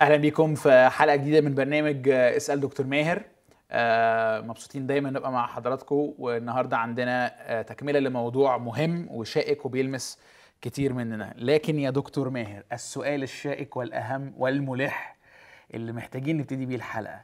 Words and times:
أهلا 0.00 0.16
بيكم 0.16 0.54
في 0.54 0.88
حلقة 0.88 1.16
جديدة 1.16 1.40
من 1.40 1.54
برنامج 1.54 2.08
آه، 2.08 2.36
اسأل 2.36 2.60
دكتور 2.60 2.86
ماهر. 2.86 3.22
آه، 3.70 4.40
مبسوطين 4.40 4.86
دايما 4.86 5.10
نبقى 5.10 5.32
مع 5.32 5.46
حضراتكم 5.46 6.14
والنهاردة 6.18 6.76
عندنا 6.76 7.32
آه، 7.38 7.62
تكملة 7.62 7.98
لموضوع 7.98 8.58
مهم 8.58 9.06
وشائك 9.10 9.64
وبيلمس 9.66 10.18
كتير 10.62 10.92
مننا. 10.92 11.34
لكن 11.38 11.78
يا 11.78 11.90
دكتور 11.90 12.28
ماهر 12.30 12.62
السؤال 12.72 13.22
الشائك 13.22 13.76
والأهم 13.76 14.34
والملح 14.36 15.16
اللي 15.74 15.92
محتاجين 15.92 16.36
نبتدي 16.38 16.66
بيه 16.66 16.76
الحلقة 16.76 17.20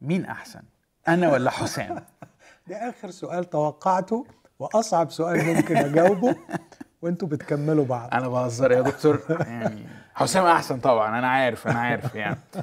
مين 0.00 0.24
أحسن 0.24 0.62
أنا 1.08 1.32
ولا 1.32 1.50
حسام؟ 1.50 2.04
ده 2.68 2.76
آخر 2.88 3.10
سؤال 3.10 3.50
توقعته 3.50 4.26
وأصعب 4.58 5.10
سؤال 5.10 5.46
ممكن 5.46 5.76
أجاوبه 5.76 6.36
وأنتوا 7.02 7.28
بتكملوا 7.28 7.84
بعض. 7.84 8.08
أنا 8.14 8.28
بهزر 8.28 8.72
يا 8.72 8.80
دكتور. 8.80 9.20
يعني 9.40 9.86
حسام 10.18 10.46
أحسن 10.46 10.80
طبعا 10.80 11.18
أنا 11.18 11.28
عارف 11.28 11.68
أنا 11.68 11.78
عارف 11.78 12.14
يعني. 12.14 12.38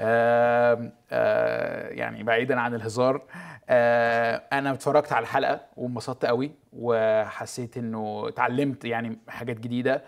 آه 0.00 0.90
آه 1.10 1.88
يعني 1.88 2.22
بعيدا 2.22 2.60
عن 2.60 2.74
الهزار. 2.74 3.22
آه 3.68 4.42
أنا 4.52 4.72
اتفرجت 4.72 5.12
على 5.12 5.22
الحلقة 5.22 5.60
وانبسطت 5.76 6.24
قوي 6.24 6.50
وحسيت 6.72 7.76
إنه 7.76 8.24
اتعلمت 8.28 8.84
يعني 8.84 9.18
حاجات 9.28 9.60
جديدة. 9.60 10.02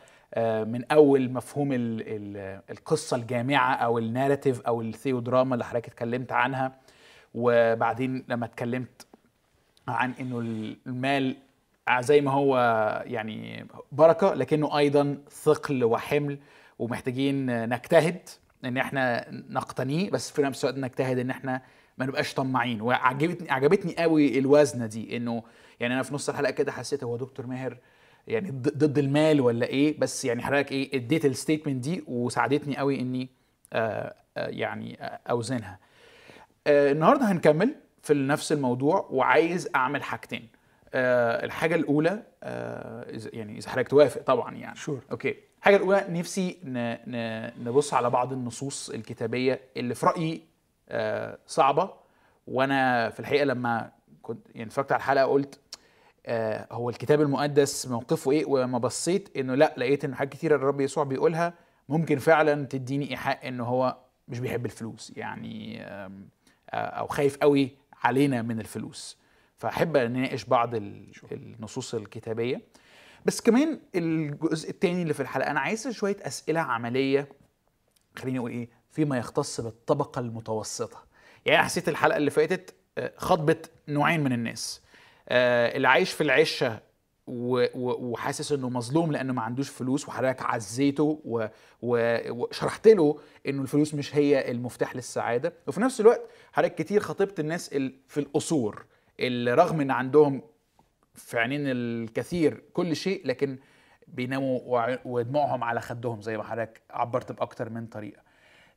من 0.64 0.84
أول 0.92 1.30
مفهوم 1.32 1.72
ال 1.72 2.02
ال 2.06 2.60
القصة 2.70 3.16
الجامعة 3.16 3.74
أو 3.74 3.98
الناراتيف 3.98 4.60
أو 4.60 4.80
الثيودراما 4.80 5.54
اللي 5.54 5.64
حضرتك 5.64 5.88
اتكلمت 5.88 6.32
عنها. 6.32 6.72
وبعدين 7.34 8.24
لما 8.28 8.46
اتكلمت 8.46 9.06
عن 9.88 10.12
إنه 10.20 10.38
المال 10.86 11.36
زي 12.00 12.20
ما 12.20 12.30
هو 12.30 12.56
يعني 13.06 13.66
بركة 13.92 14.34
لكنه 14.34 14.78
أيضا 14.78 15.18
ثقل 15.30 15.84
وحمل. 15.84 16.38
ومحتاجين 16.78 17.46
نجتهد 17.68 18.28
إن 18.64 18.76
إحنا 18.76 19.26
نقتنيه 19.30 20.10
بس 20.10 20.30
في 20.30 20.42
نفس 20.42 20.64
الوقت 20.64 20.78
نجتهد 20.78 21.18
إن 21.18 21.30
إحنا 21.30 21.62
ما 21.98 22.06
نبقاش 22.06 22.34
طماعين. 22.34 22.80
وعجبتني 22.80 23.50
عجبتني 23.50 23.94
قوي 23.98 24.38
الوزنة 24.38 24.86
دي 24.86 25.16
إنه 25.16 25.42
يعني 25.80 25.94
أنا 25.94 26.02
في 26.02 26.14
نص 26.14 26.28
الحلقة 26.28 26.50
كده 26.50 26.72
حسيت 26.72 27.04
هو 27.04 27.16
دكتور 27.16 27.46
ماهر 27.46 27.78
يعني 28.26 28.50
ضد 28.50 28.98
المال 28.98 29.40
ولا 29.40 29.66
إيه؟ 29.66 29.98
بس 30.00 30.24
يعني 30.24 30.42
حضرتك 30.42 30.72
إيه 30.72 30.96
إديت 30.96 31.24
الستيتمنت 31.24 31.84
دي 31.84 32.04
وساعدتني 32.06 32.76
قوي 32.76 33.00
إني 33.00 33.28
آه 33.72 34.14
آه 34.36 34.48
يعني 34.48 35.02
آه 35.04 35.20
أوزنها. 35.30 35.78
النهارده 36.66 37.32
هنكمل 37.32 37.74
في 38.02 38.14
نفس 38.14 38.52
الموضوع 38.52 39.08
وعايز 39.10 39.68
أعمل 39.76 40.02
حاجتين. 40.02 40.48
الحاجة 40.94 41.74
الأولى 41.74 42.22
يعني 43.32 43.58
إذا 43.58 43.70
حضرتك 43.70 43.88
توافق 43.88 44.22
طبعا 44.22 44.54
يعني. 44.54 44.76
شور 44.76 45.00
أوكي. 45.10 45.34
الحاجة 45.58 45.76
الأولى 45.76 46.06
نفسي. 46.08 46.58
نبص 47.64 47.94
على 47.94 48.10
بعض 48.10 48.32
النصوص 48.32 48.90
الكتابية 48.90 49.60
اللي 49.76 49.94
في 49.94 50.06
رأيي 50.06 50.42
آه 50.88 51.38
صعبة. 51.46 51.90
وأنا 52.46 53.10
في 53.10 53.20
الحقيقة 53.20 53.44
لما 53.44 53.90
كنت 54.22 54.46
يعني 54.54 54.68
اتفرجت 54.68 54.92
على 54.92 54.98
الحلقة 54.98 55.24
قلت 55.24 55.58
آه 56.26 56.66
هو 56.72 56.90
الكتاب 56.90 57.20
المقدس 57.20 57.86
موقفه 57.88 58.30
إيه؟ 58.30 58.44
وما 58.48 58.78
بصيت 58.78 59.36
إنه 59.36 59.54
لأ 59.54 59.74
لقيت 59.76 60.04
ان 60.04 60.14
حاجات 60.14 60.32
كتيره 60.32 60.56
الرب 60.56 60.80
يسوع 60.80 61.04
بيقولها 61.04 61.54
ممكن 61.88 62.18
فعلا 62.18 62.66
تديني 62.66 63.10
إيحاء 63.10 63.48
إنه 63.48 63.64
هو 63.64 63.96
مش 64.28 64.38
بيحب 64.38 64.64
الفلوس 64.66 65.12
يعني 65.16 65.82
أو 66.74 67.06
خايف 67.06 67.36
قوي 67.36 67.70
علينا 68.02 68.42
من 68.42 68.60
الفلوس. 68.60 69.18
فأحب 69.56 69.96
نناقش 69.96 70.44
بعض 70.44 70.74
ال- 70.74 71.12
النصوص 71.32 71.94
الكتابية. 71.94 72.60
بس 73.26 73.40
كمان 73.40 73.80
الجزء 73.94 74.70
التاني 74.70 75.02
اللي 75.02 75.14
في 75.14 75.20
الحلقة 75.20 75.50
أنا 75.50 75.60
عايز 75.60 75.88
شوية 75.88 76.16
أسئلة 76.22 76.60
عملية 76.60 77.28
خليني 78.16 78.38
أقول 78.38 78.50
إيه 78.50 78.68
فيما 78.90 79.18
يختص 79.18 79.60
بالطبقة 79.60 80.18
المتوسطة. 80.20 81.04
يعني 81.46 81.64
حسيت 81.64 81.88
الحلقة 81.88 82.16
اللي 82.16 82.30
فاتت 82.30 82.74
آه، 82.98 83.12
خاطبت 83.16 83.70
نوعين 83.88 84.24
من 84.24 84.32
الناس. 84.32 84.80
آه، 85.28 85.76
اللي 85.76 85.88
عايش 85.88 86.12
في 86.12 86.20
العشة 86.22 86.80
وحاسس 87.28 88.52
إنه 88.52 88.68
مظلوم 88.68 89.12
لأنه 89.12 89.32
ما 89.32 89.42
عندوش 89.42 89.68
فلوس 89.68 90.08
وحضرتك 90.08 90.42
عزيته 90.42 91.20
وشرحت 91.82 92.88
له 92.88 93.18
إنه 93.46 93.62
الفلوس 93.62 93.94
مش 93.94 94.16
هي 94.16 94.50
المفتاح 94.50 94.96
للسعادة. 94.96 95.52
وفي 95.66 95.80
نفس 95.80 96.00
الوقت 96.00 96.20
حضرتك 96.52 96.74
كتير 96.74 97.00
خاطبت 97.00 97.40
الناس 97.40 97.72
ال- 97.72 97.94
في 98.08 98.20
القصور 98.20 98.84
اللي 99.20 99.54
رغم 99.54 99.80
إن 99.80 99.90
عندهم 99.90 100.42
في 101.16 101.38
عينين 101.38 101.60
الكثير 101.66 102.62
كل 102.72 102.96
شيء 102.96 103.26
لكن 103.26 103.58
بيناموا 104.08 104.60
وع- 104.64 104.98
ودموعهم 105.04 105.64
على 105.64 105.80
خدهم 105.80 106.20
زي 106.22 106.36
ما 106.36 106.42
حضرتك 106.42 106.80
عبرت 106.90 107.32
بأكتر 107.32 107.70
من 107.70 107.86
طريقة. 107.86 108.22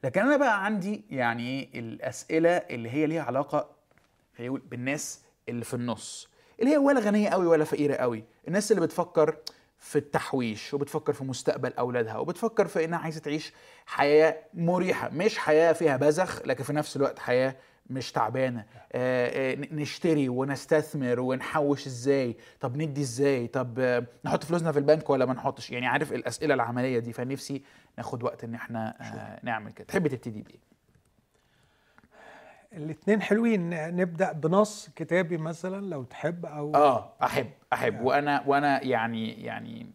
لكن 0.04 0.22
أنا 0.22 0.38
بقى 0.38 0.66
عندي 0.66 1.04
يعني 1.10 1.70
الأسئلة 1.80 2.50
اللي 2.50 2.90
هي 2.90 3.06
ليها 3.06 3.24
علاقة 3.24 3.70
بالناس 4.40 5.22
اللي 5.50 5.66
في 5.66 5.74
النص 5.74 6.30
اللي 6.60 6.72
هي 6.72 6.78
ولا 6.78 7.00
غنية 7.00 7.30
قوي 7.30 7.48
ولا 7.48 7.64
فقيرة 7.64 7.96
قوي. 7.96 8.24
الناس 8.48 8.72
اللي 8.72 8.82
بتفكر 8.86 9.36
في 9.80 9.96
التحويش 9.96 10.74
وبتفكر 10.74 11.14
في 11.14 11.24
مستقبل 11.24 11.74
أولادها 11.74 12.18
وبتفكر 12.18 12.68
في 12.68 12.86
إنها 12.86 13.00
عايزة 13.00 13.20
تعيش 13.20 13.54
حياة 13.86 14.38
مريحة 14.54 15.10
مش 15.10 15.38
حياة 15.38 15.74
فيها 15.74 15.98
بذخ 15.98 16.42
لكن 16.46 16.64
في 16.64 16.74
نفس 16.74 16.96
الوقت 16.96 17.20
حياة 17.20 17.56
مش 17.90 18.12
تعبانة. 18.12 18.66
آه، 18.92 19.52
آه، 19.54 19.56
نشتري 19.72 20.30
ونستثمر 20.30 21.20
ونحوش 21.20 21.88
إزاي؟ 21.88 22.38
طب 22.60 22.78
ندي 22.78 23.02
إزاي؟ 23.02 23.48
طب 23.48 23.80
آه، 23.80 24.06
نحط 24.26 24.44
فلوسنا 24.44 24.72
في 24.72 24.80
البنك 24.80 25.10
ولا 25.10 25.26
ما 25.26 25.34
نحطش؟ 25.34 25.72
يعني 25.72 25.88
عارف 25.88 26.14
الأسئلة 26.14 26.54
العملية 26.54 27.00
دي 27.00 27.14
فنفسي 27.14 27.64
ناخد 27.98 28.24
وقت 28.24 28.44
إن 28.44 28.56
إحنا 28.56 28.96
آه، 29.02 29.46
نعمل 29.46 29.72
كده. 29.72 29.88
تحب 29.88 30.08
تبتدي 30.08 30.42
بإيه؟ 30.42 30.60
الاثنين 32.74 33.22
حلوين. 33.22 33.70
نبدأ 33.96 34.32
بنص 34.32 34.90
كتابي 34.96 35.38
مثلا 35.38 35.86
لو 35.86 36.04
تحب 36.04 36.46
أو 36.46 36.76
آه 36.76 37.14
أحب 37.24 37.50
أحب. 37.74 38.02
وأنا 38.02 38.44
وأنا 38.48 38.84
يعني 38.84 39.44
يعني 39.44 39.88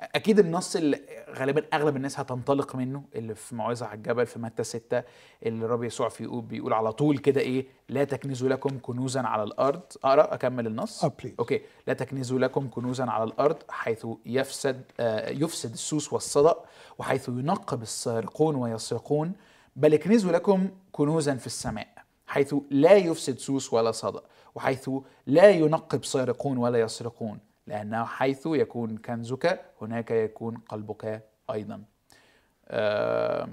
أكيد 0.00 0.38
النص 0.38 0.76
اللي 0.76 1.00
غالبا 1.30 1.64
أغلب 1.74 1.96
الناس 1.96 2.20
هتنطلق 2.20 2.76
منه 2.76 3.04
اللي 3.14 3.34
في 3.34 3.54
موعظه 3.54 3.86
على 3.86 3.96
الجبل 3.96 4.26
في 4.26 4.38
متى 4.38 4.64
6 4.64 5.02
اللي 5.42 5.64
الرب 5.64 5.84
يسوع 5.84 6.08
فيه 6.08 6.24
يقول 6.24 6.42
بيقول 6.42 6.72
على 6.72 6.92
طول 6.92 7.18
كده 7.18 7.40
إيه 7.40 7.66
لا 7.88 8.04
تكنزوا 8.04 8.48
لكم 8.48 8.78
كنوزا 8.82 9.20
على 9.20 9.42
الأرض. 9.42 9.80
أقرأ 10.04 10.34
أكمل 10.34 10.66
النص. 10.66 11.04
please. 11.06 11.30
أوكي. 11.38 11.60
لا 11.86 11.94
تكنزوا 11.94 12.38
لكم 12.38 12.68
كنوزا 12.68 13.04
على 13.04 13.24
الأرض 13.24 13.56
حيث 13.68 14.06
يفسد 14.26 14.82
آه 15.00 15.30
يفسد 15.30 15.72
السوس 15.72 16.12
والصدأ 16.12 16.54
وحيث 16.98 17.28
ينقب 17.28 17.82
السارقون 17.82 18.54
ويسرقون. 18.54 19.32
بل 19.76 19.94
اكنزوا 19.94 20.32
لكم 20.32 20.68
كنوزا 20.92 21.34
في 21.34 21.46
السماء 21.46 21.88
حيث 22.26 22.54
لا 22.70 22.92
يفسد 22.92 23.38
سوس 23.38 23.72
ولا 23.72 23.90
صدأ 23.92 24.20
وحيث 24.54 24.90
لا 25.26 25.50
ينقب 25.50 26.04
سارقون 26.04 26.58
ولا 26.58 26.80
يسرقون. 26.80 27.38
لأنه 27.68 28.04
حيث 28.04 28.46
يكون 28.46 28.96
كنزك 28.96 29.60
هناك 29.82 30.10
يكون 30.10 30.56
قلبك 30.68 31.22
أيضا. 31.50 31.82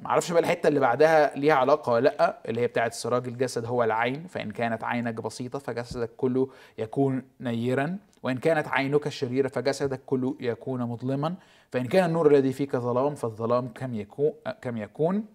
معرفش 0.03 0.31
بقى 0.31 0.42
الحتة 0.42 0.68
اللي 0.68 0.80
بعدها 0.80 1.36
ليها 1.36 1.53
علاقة 1.53 1.92
ولا 1.92 2.09
لأ 2.09 2.38
اللي 2.50 2.62
هي 2.62 2.68
بتاعت 2.68 2.94
سراج 2.94 3.28
الجسد 3.28 3.66
هو 3.66 3.84
العين. 3.84 4.28
فإن 4.28 4.52
كانت 4.52 4.84
عينك 4.84 5.14
بسيطة 5.14 5.59
فجسدك 5.59 6.09
كله 6.18 6.50
يكون 6.78 7.24
نيرا. 7.42 7.98
وإن 8.24 8.38
كانت 8.38 8.68
عينك 8.68 9.09
شريرة 9.09 9.48
فجسدك 9.48 10.02
كله 10.06 10.36
يكون 10.40 10.82
مظلما. 10.82 11.36
فإن 11.72 11.86
كان 11.86 12.06
النور 12.09 12.28
الذي 12.32 12.53
فيك 12.53 12.76
ظلام 12.76 13.16
فالظلام 13.16 13.67
كم 13.67 13.94
يكون 13.94 14.32
كم 14.62 14.78
يكون؟ 14.78 15.26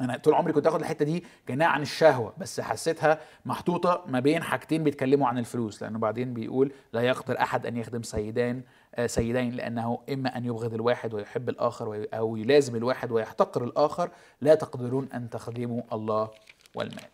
أنا 0.00 0.16
طول 0.16 0.34
عمري 0.34 0.52
كنت 0.52 0.66
آخد 0.66 0.80
الحتة 0.80 1.04
دي 1.04 1.24
كانها 1.46 1.66
عن 1.66 1.82
الشهوة 1.82 2.32
بس 2.38 2.60
حسيتها 2.60 3.20
محطوطة 3.46 4.04
ما 4.06 4.20
بين 4.20 4.42
حاجتين 4.42 4.84
بيتكلموا 4.84 5.28
عن 5.28 5.38
الفلوس 5.38 5.82
لأنه 5.82 5.98
بعدين 5.98 6.34
بيقول 6.34 6.72
لا 6.92 7.00
يقدر 7.00 7.40
أحد 7.40 7.66
أن 7.66 7.76
يخدم 7.76 8.02
سيدان 8.02 8.62
آه، 8.94 9.06
سيدين 9.06 9.50
لأنه 9.50 9.98
إما 10.12 10.36
أن 10.36 10.44
يبغض 10.44 10.74
الواحد 10.74 11.14
ويحب 11.14 11.48
الآخر 11.48 12.06
أو 12.14 12.36
يلازم 12.36 12.76
الواحد 12.76 13.12
ويحتقر 13.12 13.64
الآخر 13.64 14.10
لا 14.40 14.54
تقدرون 14.54 15.08
أن 15.14 15.30
تخدموا 15.30 15.82
الله 15.92 16.30
والمال. 16.74 17.04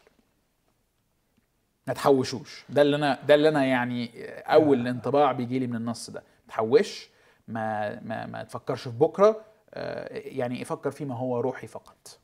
ما 1.87 1.95
تحوشوش. 1.95 2.65
ده 2.69 2.83
اللي 2.83 2.97
أنا 2.97 3.19
ده 3.29 3.35
اللي 3.35 3.49
أنا 3.49 3.65
يعني 3.65 4.11
أول 4.43 4.87
انطباع 4.89 5.33
بيجي 5.33 5.59
لي 5.59 5.67
من 5.67 5.77
النص 5.77 6.11
ده. 6.11 6.21
ما 6.21 6.49
تحوش 6.49 7.09
ما 7.49 8.01
ما 8.01 8.27
ما 8.27 8.43
تفكرش 8.45 8.83
في 8.83 8.99
بكرة 8.99 9.41
آه، 9.75 10.19
يعني 10.19 10.65
فكر 10.65 10.91
فيما 10.91 11.17
هو 11.17 11.41
روحي 11.41 11.67
فقط. 11.67 12.19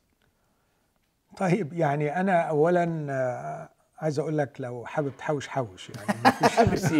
طيب 1.37 1.73
يعني 1.73 2.19
أنا 2.19 2.41
اولا 2.41 3.07
آه، 3.09 3.69
عايز 3.97 4.19
أقول 4.19 4.37
لك 4.37 4.61
لو 4.61 4.85
حابب 4.85 5.17
تحوش 5.17 5.47
حوش 5.47 5.89
يعني. 5.89 6.37
ميرسي. 6.69 6.99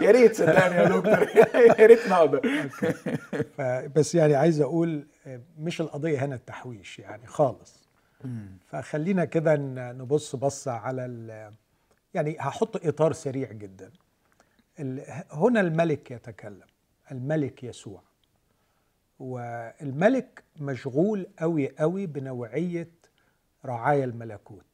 يا 0.00 0.10
ريت 0.10 0.34
صدقني 0.36 0.74
يا 0.76 0.84
دكتور. 0.84 1.28
يا 1.80 1.86
ريت 1.86 2.08
نقدر. 2.08 2.40
بس 3.96 4.14
يعني 4.14 4.34
عايز 4.34 4.60
أقول 4.60 5.06
آه، 5.26 5.40
مش 5.58 5.80
القضية 5.80 6.24
هنا 6.24 6.34
التحويش 6.34 6.98
يعني 6.98 7.26
خالص. 7.26 7.80
فخلينا 8.68 9.24
كده 9.24 9.56
نبص 9.92 10.36
بصة 10.36 10.72
على 10.72 11.06
ال- 11.06 11.52
يعني 12.14 12.36
هحط 12.40 12.86
إطار 12.86 13.12
سريع 13.12 13.52
جدا. 13.52 13.90
هنا 15.32 15.60
الملك 15.60 16.10
يتكلم 16.10 16.66
الملك 17.12 17.64
يسوع. 17.64 18.02
والملك 19.18 20.42
مشغول 20.56 21.26
قوي 21.38 21.68
قوي 21.78 22.06
بنوعية 22.06 22.90
رعايا 23.64 24.04
الملكوت. 24.04 24.64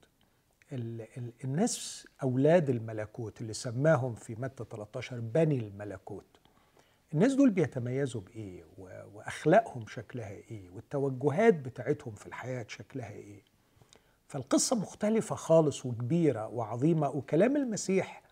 ال 0.73 1.01
ال 1.17 1.33
الناس 1.45 2.07
أولاد 2.23 2.71
الملكوت 2.71 3.41
اللي 3.41 3.53
سماهم 3.53 4.15
في 4.15 4.35
متى 4.35 4.65
13 4.71 5.21
بني 5.21 5.59
الملكوت 5.59 6.25
الناس 7.15 7.35
دول 7.35 7.51
بيتميزوا 7.51 8.21
بإيه؟ 8.21 8.65
و- 8.79 9.03
وأخلاقهم 9.15 9.87
شكلها 9.87 10.31
إيه؟ 10.31 10.71
والتوجهات 10.71 11.55
بتاعتهم 11.55 12.15
في 12.15 12.27
الحياة 12.27 12.67
شكلها 12.69 13.11
إيه؟ 13.11 13.43
فالقصة 14.29 14.77
مختلفة 14.77 15.35
خالص 15.37 15.87
وكبيرة 15.87 16.47
وعظيمة 16.49 17.09
وكلام 17.09 17.57
المسيح 17.57 18.23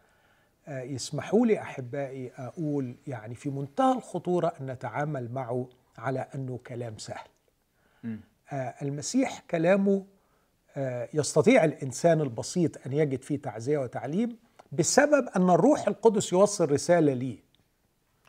آه، 0.69 0.83
يسمحوا 0.83 1.47
لي 1.47 1.61
أحبائي 1.61 2.33
أقول 2.37 2.97
يعني 3.07 3.35
في 3.35 3.51
منتهى 3.51 3.93
الخطورة 3.97 4.53
أن 4.61 4.67
نتعامل 4.71 5.33
معه 5.33 5.69
على 5.99 6.21
أنه 6.35 6.59
كلام 6.67 6.99
سهل. 6.99 7.27
آه، 8.53 8.75
المسيح 8.83 9.41
كلامه 9.51 10.07
يستطيع 11.15 11.65
الإنسان 11.65 12.21
البسيط 12.21 12.87
أن 12.87 12.93
يجد 12.93 13.23
فيه 13.23 13.39
تعزية 13.43 13.79
وتعليم 13.79 14.37
بسبب 14.73 15.29
أن 15.37 15.51
الروح 15.51 15.89
القدس 15.89 16.33
يوصل 16.33 16.71
رسالة 16.73 17.13
ليه. 17.13 17.39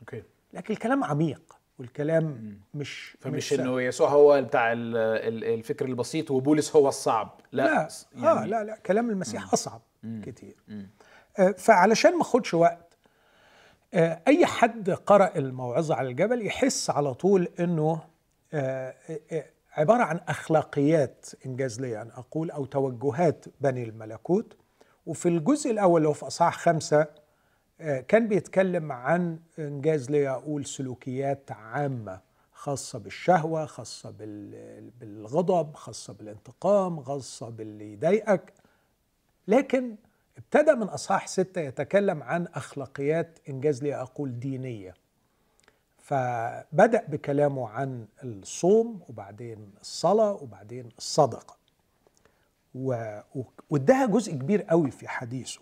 أوكي. 0.00 0.22
لكن 0.52 0.74
الكلام 0.74 1.04
عميق 1.04 1.56
والكلام 1.78 2.58
مش 2.74 3.16
فمش 3.20 3.48
سهل. 3.48 3.60
إنه 3.60 3.82
يسوع 3.82 4.08
هو 4.08 4.42
بتاع 4.42 4.72
ال- 4.72 4.96
ال- 4.96 5.44
الفكر 5.44 5.84
البسيط 5.84 6.30
وبولس 6.30 6.76
هو 6.76 6.88
الصعب. 6.88 7.40
لا, 7.52 7.62
لا. 7.62 7.88
يعني 8.22 8.40
آه 8.40 8.44
لا 8.46 8.64
لا. 8.64 8.76
كلام 8.76 9.10
المسيح 9.10 9.52
أصعب 9.52 9.82
مم. 10.02 10.22
كتير. 10.26 10.56
مم. 10.68 10.88
آه، 11.38 11.50
فعلشان 11.58 12.14
ما 12.14 12.22
أخدش 12.22 12.54
وقت 12.54 12.96
آه، 13.94 14.22
أي 14.28 14.46
حد 14.46 14.90
قرأ 14.90 15.32
الموعظة 15.38 15.94
على 15.94 16.08
الجبل 16.08 16.46
يحس 16.46 16.90
على 16.90 17.14
طول 17.14 17.48
إنه 17.60 18.00
آه، 18.52 18.94
آه، 19.32 19.44
عبارة 19.76 20.02
عن 20.02 20.20
أخلاقيات 20.28 21.26
إنجاز 21.46 21.80
لي 21.80 22.02
أن 22.02 22.10
أقول 22.10 22.50
أو 22.50 22.64
توجهات 22.64 23.44
بني 23.60 23.84
الملكوت. 23.84 24.56
وفي 25.06 25.28
الجزء 25.28 25.70
الأول 25.70 25.96
اللي 25.96 26.08
هو 26.08 26.12
في 26.12 26.26
أصحاح 26.26 26.58
خمسة 26.58 27.06
آه، 27.80 28.00
كان 28.00 28.28
بيتكلم 28.28 28.92
عن 28.92 29.38
إنجاز 29.58 30.10
لي 30.10 30.28
أقول 30.28 30.64
سلوكيات 30.66 31.52
عامة 31.52 32.20
خاصة 32.52 32.98
بالشهوة 32.98 33.66
خاصة 33.66 34.10
بال- 34.10 34.90
بالغضب 35.00 35.74
خاصة 35.74 36.12
بالانتقام 36.12 37.02
خاصة 37.02 37.48
باللي 37.48 37.92
يضايقك. 37.92 38.52
لكن 39.48 39.96
ابتدى 40.38 40.74
من 40.74 40.82
أصحاح 40.88 41.26
ستة 41.28 41.60
يتكلم 41.60 42.22
عن 42.22 42.46
أخلاقيات 42.46 43.38
إنجاز 43.48 43.82
لي 43.82 43.94
أقول 43.94 44.38
دينية. 44.40 44.94
فبدأ 46.06 47.04
بكلامه 47.08 47.68
عن 47.68 48.06
الصوم 48.24 49.00
وبعدين 49.08 49.70
الصلاة 49.80 50.32
وبعدين 50.32 50.88
الصدقة. 50.98 51.56
و- 52.74 53.20
و- 53.34 53.42
واداها 53.70 54.06
جزء 54.06 54.32
كبير 54.32 54.62
قوي 54.62 54.90
في 54.90 55.08
حديثه. 55.08 55.60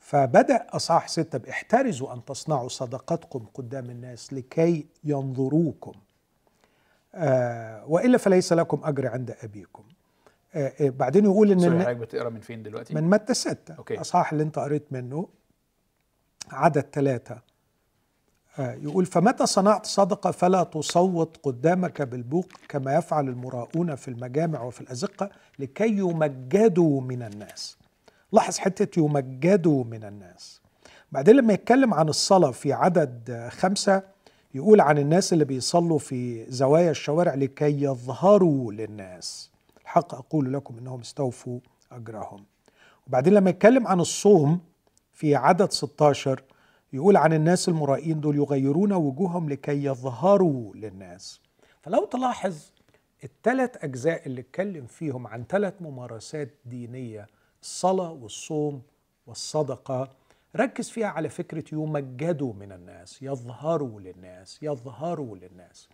فبدأ 0.00 0.66
أصحاح 0.70 1.08
ستة 1.08 1.38
باحترزوا 1.38 2.12
أن 2.14 2.24
تصنعوا 2.24 2.68
صدقاتكم 2.68 3.46
قدام 3.54 3.90
الناس 3.90 4.32
لكي 4.32 4.86
ينظروكم. 5.04 5.92
آه 7.14 7.84
وإلا 7.86 8.18
فليس 8.18 8.52
لكم 8.52 8.80
أجر 8.84 9.06
عند 9.06 9.36
أبيكم. 9.42 9.84
آه 10.54 10.72
آه، 10.80 10.88
بعدين 10.88 11.24
يقول 11.24 11.50
إن 11.50 11.58
sorry 11.60 11.80
حضرتك 11.80 11.96
بتقرأ 11.96 12.28
من 12.30 12.40
فين 12.40 12.62
دلوقتي؟ 12.62 12.94
من 12.94 13.04
متى 13.10 13.34
ستة. 13.34 13.74
okay. 13.74 14.00
أصحاح 14.00 14.32
اللي 14.32 14.44
أنت 14.44 14.58
قريت 14.58 14.92
منه 14.92 15.28
عدد 16.50 16.86
ثلاثة. 16.92 17.49
يقول 18.58 19.06
فمتى 19.06 19.46
صنعت 19.46 19.86
صدقة 19.86 20.30
فلا 20.30 20.62
تصوت 20.62 21.36
قدامك 21.42 22.02
بالبوق 22.02 22.46
كما 22.68 22.94
يفعل 22.94 23.28
المراؤون 23.28 23.94
في 23.94 24.08
المجامع 24.08 24.62
وفي 24.62 24.80
الأزقة 24.80 25.30
لكي 25.58 25.88
يمجدوا 25.88 27.00
من 27.00 27.22
الناس 27.22 27.76
لاحظ 28.32 28.58
حتة 28.58 29.00
يمجدوا 29.00 29.84
من 29.84 30.04
الناس. 30.04 30.60
بعدين 31.12 31.36
لما 31.36 31.52
يتكلم 31.52 31.94
عن 31.94 32.08
الصلاة 32.08 32.50
في 32.50 32.72
عدد 32.72 33.30
آه، 33.30 33.48
خمسة 33.48 34.02
يقول 34.54 34.80
عن 34.80 34.98
الناس 34.98 35.32
اللي 35.32 35.44
بيصلوا 35.44 35.98
في 35.98 36.46
زوايا 36.48 36.90
الشوارع 36.90 37.34
لكي 37.34 37.82
يظهروا 37.82 38.72
للناس. 38.72 39.50
الحق 39.82 40.14
أقول 40.14 40.52
لكم 40.52 40.78
إنهم 40.78 41.00
استوفوا 41.00 41.58
أجرهم. 41.92 42.44
وبعدين 43.06 43.32
لما 43.34 43.50
يتكلم 43.50 43.86
عن 43.86 44.00
الصوم 44.00 44.60
في 45.12 45.34
عدد 45.36 45.72
16 45.72 46.42
يقول 46.92 47.16
عن 47.16 47.32
الناس 47.32 47.68
المرائين 47.68 48.20
دول 48.20 48.36
يغيرون 48.36 48.92
وجوههم 48.92 49.48
لكي 49.48 49.84
يظهروا 49.84 50.74
للناس. 50.74 51.40
فلو 51.82 52.04
تلاحظ 52.04 52.56
الثلاث 53.24 53.84
أجزاء 53.84 54.26
اللي 54.26 54.40
اتكلم 54.40 54.86
فيهم 54.86 55.26
عن 55.26 55.44
ثلاث 55.48 55.74
ممارسات 55.80 56.54
دينية 56.64 57.26
الصلاة 57.62 58.12
والصوم 58.12 58.82
والصدقة 59.26 60.10
ركز 60.56 60.90
فيها 60.90 61.06
على 61.06 61.28
فكرة 61.28 61.64
يمجدوا 61.72 62.52
من 62.52 62.72
الناس 62.72 63.22
يظهروا 63.22 64.00
للناس 64.00 64.62
يظهروا 64.62 65.36
للناس. 65.36 65.88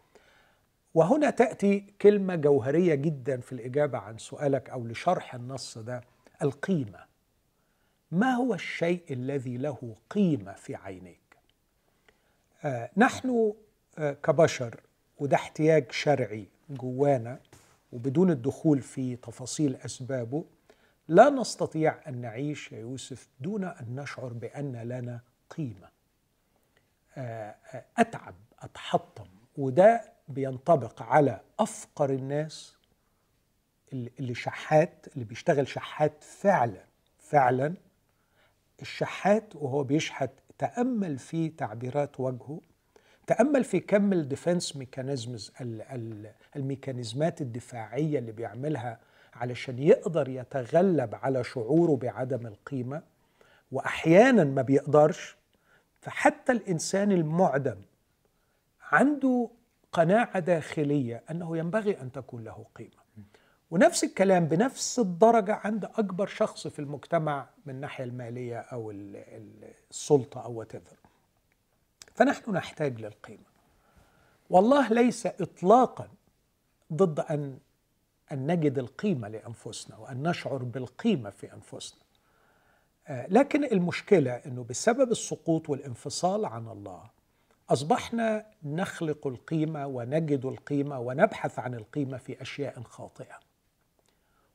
وهنا 0.94 1.31
تأتي 1.31 1.81
كلمة 2.00 2.34
جوهرية 2.34 2.94
جدا 2.94 3.40
في 3.40 3.52
الإجابة 3.52 3.98
عن 3.98 4.19
سؤالك 4.19 4.70
أو 4.70 4.87
لشرح 4.87 5.34
النص 5.34 5.78
ده 5.78 6.00
القيمة. 6.43 7.16
ما 8.11 8.31
هو 8.35 8.55
الشيء 8.55 9.03
الذي 9.11 9.56
له 9.56 9.94
قيمة 10.11 10.53
في 10.53 10.75
عينيك؟ 10.75 11.20
آه 12.64 12.91
نحن 12.97 13.53
آه 13.99 14.12
كبشر 14.12 14.81
وده 15.19 15.37
احتياج 15.37 15.93
شرعي 15.93 16.47
جوانا 16.70 17.41
وبدون 17.93 18.31
الدخول 18.31 18.81
في 18.82 19.17
تفاصيل 19.17 19.76
أسبابه 19.76 20.44
لا 21.08 21.31
نستطيع 21.31 22.08
أن 22.08 22.20
نعيش 22.20 22.73
يا 22.73 22.79
يوسف 22.79 23.29
دون 23.41 23.64
أن 23.64 23.87
نشعر 23.97 24.32
بأن 24.32 24.76
لنا 24.76 25.20
قيمة. 25.50 25.88
آه، 27.17 27.55
آه، 27.75 27.85
أتعب 27.99 28.35
أتحطم 28.61 29.26
وده 29.56 30.12
بينطبق 30.29 31.03
على 31.03 31.41
أفقر 31.58 32.11
الناس 32.11 32.77
اللي 33.93 34.34
شحات 34.34 35.06
اللي 35.15 35.25
بيشتغل 35.25 35.69
شحات 35.69 36.25
فعلا 36.25 36.84
فعلا 37.19 37.75
الشحات 38.83 39.56
وهو 39.56 39.85
بيشحت 39.85 40.31
تأمل 40.59 41.19
في 41.19 41.49
تعبيرات 41.49 42.21
وجهه 42.21 42.61
تأمل 43.27 43.65
في 43.65 43.81
كم 43.81 44.13
ال 44.13 44.20
defense 44.20 44.77
mechanisms 44.77 45.53
الميكانيزمات 46.56 47.41
الدفاعية 47.41 48.19
اللي 48.19 48.33
بيعملها 48.33 49.01
علشان 49.35 49.79
يقدر 49.79 50.29
يتغلب 50.29 51.15
على 51.15 51.45
شعوره 51.45 51.97
بعدم 51.97 52.47
القيمة 52.47 53.03
وأحيانا 53.73 54.45
ما 54.45 54.63
بيقدرش 54.63 55.37
فحتى 56.01 56.53
الإنسان 56.53 57.13
المعدم 57.13 57.77
عنده 58.93 59.51
قناعة 59.93 60.39
داخلية 60.39 61.23
أنه 61.31 61.59
ينبغي 61.59 62.01
أن 62.01 62.13
تكون 62.13 62.45
له 62.45 62.67
قيمة. 62.75 63.06
ونفس 63.70 64.05
الكلام 64.05 64.44
بنفس 64.46 64.99
الدرجة 64.99 65.55
عند 65.55 65.85
أكبر 65.85 66.27
شخص 66.27 66.67
في 66.69 66.79
المجتمع 66.79 67.49
من 67.67 67.75
الناحية 67.75 68.05
المالية 68.05 68.58
أو 68.58 68.91
ال- 68.91 69.17
ال- 69.17 69.73
السلطة 69.91 70.41
أو 70.41 70.65
whatever. 70.65 70.96
فنحن 72.15 72.51
نحتاج 72.53 73.01
للقيمة. 73.01 73.44
والله 74.51 74.89
ليس 74.93 75.27
إطلاقا 75.27 76.08
ضد 76.93 77.20
أن 77.20 77.58
أن 78.32 78.46
نجد 78.53 78.79
القيمة 78.79 79.29
لأنفسنا 79.29 79.96
وأن 79.96 80.29
نشعر 80.29 80.56
بالقيمة 80.56 81.31
في 81.31 81.53
أنفسنا. 81.53 82.01
آه، 83.08 83.27
لكن 83.27 83.65
المشكلة 83.65 84.32
أنه 84.32 84.65
بسبب 84.70 85.11
السقوط 85.11 85.69
والانفصال 85.70 86.44
عن 86.44 86.69
الله 86.69 87.03
أصبحنا 87.70 88.46
نخلق 88.63 89.27
القيمة 89.27 89.87
ونجد 89.87 90.44
القيمة 90.44 90.99
ونبحث 91.01 91.58
عن 91.58 91.75
القيمة 91.75 92.17
في 92.19 92.43
أشياء 92.43 92.82
خاطئة. 92.82 93.45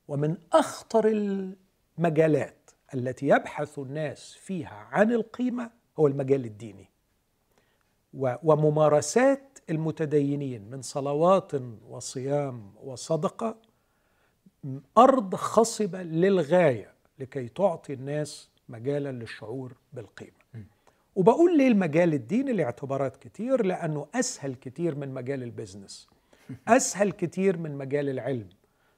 ومن 0.08 0.38
أخطر 0.53 1.08
المجالات 1.08 2.72
التي 2.93 3.27
يبحث 3.27 3.79
الناس 3.79 4.34
فيها 4.34 4.88
عن 4.91 5.12
القيمة 5.12 5.72
هو 6.00 6.08
المجال 6.08 6.46
الديني. 6.46 6.89
وممارسات 8.43 9.60
المتدينين 9.70 10.70
من 10.70 10.81
صلوات 10.81 11.51
وصيام 11.89 12.74
وصدقة 12.84 13.55
أرض 14.98 15.36
خصبة 15.36 16.03
للغاية 16.03 16.93
لكي 17.20 17.48
تعطي 17.48 17.93
الناس 17.93 18.50
مجالا 18.70 19.12
للشعور 19.12 19.74
بالقيمة. 19.93 20.41
وبقول 21.15 21.58
ليه 21.58 21.67
المجال 21.67 22.13
الديني 22.13 22.53
لاعتبارات 22.53 23.17
كتير؟ 23.17 23.65
لأنه 23.65 24.08
أسهل 24.15 24.55
كتير 24.55 24.96
من 24.96 25.13
مجال 25.13 25.43
البزنس 25.43 26.08
أسهل 26.67 27.12
كتير 27.12 27.58
من 27.58 27.75
مجال 27.75 28.10
العلم. 28.10 28.50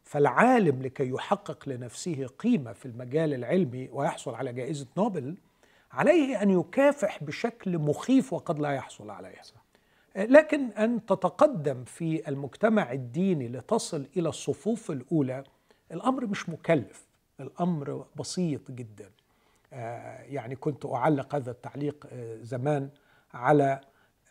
فالعالم 0.04 0.82
لكي 0.82 1.10
يحقق 1.10 1.70
لنفسه 1.70 2.28
قيمة 2.40 2.74
في 2.74 2.86
المجال 2.86 3.34
العلمي 3.34 3.90
ويحصل 3.92 4.36
على 4.36 4.54
جائزة 4.54 4.88
نوبل 4.98 5.36
عليه 5.92 6.42
أن 6.42 6.50
يكافح 6.50 7.24
بشكل 7.24 7.78
مخيف 7.78 8.34
وقد 8.34 8.60
لا 8.60 8.72
يحصل 8.72 9.10
عليها 9.10 9.42
لكن 10.16 10.72
أن 10.72 11.06
تتقدم 11.06 11.84
في 11.84 12.30
المجتمع 12.30 12.92
الديني 12.92 13.48
لتصل 13.48 14.08
إلى 14.18 14.30
الصفوف 14.30 14.92
الأولى 14.92 15.44
الأمر 15.92 16.26
مش 16.26 16.50
مكلف 16.50 17.06
الأمر 17.40 18.06
بسيط 18.16 18.72
جدا. 18.72 19.12
آه، 19.74 20.22
يعني 20.22 20.56
كنت 20.56 20.86
أعلق 20.86 21.36
هذا 21.36 21.52
التعليق 21.52 22.08
آه، 22.12 22.38
زمان 22.42 22.90
على 23.34 23.82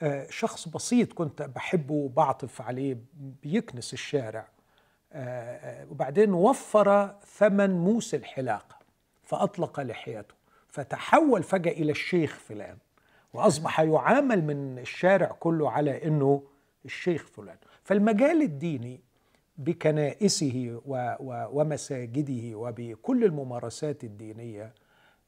آه، 0.02 0.26
شخص 0.31 0.69
بسيط 0.69 1.12
كنت 1.12 1.43
بحبه 1.43 1.95
وبعطف 1.95 2.61
عليه 2.61 2.97
بيكنس 3.43 3.93
الشارع. 3.93 4.49
وبعدين 5.90 6.33
وفر 6.33 7.14
ثمن 7.26 7.71
موس 7.71 8.14
الحلاقة 8.14 8.76
فأطلق 9.23 9.81
لحيته 9.81 10.35
فتحول 10.69 11.42
فجأة 11.42 11.73
إلى 11.73 11.92
الشيخ 11.92 12.38
فلان 12.38 12.76
وأصبح 13.33 13.81
يعامل 13.81 14.45
من 14.45 14.78
الشارع 14.78 15.26
كله 15.40 15.71
على 15.71 16.07
إنه 16.07 16.42
الشيخ 16.85 17.26
فلان. 17.26 17.57
فالمجال 17.85 18.42
الديني 18.42 19.00
بكنائسه 19.59 20.81
ومساجده 21.26 22.57
وبكل 22.59 23.25
الممارسات 23.25 24.04
الدينية 24.04 24.73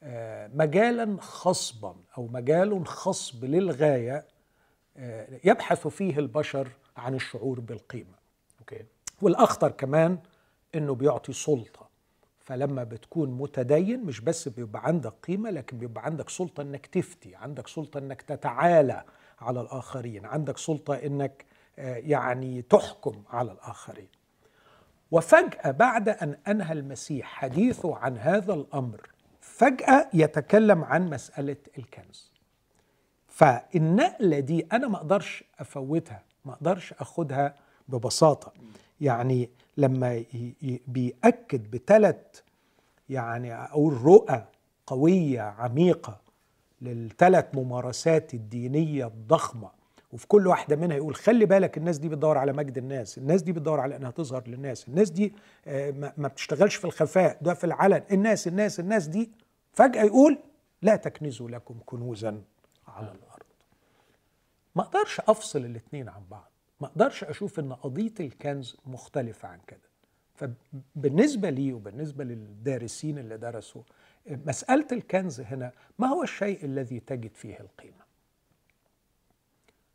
آه، 0.02 0.50
مجالا 0.54 1.16
خصبا 1.20 1.96
أو 2.18 2.26
مجال 2.26 2.86
خصب 2.86 3.44
للغاية 3.44 4.24
آه، 4.96 5.40
يبحث 5.44 5.86
فيه 5.86 6.18
البشر 6.18 6.68
عن 6.96 7.14
الشعور 7.14 7.60
بالقيمة. 7.60 8.14
أوكي؟ 8.60 8.84
والأخطر 9.23 9.71
كمان 9.71 10.18
إنه 10.75 10.94
بيعطي 10.94 11.33
سلطة. 11.33 11.85
فلما 12.40 12.85
بتكون 12.85 13.30
متدين 13.30 14.04
مش 14.04 14.21
بس 14.21 14.49
بيبقى 14.49 14.87
عندك 14.87 15.12
قيمة 15.26 15.50
لكن 15.50 15.78
بيبقى 15.78 16.04
عندك 16.04 16.28
سلطة 16.28 16.61
إنك 16.61 16.87
تفتي 16.87 17.35
عندك 17.37 17.68
سلطة 17.68 17.99
إنك 17.99 18.23
تتعالى 18.23 19.04
على 19.40 19.61
الآخرين 19.61 20.26
عندك 20.26 20.59
سلطة 20.59 20.94
إنك 20.94 21.44
آه، 21.78 21.97
يعني 21.97 22.62
تحكم 22.62 23.23
على 23.30 23.52
الآخرين. 23.52 24.09
وفجأة 25.11 25.71
بعد 25.71 26.09
أن 26.09 26.37
أنهى 26.49 26.73
المسيح 26.73 27.26
حديثه 27.26 27.97
عن 27.97 28.18
هذا 28.18 28.54
الأمر 28.54 29.11
فجأة 29.40 30.09
يتكلم 30.14 30.85
عن 30.85 31.11
مسألة 31.11 31.56
الكنز. 31.78 32.33
فالنقلة 33.28 34.38
دي 34.40 34.66
أنا 34.73 34.88
ما 34.88 34.97
أقدرش 34.97 35.44
أفوتها 35.59 36.23
ما 36.44 36.52
أقدرش 36.52 36.92
أخدها 36.92 37.54
ببساطة. 37.88 38.52
يعني 39.04 39.50
لما 39.76 40.25
بيأكد 40.87 41.70
بثلاث 41.70 42.16
يعني 43.08 43.54
أقول 43.54 44.02
رؤى 44.02 44.44
قوية 44.87 45.40
عميقة 45.40 46.20
للثلاث 46.82 47.44
ممارسات 47.54 48.34
الدينية 48.34 49.06
الضخمة. 49.06 49.70
وفي 50.12 50.26
كل 50.26 50.46
واحدة 50.46 50.76
منها 50.76 50.96
يقول 50.96 51.14
خلي 51.14 51.46
بالك 51.46 51.78
الناس 51.78 51.99
دي 51.99 52.08
بتدور 52.08 52.38
على 52.38 52.52
مجد 52.52 52.78
الناس 52.78 53.18
الناس 53.18 53.42
دي 53.42 53.52
بتدور 53.52 53.80
على 53.80 53.96
إنها 53.96 54.11
تظهر 54.11 54.42
للناس 54.46 54.88
الناس 54.88 55.11
دي 55.11 55.32
آه، 55.66 56.12
ما 56.16 56.28
بتشتغلش 56.28 56.76
في 56.76 56.84
الخفاء 56.84 57.38
ده 57.42 57.54
في 57.54 57.64
العلن 57.64 58.02
الناس 58.12 58.49
الناس 58.49 58.80
الناس 58.80 59.06
دي. 59.06 59.30
فجأة 59.73 60.02
يقول 60.02 60.38
لا 60.82 60.96
تكنزوا 60.96 61.49
لكم 61.50 61.75
كنوزا 61.87 62.42
على 62.88 63.06
الأرض. 63.06 63.44
ما 64.76 64.82
أقدرش 64.82 65.20
أفصل 65.20 65.58
الاثنين 65.64 66.08
عن 66.08 66.23
بعض. 66.30 66.50
ما 66.84 66.90
أقدرش 66.90 67.24
أشوف 67.24 67.58
ان 67.60 67.72
قضية 67.72 68.14
الكنز 68.20 68.76
مختلفة 68.86 69.48
عن 69.48 69.58
كده. 69.66 69.80
فبالنسبة 70.34 71.50
لي 71.50 71.72
وبالنسبة 71.72 72.24
للدارسين 72.24 73.18
اللي 73.18 73.36
درسوا 73.36 73.82
مسألة 74.26 74.86
الكنز 74.92 75.40
هنا 75.40 75.72
ما 75.98 76.06
هو 76.06 76.22
الشيء 76.22 76.64
الذي 76.64 77.00
تجد 77.00 77.34
فيه 77.34 77.60
القيمة؟ 77.60 78.04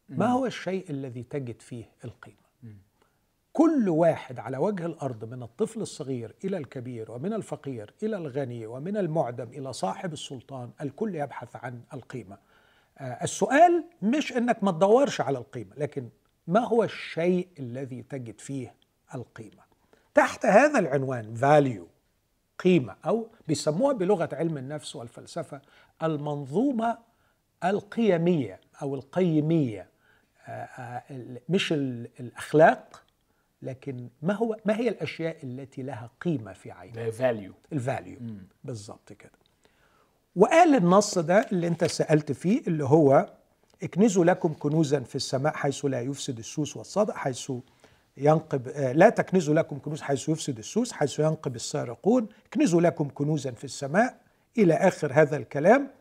ما 0.09 0.25
هو 0.27 0.45
الشيء 0.45 0.89
الذي 0.89 1.23
تجد 1.23 1.61
فيه 1.61 1.85
القيمة؟ 2.05 2.37
كل 3.53 3.89
واحد 3.89 4.39
على 4.39 4.57
وجه 4.57 4.85
الأرض 4.85 5.33
من 5.33 5.43
الطفل 5.43 5.81
الصغير 5.81 6.35
إلى 6.43 6.57
الكبير 6.57 7.11
ومن 7.11 7.33
الفقير 7.33 7.93
إلى 8.03 8.17
الغني 8.17 8.65
ومن 8.65 8.97
المعدم 8.97 9.47
إلى 9.47 9.73
صاحب 9.73 10.13
السلطان 10.13 10.71
الكل 10.81 11.15
يبحث 11.15 11.55
عن 11.55 11.81
القيمة. 11.93 12.37
آه، 12.97 13.23
السؤال 13.23 13.83
مش 14.01 14.33
إنك 14.33 14.63
ما 14.63 14.71
تدورش 14.71 15.21
على 15.21 15.37
القيمة 15.37 15.75
لكن 15.77 16.09
ما 16.49 16.59
هو 16.59 16.83
الشيء 16.83 17.47
الذي 17.59 18.03
تجد 18.03 18.39
فيه 18.39 18.73
القيمة؟ 19.15 19.63
تحت 20.13 20.45
هذا 20.45 20.79
العنوان 20.79 21.35
value 21.35 21.87
قيمة 22.59 22.95
أو 23.05 23.27
بيسموها 23.47 23.93
بلغة 23.93 24.29
علم 24.33 24.57
النفس 24.57 24.95
والفلسفة 24.95 25.61
المنظومة 26.03 26.97
القيمية 27.63 28.59
أو 28.81 28.95
القيمية. 28.95 29.87
آه، 30.47 30.51
آه، 30.51 31.03
مش 31.49 31.73
الأخلاق 31.73 33.03
لكن 33.61 34.09
ما 34.21 34.33
هو 34.33 34.57
ما 34.65 34.77
هي 34.77 34.89
الأشياء 34.89 35.37
التي 35.43 35.81
لها 35.83 36.09
قيمة 36.21 36.53
في 36.53 36.71
عينك؟ 36.71 36.97
ال 36.97 37.06
value 37.06 37.53
ال 37.73 37.80
value 37.80 38.17
بالظبط 38.63 39.13
كده. 39.13 39.31
وقال 40.35 40.75
النص 40.75 41.17
ده 41.17 41.47
اللي 41.51 41.67
أنت 41.67 41.85
سألت 41.85 42.31
فيه 42.31 42.61
اللي 42.67 42.83
هو 42.83 43.38
اكنزوا 43.83 44.25
لكم 44.25 44.53
كنوزا 44.53 44.99
في 44.99 45.15
السماء 45.15 45.53
حيث 45.53 45.85
لا 45.85 46.01
يفسد 46.01 46.37
السوس 46.39 46.77
والصدأ 46.77 47.13
حيث 47.13 47.51
ينقب 48.17 48.67
آه، 48.67 48.91
لا 48.91 49.09
تكنزوا 49.09 49.55
لكم 49.55 49.79
كنوز 49.79 50.01
حيث 50.01 50.29
يفسد 50.29 50.57
السوس 50.57 50.91
حيث 50.91 51.19
ينقب 51.19 51.55
السارقون. 51.55 52.27
اكنزوا 52.45 52.81
لكم 52.81 53.09
كنوزا 53.09 53.51
في 53.51 53.63
السماء 53.63 54.21
إلى 54.57 54.73
آخر 54.73 55.11
هذا 55.13 55.37
الكلام. 55.37 55.91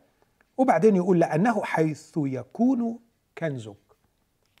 وبعدين 0.57 0.95
يقول 0.95 1.19
لأنه 1.19 1.63
حيث 1.63 2.11
يكون 2.17 2.99
كنزك 3.37 3.75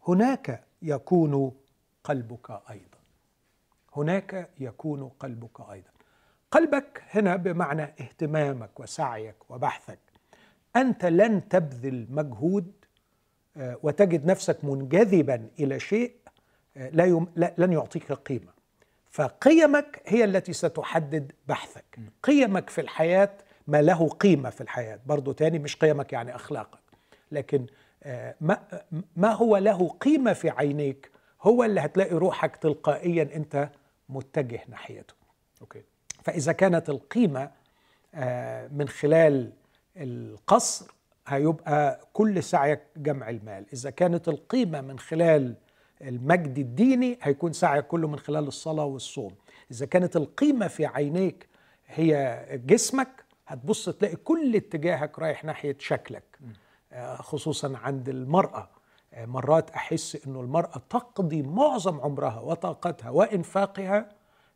هناك 0.07 0.63
يكون 0.81 1.51
قلبك 2.03 2.61
أيضا. 2.69 2.97
هناك 3.95 4.49
يكون 4.59 5.09
قلبك 5.19 5.69
أيضا. 5.71 5.89
قلبك 6.51 7.03
هنا 7.09 7.35
بمعنى 7.35 7.83
اهتمامك 7.83 8.79
وسعيك 8.79 9.35
وبحثك. 9.49 9.99
أنت 10.75 11.05
لن 11.05 11.49
تبذل 11.49 12.07
مجهود 12.09 12.71
وتجد 13.59 14.25
نفسك 14.25 14.65
منجذبا 14.65 15.47
إلى 15.59 15.79
شيء 15.79 16.11
آه، 16.77 16.89
لا, 16.89 17.05
يم... 17.05 17.27
لا 17.35 17.53
لن 17.57 17.73
يعطيك 17.73 18.11
قيمة. 18.11 18.51
فقيمك 19.11 20.01
هي 20.05 20.23
التي 20.23 20.53
ستحدد 20.53 21.31
بحثك. 21.47 21.99
قيمك 22.23 22.69
في 22.69 22.81
الحياة 22.81 23.31
ما 23.67 23.81
له 23.81 24.09
قيمة 24.09 24.49
في 24.49 24.61
الحياة. 24.61 24.99
برضو 25.05 25.31
تاني 25.31 25.59
مش 25.59 25.75
قيمك 25.75 26.13
يعني 26.13 26.35
أخلاقك. 26.35 26.79
لكن 27.31 27.65
آه، 28.03 28.35
ما 28.41 28.61
ما 29.15 29.31
هو 29.31 29.57
له 29.57 29.89
قيمة 29.89 30.33
في 30.33 30.49
عينيك 30.49 31.11
هو 31.41 31.63
اللي 31.63 31.81
هتلاقي 31.81 32.15
روحك 32.15 32.55
تلقائيا 32.55 33.29
أنت 33.35 33.69
متجه 34.09 34.61
ناحيته. 34.67 35.13
أوكي. 35.61 35.81
فإذا 36.23 36.51
كانت 36.51 36.89
القيمة 36.89 37.51
من 38.71 38.87
خلال 38.87 39.51
القصر 39.97 40.91
هيبقى 41.29 41.99
كل 42.13 42.43
سعيك 42.43 42.81
جمع 42.97 43.29
المال. 43.29 43.65
إذا 43.73 43.89
كانت 43.89 44.27
القيمة 44.27 44.81
من 44.81 44.99
خلال 44.99 45.55
المجد 46.01 46.57
الديني 46.57 47.17
هيكون 47.21 47.53
سعيك 47.53 47.87
كله 47.87 48.07
من 48.07 48.19
خلال 48.19 48.47
الصلاة 48.47 48.85
والصوم. 48.85 49.31
إذا 49.71 49.85
كانت 49.85 50.15
القيمة 50.15 50.67
في 50.67 50.85
عينيك 50.85 51.47
هي 51.87 52.45
جسمك 52.65 53.23
هتبص 53.47 53.89
تلاقي 53.89 54.15
كل 54.15 54.55
اتجاهك 54.55 55.19
رايح 55.19 55.43
ناحية 55.45 55.75
شكلك 55.79 56.23
آه، 56.93 57.15
خصوصا 57.15 57.77
عند 57.77 58.09
المرأة. 58.09 58.69
آه، 59.13 59.25
مرات 59.25 59.69
أحس 59.69 60.17
أنه 60.27 60.41
المرأة 60.41 60.81
تقضي 60.89 61.41
معظم 61.41 62.01
عمرها 62.01 62.39
وطاقتها 62.39 63.09
وإنفاقها 63.09 64.09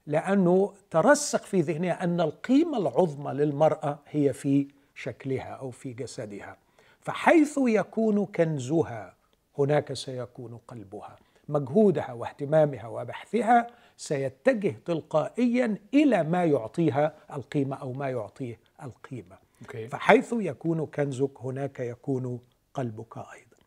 لأنه 0.08 0.74
ترسخ 0.92 1.44
في 1.44 1.62
ذهنها 1.62 2.04
أن 2.04 2.22
القيمة 2.22 2.78
العظمى 2.78 3.34
للمرأة 3.34 4.00
هي 4.10 4.34
في 4.34 4.68
شكلها 4.96 5.44
أو 5.50 5.72
في 5.72 5.94
جسدها. 5.94 6.58
فحيث 7.04 7.60
يكون 7.68 8.26
كنزها 8.26 9.14
هناك 9.58 9.94
سيكون 9.94 10.60
قلبها. 10.68 11.18
مجهودها 11.50 12.14
واهتمامها 12.14 12.88
وبحثها 12.88 13.68
سيتجه 13.98 14.76
تلقائيا 14.86 15.78
إلى 15.94 16.24
ما 16.24 16.46
يعطيها 16.46 17.16
القيمة 17.34 17.76
أو 17.76 17.94
ما 17.94 18.10
يعطيه 18.10 18.60
القيمة. 18.84 19.38
okay. 19.64 19.90
فحيث 19.92 20.34
يكون 20.38 20.86
كنزك 20.86 21.32
هناك 21.42 21.80
يكون 21.80 22.40
قلبك 22.74 23.18
أيضا. 23.18 23.58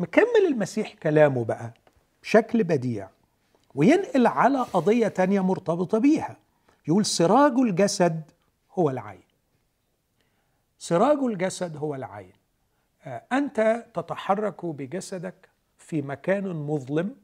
مكمل 0.00 0.46
المسيح 0.48 0.94
كلامه 0.94 1.44
بقى 1.44 1.74
بشكل 2.22 2.64
بديع 2.64 3.08
وينقل 3.74 4.26
على 4.26 4.58
قضية 4.58 5.08
تانية 5.08 5.40
مرتبطة 5.40 5.98
بيها. 5.98 6.36
يقول 6.88 7.06
سراج 7.06 7.52
الجسد 7.52 8.22
هو 8.72 8.90
العين. 8.90 9.22
سراج 10.78 11.18
الجسد 11.18 11.76
هو 11.76 11.94
العين. 11.94 12.39
أنت 13.06 13.86
تتحرك 13.94 14.66
بجسدك 14.66 15.48
في 15.78 16.02
مكان 16.02 16.46
مظلم 16.46 17.16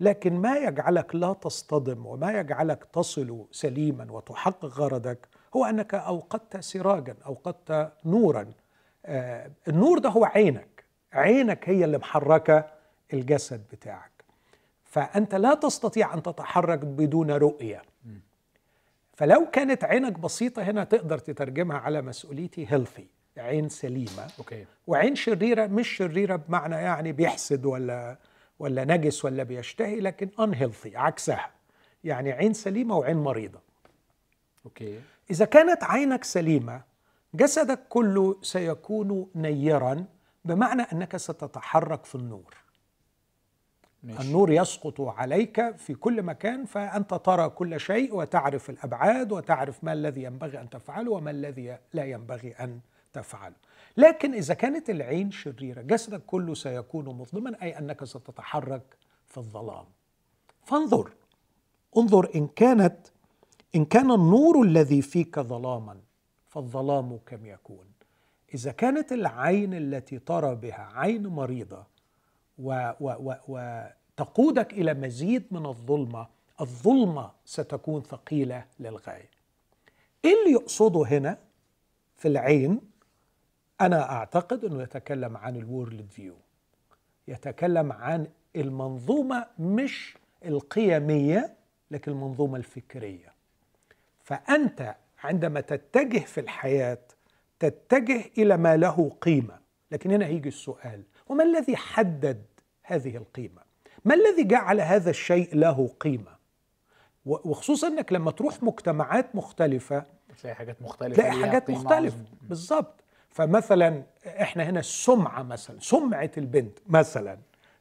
لكن 0.00 0.34
ما 0.34 0.56
يجعلك 0.56 1.14
لا 1.14 1.32
تصطدم 1.32 2.06
وما 2.06 2.32
يجعلك 2.40 2.84
تصل 2.84 3.46
سليما 3.50 4.12
وتحقق 4.12 4.64
غرضك 4.64 5.28
هو 5.56 5.64
أنك 5.64 5.94
أوقدت 5.94 6.56
سراجا 6.56 7.16
أوقدت 7.26 7.92
نورا. 8.04 8.52
آه، 9.06 9.50
النور 9.68 9.98
ده 9.98 10.08
هو 10.08 10.24
عينك 10.24 10.84
عينك 11.12 11.68
هي 11.68 11.84
اللي 11.84 11.98
محركة 11.98 12.64
الجسد 13.12 13.62
بتاعك. 13.72 14.24
فأنت 14.84 15.34
لا 15.34 15.54
تستطيع 15.54 16.14
أن 16.14 16.22
تتحرك 16.22 16.78
بدون 16.78 17.30
رؤية. 17.30 17.82
فلو 19.14 19.50
كانت 19.50 19.84
عينك 19.84 20.18
بسيطة 20.18 20.62
هنا 20.62 20.84
تقدر 20.84 21.18
تترجمها 21.18 21.78
على 21.78 22.02
مسؤوليتي 22.02 22.66
healthy 22.72 23.06
عين 23.38 23.68
سليمة. 23.68 24.26
okay. 24.38 24.66
وعين 24.86 25.16
شريرة 25.16 25.66
مش 25.66 25.88
شريرة 25.88 26.36
بمعنى 26.36 26.74
يعني 26.74 27.12
بيحسد 27.12 27.66
ولا 27.66 28.16
ولا 28.58 28.84
نجس 28.84 29.24
ولا 29.24 29.42
بيشتهي 29.42 30.00
لكن 30.00 30.28
unhealthy 30.28 30.96
عكسها. 30.96 31.50
يعني 32.04 32.32
عين 32.32 32.52
سليمة 32.52 32.96
وعين 32.96 33.16
مريضة. 33.16 33.60
أوكي. 34.64 35.00
إذا 35.30 35.44
كانت 35.44 35.84
عينك 35.84 36.24
سليمة 36.24 36.82
جسدك 37.34 37.80
كله 37.88 38.36
سيكون 38.42 39.30
نيرا 39.34 40.04
بمعنى 40.44 40.82
أنك 40.82 41.16
ستتحرك 41.16 42.04
في 42.04 42.14
النور. 42.14 42.54
ماشي. 44.02 44.22
النور 44.22 44.52
يسقط 44.52 45.00
عليك 45.00 45.76
في 45.76 45.94
كل 45.94 46.22
مكان 46.22 46.64
فأنت 46.64 47.14
ترى 47.14 47.48
كل 47.48 47.80
شيء 47.80 48.14
وتعرف 48.14 48.70
الأبعاد 48.70 49.32
وتعرف 49.32 49.84
ما 49.84 49.92
الذي 49.92 50.22
ينبغي 50.22 50.60
أن 50.60 50.70
تفعله 50.70 51.10
وما 51.10 51.30
الذي 51.30 51.78
لا 51.92 52.04
ينبغي 52.04 52.50
أن 52.52 52.80
تفعله 53.12 53.54
لكن 53.96 54.34
إذا 54.34 54.54
كانت 54.54 54.90
العين 54.90 55.30
شريرة 55.30 55.82
جسدك 55.82 56.22
كله 56.26 56.54
سيكون 56.54 57.04
مظلما 57.04 57.62
أي 57.62 57.78
أنك 57.78 58.04
ستتحرك 58.04 58.96
في 59.26 59.38
الظلام. 59.38 59.84
فانظر 60.64 61.12
انظر 61.96 62.30
إن 62.34 62.46
كانت 62.46 62.96
إن 63.74 63.84
كان 63.84 64.10
النور 64.10 64.62
الذي 64.62 65.02
فيك 65.02 65.40
ظلاما 65.40 66.00
فالظلام 66.48 67.18
كم 67.26 67.46
يكون. 67.46 67.86
إذا 68.54 68.72
كانت 68.72 69.12
العين 69.12 69.74
التي 69.74 70.18
ترى 70.18 70.54
بها 70.54 70.90
عين 70.94 71.26
مريضة 71.26 71.86
و 72.58 72.90
و 73.00 73.10
و 73.10 73.34
وتقودك 73.48 74.72
إلى 74.72 74.94
مزيد 74.94 75.44
من 75.50 75.66
الظلمة 75.66 76.26
الظلمة 76.60 77.30
ستكون 77.44 78.02
ثقيلة 78.02 78.64
للغاية. 78.80 79.30
إيه 80.24 80.34
اللي 80.40 80.52
يقصده 80.52 81.02
هنا 81.02 81.38
في 82.16 82.28
العين؟ 82.28 82.89
أنا 83.80 84.12
أعتقد 84.12 84.64
أنه 84.64 84.82
يتكلم 84.82 85.36
عن 85.36 85.56
الورلد 85.56 86.10
فيو. 86.10 86.36
يتكلم 87.28 87.92
عن 87.92 88.26
المنظومة 88.56 89.46
مش 89.58 90.16
القيمية 90.44 91.54
لكن 91.90 92.12
المنظومة 92.12 92.56
الفكرية. 92.56 93.32
فأنت 94.24 94.94
عندما 95.24 95.60
تتجه 95.60 96.18
في 96.18 96.40
الحياة 96.40 96.98
تتجه 97.58 98.24
إلى 98.38 98.56
ما 98.56 98.76
له 98.76 99.10
قيمة. 99.20 99.58
لكن 99.90 100.10
هنا 100.10 100.26
هيجي 100.26 100.48
السؤال 100.48 101.02
وما 101.28 101.44
الذي 101.44 101.76
حدد 101.76 102.42
هذه 102.82 103.16
القيمة؟ 103.16 103.62
ما 104.04 104.14
الذي 104.14 104.44
جعل 104.44 104.80
هذا 104.80 105.10
الشيء 105.10 105.56
له 105.56 105.90
قيمة؟ 106.00 106.40
وخصوصا 107.26 107.88
إنك 107.88 108.12
لما 108.12 108.30
تروح 108.30 108.62
مجتمعات 108.62 109.36
مختلفة 109.36 110.04
تلاقي 110.42 110.54
حاجات 110.54 110.82
مختلفة 110.82 111.14
تلاقي 111.22 111.32
حاجات 111.32 111.66
قيمة 111.66 111.94
عظيمة. 111.94 112.24
بالظبط 112.42 112.99
فمثلا 113.30 114.02
إحنا 114.26 114.62
هنا 114.62 114.80
السمعه 114.80 115.42
مثلا 115.42 115.80
سمعة 115.80 116.30
البنت 116.38 116.78
مثلا 116.86 117.38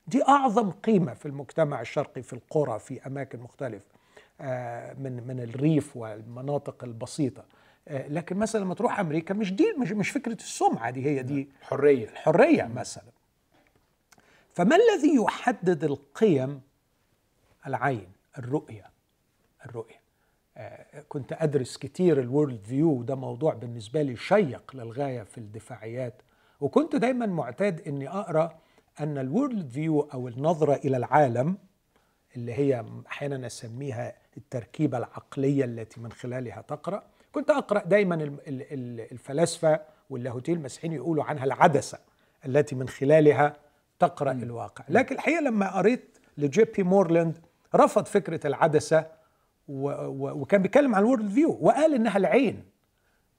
دي 0.08 0.24
أعظم 0.24 0.72
قيمة 0.72 1.14
في 1.14 1.26
المجتمع 1.26 1.82
الشرقي 1.82 2.22
في 2.22 2.34
القرى 2.34 2.80
في 2.80 3.08
أماكن 3.08 3.40
مختلفة 3.40 3.86
آه، 4.42 4.94
من 4.94 5.28
من 5.28 5.40
الريف 5.40 5.98
والمناطق 5.98 6.84
البسيطة. 6.84 7.46
آه، 7.88 8.08
لكن 8.08 8.38
مثلا 8.38 8.62
لما 8.62 8.74
تروح 8.74 9.00
أمريكا 9.00 9.34
مش 9.34 9.54
دي 9.54 9.74
مش 9.80 9.92
مش 9.92 10.10
فكرة 10.10 10.34
السمعة 10.34 10.90
دي 10.90 11.06
هي 11.06 11.24
دي 11.24 11.50
الحريه 11.62 12.10
الحرية 12.10 12.64
مثلا. 12.64 13.12
فما 14.54 14.76
الذي 14.76 15.16
يحدد 15.16 15.84
القيم؟ 15.84 16.62
العين 17.68 18.12
الرؤية 18.38 18.90
الرؤية. 19.66 19.99
كنت 21.10 21.34
أدرس 21.34 21.78
كتير 21.78 22.20
ال 22.20 22.64
worldview 22.66 23.04
ده 23.04 23.16
موضوع 23.16 23.54
بالنسبة 23.54 24.02
لي 24.02 24.16
شيق 24.16 24.72
للغاية 24.76 25.24
في 25.24 25.38
الدفاعيات. 25.38 26.14
وكنت 26.62 26.96
دايما 26.96 27.26
معتاد 27.26 27.88
إني 27.88 28.10
أقرأ 28.10 28.58
أن 29.00 29.18
ال 29.18 29.70
worldview 29.70 30.02
أو 30.14 30.28
النظرة 30.28 30.74
إلى 30.76 30.98
العالم 30.98 31.58
اللي 32.36 32.54
هي 32.54 32.86
أحيانا 33.08 33.48
أسميها 33.48 34.14
التركيبة 34.38 34.98
العقلية 34.98 35.66
التي 35.66 36.00
من 36.00 36.12
خلالها 36.12 36.62
تقرأ 36.62 37.04
كنت 37.32 37.50
أقرأ 37.50 37.84
دايما 37.86 38.16
ال- 38.16 38.22
ال- 38.48 38.74
ال- 38.74 39.12
الفلاسفة 39.12 39.80
واللاهوتيين 40.10 40.58
المسيحيين 40.58 40.94
يقولوا 40.94 41.24
عنها 41.24 41.44
العدسة 41.44 42.00
التي 42.46 42.76
من 42.76 42.88
خلالها 42.88 43.54
تقرأ 44.00 44.32
الواقع. 44.32 44.86
لكن 44.90 45.16
الحقيقة 45.16 45.42
لما 45.42 45.78
قريت 45.78 46.18
لجي 46.38 46.64
بي 46.64 46.84
مورلاند 46.84 47.38
رفض 47.76 48.06
فكرة 48.06 48.48
العدسة 48.48 49.00
و 49.00 49.04
و 49.04 49.19
وكان 49.70 50.62
بيتكلم 50.62 50.96
عن 50.96 51.02
ال 51.02 51.30
worldview 51.30 51.58
وقال 51.62 51.94
إنها 51.94 52.18
العين. 52.18 52.64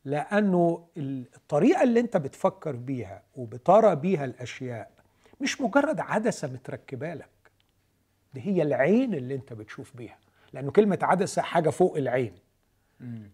لأنه 0.04 0.86
الطريقة 0.96 1.82
اللي 1.82 2.00
أنت 2.00 2.16
بتفكر 2.16 2.76
بيها 2.76 3.22
وبترى 3.36 3.96
بيها 3.96 4.24
الأشياء 4.24 4.90
مش 5.40 5.60
مجرد 5.60 6.00
عدسة 6.00 6.48
متركبة 6.52 7.14
لك. 7.14 7.28
دي 8.34 8.40
هي 8.40 8.62
العين 8.62 9.14
اللي 9.14 9.34
أنت 9.34 9.52
بتشوف 9.52 9.96
بيها. 9.96 10.18
لأنه 10.52 10.70
كلمة 10.70 10.98
عدسة 11.02 11.42
حاجة 11.42 11.70
فوق 11.70 11.96
العين. 11.96 12.32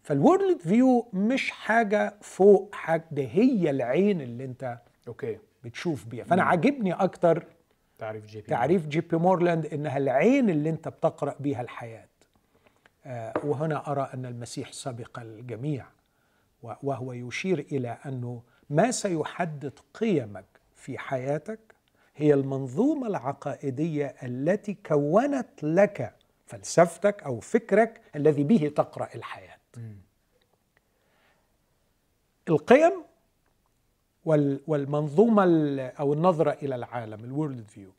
فال 0.03 0.61
worldview 0.61 1.09
مش 1.13 1.51
حاجة 1.51 2.15
فوق 2.21 2.75
حاجة 2.75 3.05
ده 3.11 3.23
هي 3.23 3.71
العين 3.71 4.21
اللي 4.21 4.45
أنت 4.45 4.79
okay. 5.09 5.39
بتشوف 5.65 6.07
بيها. 6.07 6.25
فأنا 6.25 6.43
عاجبني 6.43 6.93
أكتر 6.93 7.47
تعريف 7.99 8.27
جي 8.27 8.41
بي 8.41 8.47
تعريف 8.47 8.87
جي 8.87 9.01
بي 9.01 9.17
مورلاند 9.17 9.67
إنها 9.67 9.99
العين 9.99 10.51
اللي 10.51 10.71
أنت 10.71 10.89
بتقرأ 10.89 11.35
بيها 11.41 11.61
الحياة. 11.63 12.07
وهنا 13.45 13.91
أرى 13.93 14.11
أن 14.15 14.27
المسيح 14.27 14.73
سبق 14.73 15.19
الجميع 15.19 15.87
وهو 16.63 17.13
يشير 17.13 17.59
إلى 17.59 17.99
انه 18.07 18.43
ما 18.71 18.91
سيحدد 18.91 19.79
قيمك 19.95 20.45
في 20.75 20.99
حياتك 20.99 21.59
هي 22.17 22.35
المنظومة 22.35 23.07
العقائدية 23.07 24.07
التي 24.23 24.75
كونت 24.87 25.49
لك 25.65 26.15
فلسفتك 26.47 27.23
أو 27.23 27.41
فكرك 27.41 28.01
الذي 28.17 28.45
به 28.45 28.73
تقرأ 28.77 29.09
الحياة. 29.15 29.57
مم. 29.77 29.97
القيم 32.49 32.93
وال- 34.25 34.61
والمنظومة 34.67 35.45
ال- 35.45 35.81
أو 35.81 36.13
النظرة 36.13 36.51
إلى 36.51 36.75
العالم 36.75 37.25
ال 37.25 37.69
worldview 37.69 37.91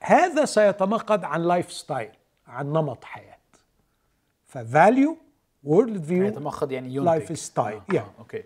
هذا 0.00 0.44
سيتمخض 0.44 1.24
عن 1.24 1.42
lifestyle 1.42 2.10
عن 2.46 2.66
نمط 2.66 3.04
حياة. 3.04 3.36
ف 4.54 4.63
value 4.63 5.07
و 5.07 5.16
worldview 5.64 6.24
هيتمخض 6.24 6.72
يعني 6.72 6.88
ينتج. 6.94 7.04
lifestyle 7.04 7.76
آه. 7.90 7.92
yeah. 7.92 7.96
آه. 7.96 8.10
okay 8.18 8.44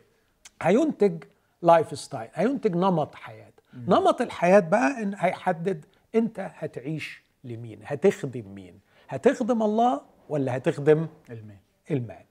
هينتج 0.63 1.25
lifestyle 1.63 2.31
هينتج 2.35 2.77
نمط 2.77 3.15
حياة. 3.15 3.53
نمط 3.75 4.21
الحياة 4.21 4.61
بقى 4.61 5.03
إن 5.03 5.15
هيحدد 5.17 5.85
أنت 6.15 6.51
هتعيش 6.55 7.23
لمين 7.45 7.81
هتخدم 7.85 8.55
مين. 8.55 8.81
هتخدم 9.09 9.63
الله 9.63 10.01
ولا 10.29 10.57
هتخدم 10.57 11.07
المال؟ 11.31 11.57
المال؟ 11.91 12.25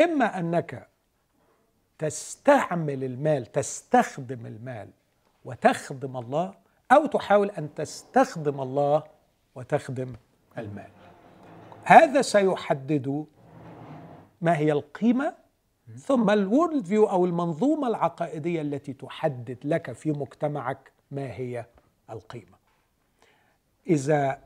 إما 0.00 0.38
أنك 0.38 0.88
تستعمل 1.98 3.04
المال 3.04 3.46
تستخدم 3.46 4.46
المال 4.46 4.88
وتخدم 5.44 6.16
الله 6.16 6.54
أو 6.92 7.06
تحاول 7.06 7.50
أن 7.50 7.74
تستخدم 7.74 8.60
الله 8.60 9.02
وتخدم 9.54 10.12
المال. 10.58 11.01
هذا 11.84 12.22
سيحدد 12.22 13.26
ما 14.40 14.56
هي 14.56 14.72
القيمة 14.72 15.34
ثم 15.96 16.30
الورلد 16.30 16.86
فيو 16.86 17.04
أو 17.04 17.24
المنظومة 17.26 17.88
العقائدية 17.88 18.60
التي 18.62 18.92
تحدد 18.92 19.58
لك 19.64 19.92
في 19.92 20.10
مجتمعك 20.12 20.92
ما 21.10 21.32
هي 21.32 21.66
القيمة. 22.10 22.56
إذا 23.86 24.38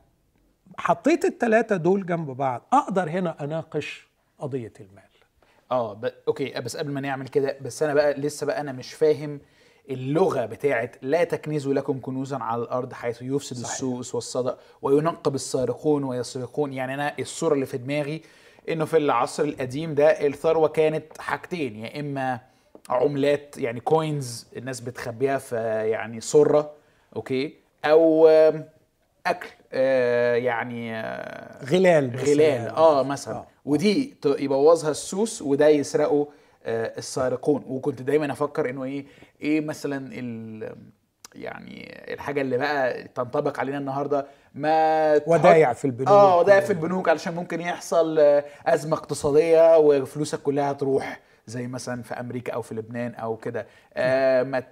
حطيت 0.77 1.25
الثلاثه 1.25 1.75
دول 1.77 2.05
جنب 2.05 2.31
بعض 2.31 2.61
أقدر 2.73 3.09
هنا 3.09 3.43
أناقش 3.43 4.07
قضية 4.39 4.73
المال. 4.79 5.03
آه 5.71 5.93
ب... 5.93 6.11
okay 6.27 6.61
بس 6.61 6.77
قبل 6.77 6.91
ما 6.91 7.01
نعمل 7.01 7.27
كده 7.27 7.57
بس 7.61 7.83
أنا 7.83 7.93
بقى 7.93 8.13
لسه 8.13 8.45
بقى 8.45 8.61
أنا 8.61 8.71
مش 8.71 8.93
فاهم 8.93 9.39
اللغة 9.89 10.45
بتاعت 10.45 10.95
لا 11.01 11.23
تكنزوا 11.23 11.73
لكم 11.73 11.99
كنوزا 11.99 12.37
على 12.37 12.61
الأرض 12.61 12.93
حيث 12.93 13.21
يفسد 13.21 13.57
صحيح. 13.57 13.71
السوس 13.71 14.15
والصدأ 14.15 14.59
وينقب 14.81 15.35
السارقون 15.35 16.03
ويسرقون 16.03 16.73
يعني 16.73 16.93
أنا 16.93 17.13
الصورة 17.19 17.53
اللي 17.53 17.65
في 17.65 17.77
دماغي 17.77 18.21
إنه 18.69 18.85
في 18.85 18.97
العصر 18.97 19.43
القديم 19.43 19.95
ده 19.95 20.27
الثروة 20.27 20.67
كانت 20.67 21.17
حاجتين 21.19 21.75
يا 21.75 21.99
إما 21.99 22.39
عملات 22.89 23.57
يعني 23.57 23.79
coins 23.79 24.47
الناس 24.57 24.79
بتخبيها 24.79 25.37
في 25.37 25.55
يعني 25.89 26.21
سرة 26.21 26.71
أوكي 27.15 27.53
أو 27.85 28.27
أكل 29.27 29.47
آه، 29.73 30.35
يعني 30.35 30.95
آه، 30.95 31.65
غلال. 31.65 32.15
غلال 32.17 32.67
آه 32.69 33.03
مثلا 33.03 33.35
آه. 33.35 33.47
ودي 33.65 34.15
يبوظها 34.25 34.91
السوس 34.91 35.41
وده 35.41 35.67
يسرقه 35.67 36.27
آه، 36.67 36.93
السارقون 36.97 37.63
وكنت 37.67 38.01
دايما 38.01 38.31
أفكر 38.31 38.69
إنه 38.69 38.83
إيه 38.83 39.05
إيه 39.41 39.61
مثلا 39.61 40.09
ال 40.13 40.75
يعني 41.35 42.05
الحاجة 42.13 42.41
اللي 42.41 42.57
بقى 42.57 43.03
تنطبق 43.03 43.59
علينا 43.59 43.77
النهارده 43.77 44.25
ما 44.55 45.21
ودايع 45.27 45.73
في 45.73 45.85
البنوك. 45.85 46.09
آه 46.09 46.39
ودايع 46.39 46.59
في 46.59 46.69
البنوك 46.73 47.09
علشان 47.09 47.35
ممكن 47.35 47.61
يحصل 47.61 48.19
آه، 48.19 48.43
أزمة 48.65 48.97
اقتصادية 48.97 49.77
وفلوسك 49.77 50.41
كلها 50.41 50.73
تروح 50.73 51.19
زي 51.47 51.67
مثلا 51.67 52.03
في 52.03 52.13
أمريكا 52.13 52.53
أو 52.53 52.61
في 52.61 52.75
لبنان 52.75 53.15
أو 53.15 53.37
كده. 53.37 53.67
آه 53.93 54.43
ما 54.43 54.63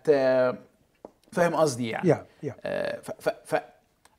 فاهم 1.32 1.56
قصدي 1.56 1.90
يعني؟ 1.90 2.10
يا 2.10 2.26
يا 2.44 2.56
آه، 2.66 3.00
ف, 3.00 3.12
ف, 3.20 3.30
ف 3.46 3.62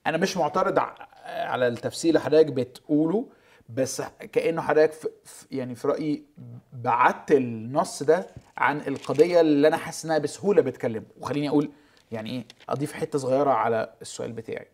أنا 0.07 0.17
مش 0.17 0.37
معترض 0.37 0.79
على 1.27 1.69
التفسير 1.69 2.09
اللي 2.09 2.21
حضرتك 2.21 2.53
بتقوله 2.53 3.27
بس 3.69 4.03
كأنه 4.33 4.63
حضرتك 4.63 5.13
يعني 5.51 5.75
في 5.75 5.89
رأيي 5.89 6.25
بعدت 6.73 7.33
النص 7.33 8.03
ده 8.03 8.27
عن 8.57 8.81
القضية 8.81 9.41
اللي 9.41 9.69
أنا 9.69 9.77
حاسس 9.77 10.05
إنها 10.05 10.19
بسهولة 10.19 10.63
بتكلم. 10.63 11.05
وخليني 11.21 11.49
أقول 11.49 11.71
يعني 12.13 12.31
إيه 12.31 12.45
أضيف 12.69 12.93
حتة 12.93 13.19
صغيرة 13.19 13.51
على 13.51 13.93
السؤال 14.03 14.33
بتاعي. 14.33 14.67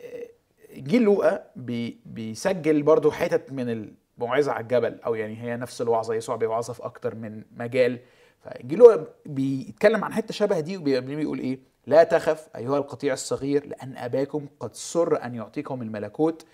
آه، 0.00 0.26
جيل 0.74 1.02
لوقا 1.02 1.44
بي 1.56 2.00
بيسجل 2.06 2.82
برضو 2.82 3.10
حتت 3.10 3.52
من 3.52 3.94
الموعظه 4.18 4.52
على 4.52 4.62
الجبل 4.62 5.00
أو 5.06 5.14
يعني 5.14 5.42
هي 5.42 5.56
نفس 5.56 5.82
الوعظة 5.82 6.14
يسوع 6.14 6.36
بيوعظها 6.36 6.72
في 6.74 6.84
أكتر 6.84 7.14
من 7.14 7.42
مجال. 7.56 7.98
فجيل 8.40 8.78
لوقا 8.78 9.06
بيتكلم 9.26 10.04
عن 10.04 10.12
حتة 10.12 10.34
شبه 10.34 10.60
دي 10.60 10.76
وبيقول 10.76 11.38
إيه 11.38 11.58
لا 11.86 12.04
تخف 12.04 12.48
أيها 12.56 12.78
القطيع 12.78 13.12
الصغير 13.12 13.66
لأن 13.66 13.96
أباكم 13.96 14.46
قد 14.60 14.74
سر 14.74 15.24
أن 15.24 15.34
يعطيكم 15.34 15.82
الملكوت 15.82 16.46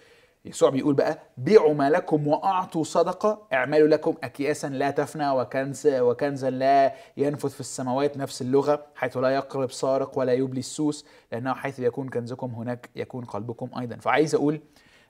يسوع 0.47 0.71
بيقول 0.71 0.95
بقى 0.95 1.19
بيعوا 1.37 1.75
ما 1.75 1.91
لكم 1.91 2.27
وأعطوا 2.29 2.85
صدقة 2.85 3.47
اعملوا 3.53 3.89
لكم 3.89 4.15
اكياسا 4.25 4.67
لا 4.67 4.91
تفنى 4.91 5.31
وكنز 5.31 5.87
وكنزا 5.87 6.51
لا 6.51 6.95
ينفذ 7.17 7.49
في 7.51 7.61
السماوات 7.61 8.17
نفس 8.17 8.43
اللغة 8.43 8.87
حيث 8.95 9.17
لا 9.17 9.29
يقرب 9.29 9.71
سارق 9.71 10.19
ولا 10.19 10.33
يبلي 10.33 10.59
السوس 10.61 11.07
لأنه 11.33 11.55
حيث 11.55 11.79
يكون 11.81 12.09
كنزكم 12.09 12.51
هناك 12.55 12.91
يكون 12.97 13.25
قلبكم 13.25 13.71
أيضا. 13.79 13.97
فعايز 13.97 14.35
أقول 14.35 14.61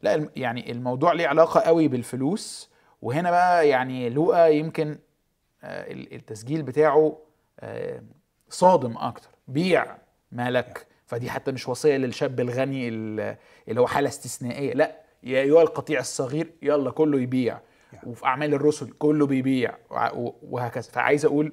لا 0.02 0.28
يعني 0.36 0.72
الموضوع 0.72 1.12
ليه 1.12 1.28
علاقة 1.28 1.60
قوي 1.60 1.88
بالفلوس 1.88 2.70
وهنا 3.02 3.30
بقى 3.30 3.68
يعني 3.68 4.10
لوقا 4.10 4.46
يمكن 4.48 4.98
آه، 5.64 5.92
ال- 5.92 6.14
التسجيل 6.14 6.62
بتاعه 6.62 7.18
آه، 7.60 8.02
صادم 8.48 8.96
أكتر. 8.98 9.28
بيع 9.48 9.96
مالك 10.32 10.86
فدي 11.06 11.30
حتى 11.30 11.52
مش 11.52 11.68
وصية 11.68 11.96
للشاب 11.96 12.40
الغني 12.40 12.88
ال- 12.88 13.36
اللي 13.68 13.80
هو 13.80 13.86
حالة 13.86 14.08
استثنائية. 14.08 14.74
لا 14.74 15.05
يا 15.26 15.40
أيها 15.40 15.62
القطيع 15.62 16.00
الصغير 16.00 16.52
يلا 16.62 16.90
كله 16.90 17.20
يبيع. 17.20 17.60
وفي 18.06 18.24
أعمال 18.26 18.54
الرسل 18.54 18.90
كله 18.90 19.26
بيبيع 19.26 19.76
وهكذا. 20.42 20.90
فعايز 20.90 21.24
أقول 21.24 21.52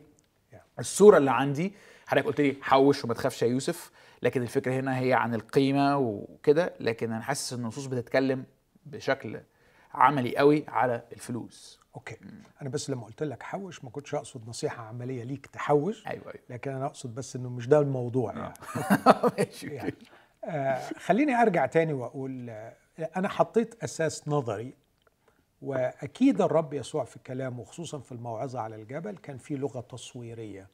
الصورة 0.79 1.17
اللي 1.17 1.31
عندي 1.31 1.73
حضرتك 2.07 2.27
قلت 2.27 2.41
لي 2.41 2.55
حوش 2.61 3.05
وما 3.05 3.13
تخافش 3.13 3.41
يا 3.43 3.47
يوسف 3.47 3.91
لكن 4.21 4.41
الفكرة 4.41 4.73
هنا 4.73 4.99
هي 4.99 5.13
عن 5.13 5.35
القيمة 5.35 5.97
وكده 5.97 6.73
لكن 6.79 7.11
أنا 7.11 7.21
حاسس 7.21 7.53
إن 7.53 7.59
النصوص 7.59 7.85
بتتكلم 7.85 8.45
بشكل 8.85 9.39
عملي 9.93 10.37
قوي 10.37 10.65
على 10.67 11.01
الفلوس. 11.11 11.79
okay. 11.95 12.17
أنا 12.61 12.69
بس 12.69 12.89
لما 12.89 13.05
قلت 13.05 13.23
لك 13.23 13.43
حوش 13.43 13.83
ما 13.83 13.89
كنتش 13.89 14.15
أقصد 14.15 14.49
نصيحة 14.49 14.83
عملية 14.83 15.23
ليك 15.23 15.45
تحوش 15.45 16.07
أيوه 16.07 16.25
أيوه. 16.25 16.39
لكن 16.49 16.71
أنا 16.71 16.85
أقصد 16.85 17.15
بس 17.15 17.35
إنه 17.35 17.49
مش 17.49 17.67
ده 17.67 17.79
الموضوع 17.79 18.33
يعني. 18.33 18.53
يعني. 19.63 19.93
آه 20.45 20.81
خليني 20.97 21.35
أرجع 21.35 21.65
تاني 21.65 21.93
وأقول 21.93 22.49
آه 22.49 22.73
أنا 22.99 23.27
حطيت 23.29 23.83
أساس 23.83 24.27
نظري 24.27 24.73
وأكيد 25.61 26.41
الرب 26.41 26.73
يسوع 26.73 27.03
في 27.03 27.19
كلامه 27.19 27.63
خصوصا 27.63 27.99
في 27.99 28.11
الموعظة 28.11 28.59
على 28.59 28.75
الجبل 28.75 29.17
كان 29.17 29.37
في 29.37 29.55
لغة 29.55 29.81
تصويرية. 29.81 30.67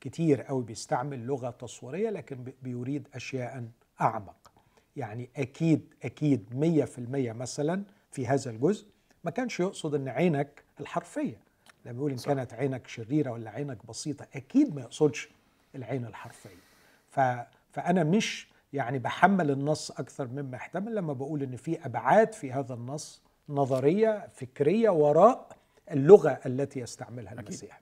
كتير 0.00 0.42
قوي 0.42 0.62
بيستعمل 0.64 1.26
لغة 1.26 1.50
تصويرية 1.50 2.10
لكن 2.10 2.44
بي- 2.44 2.54
بيريد 2.62 3.08
اشياء 3.14 3.64
أعمق. 4.00 4.52
يعني 4.96 5.30
أكيد 5.36 5.94
أكيد 6.04 6.46
100% 6.54 7.32
مثلا 7.32 7.84
في 8.10 8.26
هذا 8.26 8.50
الجزء 8.50 8.86
ما 9.24 9.30
كانش 9.30 9.60
يقصد 9.60 9.94
إن 9.94 10.08
عينك 10.08 10.64
الحرفية. 10.80 11.36
لما 11.84 11.92
بيقول 11.94 12.10
إن 12.10 12.16
كانت 12.18 12.54
عينك 12.54 12.86
شريرة 12.86 13.30
ولا 13.30 13.50
عينك 13.50 13.86
بسيطة 13.86 14.26
أكيد 14.34 14.74
ما 14.74 14.80
يقصدش 14.80 15.28
العين 15.74 16.04
الحرفية. 16.06 16.56
ف... 17.10 17.20
فأنا 17.72 18.04
مش 18.04 18.48
يعني 18.72 18.98
بحمل 18.98 19.50
النص 19.50 19.90
أكثر 19.90 20.26
مما 20.28 20.56
يحتمل 20.56 20.94
لما 20.94 21.12
بقول 21.12 21.42
إن 21.42 21.56
في 21.56 21.86
أبعاد 21.86 22.32
في 22.32 22.52
هذا 22.52 22.74
النص 22.74 23.22
نظرية 23.48 24.28
فكرية 24.32 24.90
وراء 24.90 25.48
اللغة 25.90 26.40
التي 26.46 26.80
يستعملها 26.80 27.32
المسيح. 27.32 27.80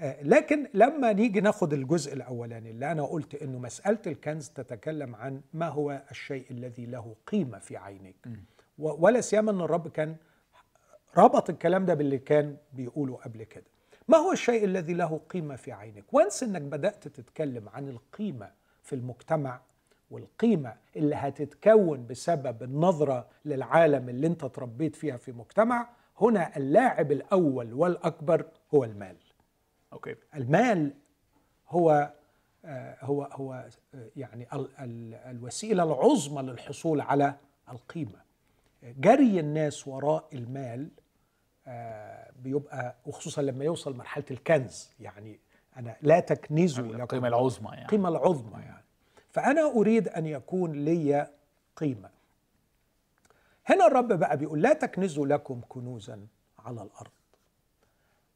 آه، 0.00 0.22
لكن 0.22 0.68
لما 0.74 1.12
نيجي 1.12 1.40
ناخد 1.40 1.72
الجزء 1.72 2.12
الأولاني 2.14 2.70
اللي 2.70 2.92
أنا 2.92 3.02
قلت 3.02 3.34
إنه 3.34 3.58
مسألة 3.58 3.98
الكنز 4.06 4.48
تتكلم 4.48 5.14
عن 5.14 5.40
ما 5.54 5.68
هو 5.68 6.02
الشيء 6.10 6.46
الذي 6.50 6.86
له 6.86 7.14
قيمة 7.26 7.58
في 7.58 7.76
عينيك. 7.76 8.26
و- 8.78 9.04
ولا 9.06 9.20
سيما 9.20 9.50
إن 9.50 9.60
الرب 9.60 9.88
كان 9.88 10.16
ربط 11.16 11.50
الكلام 11.50 11.84
ده 11.86 11.94
باللي 11.94 12.18
كان 12.18 12.56
بيقوله 12.72 13.14
قبل 13.16 13.42
كده. 13.44 13.64
ما 14.08 14.18
هو 14.18 14.32
الشيء 14.32 14.64
الذي 14.64 14.94
له 14.94 15.20
قيمة 15.30 15.56
في 15.56 15.72
عينك 15.72 16.14
وانس 16.14 16.42
إنك 16.42 16.62
بدأت 16.62 17.08
تتكلم 17.08 17.68
عن 17.68 17.88
القيمة 17.88 18.50
في 18.82 18.94
المجتمع 18.94 19.60
والقيمة 20.14 20.74
اللي 20.96 21.14
هتتكون 21.16 22.06
بسبب 22.06 22.62
النظرة 22.62 23.26
للعالم 23.44 24.08
اللي 24.08 24.26
انت 24.26 24.44
تربيت 24.44 24.96
فيها 24.96 25.16
في 25.16 25.32
مجتمع 25.32 25.88
هنا 26.20 26.56
اللاعب 26.56 27.12
الأول 27.12 27.72
والأكبر 27.74 28.46
هو 28.74 28.84
المال. 28.84 29.16
okay. 29.92 30.14
المال 30.34 30.94
هو 31.68 32.12
آه، 32.64 32.96
هو 33.00 33.22
هو 33.22 33.52
آه، 33.94 34.08
يعني 34.16 34.46
ال- 34.52 34.68
ال- 34.80 35.14
الوسيلة 35.14 35.82
العظمى 35.82 36.42
للحصول 36.42 37.00
على 37.00 37.34
القيمة. 37.70 38.24
جري 38.82 39.40
الناس 39.40 39.88
وراء 39.88 40.28
المال 40.32 40.88
آه، 41.66 42.30
بيبقى 42.42 42.94
وخصوصا 43.06 43.42
لما 43.42 43.64
يوصل 43.64 43.96
مرحلة 43.96 44.24
الكنز 44.30 44.90
يعني 45.00 45.40
أنا 45.76 45.96
لا 46.02 46.20
تكنزوا 46.20 46.84
القيمة 46.84 47.28
العظمى 47.28 47.68
يعني. 47.68 47.82
القيمة 47.82 48.08
العظمى 48.08 48.62
يعني. 48.62 48.83
فأنا 49.34 49.62
أريد 49.62 50.08
أن 50.08 50.26
يكون 50.26 50.72
لي 50.72 51.30
قيمة. 51.76 52.10
هنا 53.66 53.86
الرب 53.86 54.12
بقى 54.12 54.36
بيقول 54.36 54.62
لا 54.62 54.72
تكنزوا 54.72 55.26
لكم 55.26 55.60
كنوزا 55.68 56.26
على 56.58 56.82
الأرض. 56.82 57.10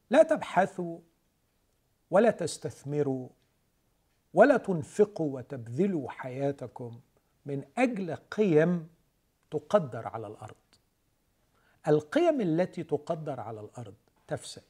لا 0.09 0.23
تبحثوا 0.23 0.99
ولا 2.11 2.31
تستثمروا 2.31 3.29
ولا 4.33 4.57
تنفقوا 4.57 5.35
وتبذلوا 5.37 6.09
حياتكم 6.09 6.99
من 7.45 7.63
أجل 7.77 8.15
قيم 8.15 8.87
تقدر 9.51 10.07
على 10.07 10.27
الأرض. 10.27 10.55
القيم 11.87 12.41
التي 12.41 12.83
تقدر 12.83 13.39
على 13.39 13.59
الأرض 13.59 13.95
تفسد 14.27 14.63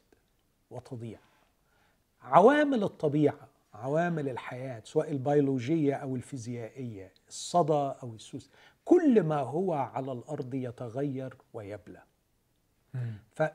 وتضيع. 0.72 1.20
عوامل 2.22 2.84
الطبيعة 2.84 3.48
عوامل 3.74 4.30
الحياة 4.30 4.82
سواء 4.86 5.12
البيولوجية 5.12 5.94
أو 5.94 6.16
الفيزيائية 6.16 7.12
الصدى 7.28 7.94
أو 8.04 8.14
السوس 8.16 8.50
كل 8.86 9.24
ما 9.24 9.40
هو 9.40 9.74
على 9.74 10.12
الأرض 10.12 10.54
يتغير 10.54 11.36
ويبلى. 11.54 12.04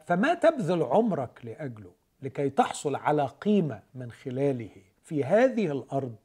فما 0.07 0.35
تبذل 0.35 0.83
عمرك 0.83 1.41
لأجله 1.45 1.93
لكي 2.23 2.51
تحصل 2.51 2.97
على 2.97 3.27
قيمة 3.27 3.83
من 3.95 4.13
خلاله 4.13 4.77
في 5.03 5.25
هذه 5.25 5.67
الأرض 5.67 6.17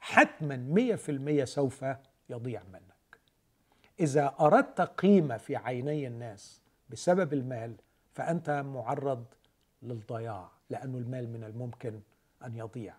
حتما 0.00 0.56
مية 0.56 0.94
في 0.94 1.08
المية 1.10 1.44
سوف 1.44 1.84
يضيع 2.30 2.62
منك. 2.72 3.18
إذا 4.00 4.34
أردت 4.40 4.80
قيمة 4.80 5.36
في 5.36 5.56
عيني 5.56 6.06
الناس 6.06 6.62
بسبب 6.90 7.32
المال 7.32 7.74
فأنت 8.14 8.50
معرض 8.50 9.24
للضياع 9.82 10.50
لأن 10.70 10.94
المال 10.94 11.32
من 11.32 11.44
الممكن 11.44 12.00
أن 12.46 12.54
يضيع. 12.54 12.94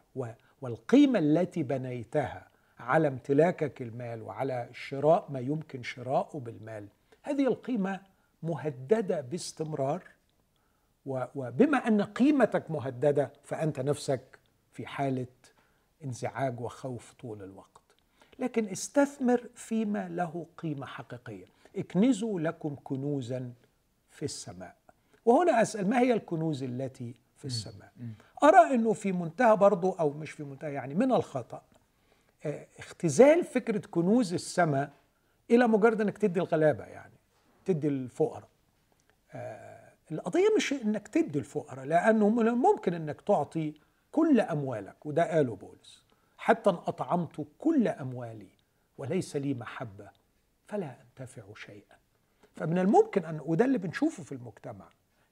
والقيمة 0.62 1.20
التي 1.20 1.64
بنيتها 1.64 2.48
على 2.80 3.08
امتلاكك 3.08 3.82
المال 3.82 4.22
وعلى 4.22 4.70
شراء 4.74 5.32
ما 5.32 5.40
يمكن 5.40 5.84
شراؤه 5.84 6.40
بالمال 6.40 6.88
هذه 7.24 7.48
القيمة 7.48 8.00
مهددة 8.44 9.22
باستمرار. 9.22 10.04
وبما 11.06 11.78
أن 11.78 12.02
قيمتك 12.02 12.72
مهددة 12.72 13.32
فأنت 13.44 13.80
نفسك 13.80 14.40
في 14.74 14.86
حالة 14.86 15.28
انزعاج 16.04 16.60
وخوف 16.62 17.14
طول 17.14 17.44
الوقت. 17.44 17.82
لكن 18.40 18.68
استثمر 18.68 19.50
فيما 19.56 20.10
له 20.10 20.46
قيمة 20.58 20.86
حقيقية. 20.86 21.46
اكنزوا 21.76 22.40
لكم 22.40 22.76
كنوزا 22.84 23.54
في 24.10 24.26
السماء. 24.26 24.76
وهنا 25.26 25.62
أسأل 25.62 25.90
ما 25.90 26.00
هي 26.00 26.14
الكنوز 26.14 26.64
التي 26.64 27.16
في 27.36 27.46
السماء. 27.46 27.92
أرى 28.44 28.76
أنه 28.76 28.94
في 28.94 29.12
منتهى 29.12 29.56
برضو 29.58 29.92
أو 29.92 30.10
مش 30.10 30.32
في 30.32 30.44
منتهى 30.44 30.74
يعني 30.74 30.94
من 30.94 31.12
الخطأ 31.12 31.62
آه، 32.46 32.68
اختزال 32.80 33.44
فكرة 33.44 33.88
كنوز 33.88 34.34
السماء 34.34 34.92
إلى 35.52 35.68
مجرد 35.68 36.02
أنك 36.02 36.18
تدي 36.18 36.40
الغلابة 36.40 36.84
يعني 36.84 37.14
تدي 37.66 37.88
الفقراء. 37.88 38.48
آه، 39.34 39.92
القضية 40.12 40.48
مش 40.58 40.74
أنك 40.74 41.08
تدي 41.08 41.40
الفقراء 41.40 41.86
لأنه 41.86 42.30
من 42.30 42.48
الممكن 42.48 42.94
أنك 42.94 43.22
تعطي 43.22 43.74
كل 44.12 44.40
أموالك 44.40 45.06
وده 45.06 45.24
قاله 45.36 45.56
بولس 45.56 46.04
حتى 46.38 46.70
إن 46.70 46.76
أطعمت 46.76 47.48
كل 47.60 47.88
أموالي 47.88 48.50
وليس 48.98 49.36
لي 49.36 49.54
محبة 49.54 50.10
فلا 50.68 50.96
أنتفع 51.02 51.44
شيئا. 51.56 51.96
فمن 52.56 52.78
الممكن 52.78 53.26
أن 53.26 53.40
وده 53.46 53.66
اللي 53.66 53.78
بنشوفه 53.78 54.24
في 54.24 54.32
المجتمع 54.32 54.90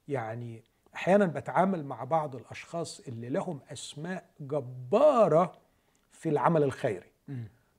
يعني 0.07 0.63
أحيانا 0.95 1.25
بتعامل 1.25 1.85
مع 1.85 2.03
بعض 2.03 2.35
الأشخاص 2.35 2.99
اللي 2.99 3.29
لهم 3.29 3.59
أسماء 3.71 4.25
جبارة 4.39 5.53
في 6.11 6.29
العمل 6.29 6.63
الخيري. 6.63 7.11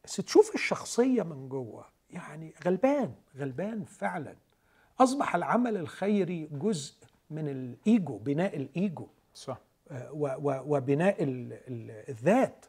بس 0.04 0.16
تشوف 0.16 0.54
الشخصية 0.54 1.22
من 1.22 1.48
جوه 1.48 1.84
يعني 2.10 2.54
غلبان 2.66 3.14
غلبان 3.38 3.84
فعلا. 3.84 4.34
أصبح 5.00 5.34
العمل 5.34 5.76
الخيري 5.76 6.48
جزء 6.52 6.94
من 7.30 7.48
الإيجو 7.48 8.18
بناء 8.18 8.56
الإيجو. 8.56 9.06
صح. 9.34 9.58
آه، 9.90 10.10
وبناء 10.66 11.16
الذات. 12.08 12.66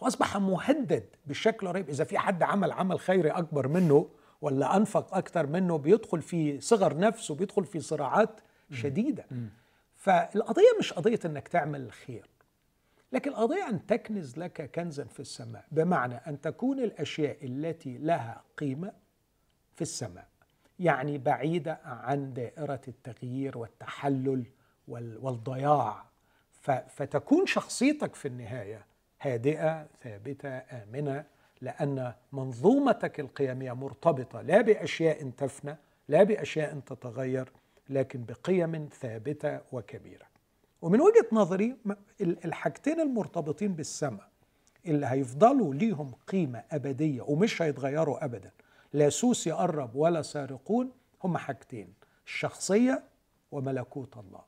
وأصبح 0.00 0.36
مهدد 0.36 1.04
بشكل 1.26 1.66
رهيب. 1.66 1.88
إذا 1.88 2.04
في 2.04 2.18
حد 2.18 2.42
عمل 2.42 2.72
عمل 2.72 3.00
خيري 3.00 3.30
أكبر 3.30 3.68
منه 3.68 4.08
ولا 4.40 4.76
أنفق 4.76 5.14
أكثر 5.14 5.46
منه 5.46 5.78
بيدخل 5.78 6.22
في 6.22 6.60
صغر 6.60 6.96
نفس 6.98 7.30
وبيدخل 7.30 7.64
في 7.64 7.80
صراعات 7.80 8.40
شديدة. 8.72 9.24
فالقضية 9.94 10.78
مش 10.78 10.92
قضية 10.92 11.20
إنك 11.24 11.48
تعمل 11.48 11.80
الخير 11.80 12.26
لكن 13.12 13.30
القضية 13.30 13.68
أن 13.68 13.86
تكنز 13.86 14.38
لك 14.38 14.70
كنزا 14.74 15.04
في 15.04 15.20
السماء 15.20 15.64
بمعنى 15.72 16.14
أن 16.14 16.40
تكون 16.40 16.80
الأشياء 16.80 17.36
التي 17.46 17.98
لها 17.98 18.42
قيمة 18.56 18.92
في 19.76 19.82
السماء 19.82 20.28
يعني 20.78 21.18
بعيدة 21.18 21.80
عن 21.84 22.34
دائرة 22.34 22.80
التغيير 22.88 23.58
والتحلل 23.58 24.44
والضياع. 24.88 26.04
فتكون 26.88 27.46
شخصيتك 27.46 28.14
في 28.14 28.28
النهاية 28.28 28.86
هادئة 29.20 29.86
ثابتة 30.02 30.48
آمنة 30.48 31.24
لأن 31.60 32.12
منظومتك 32.32 33.20
القيمية 33.20 33.72
مرتبطة 33.72 34.42
لا 34.42 34.60
بأشياء 34.60 35.30
تفنى 35.30 35.76
لا 36.08 36.22
بأشياء 36.22 36.78
تتغير. 36.80 37.52
لكن 37.88 38.24
بقيم 38.24 38.88
ثابتة 39.00 39.60
وكبيرة. 39.72 40.26
ومن 40.82 41.00
وجهة 41.00 41.26
نظري 41.32 41.76
الحاجتين 42.20 43.00
المرتبطين 43.00 43.72
بالسماء 43.74 44.28
اللي 44.86 45.06
هيفضلوا 45.06 45.74
ليهم 45.74 46.12
قيمة 46.28 46.62
أبدية 46.70 47.22
ومش 47.22 47.62
هيتغيروا 47.62 48.24
ابدا 48.24 48.50
لا 48.92 49.08
سوس 49.08 49.46
يقرب 49.46 49.96
ولا 49.96 50.22
سارقون 50.22 50.92
هم 51.24 51.36
حاجتين 51.38 51.94
الشخصية 52.26 53.02
وملكوت 53.52 54.16
الله. 54.16 54.40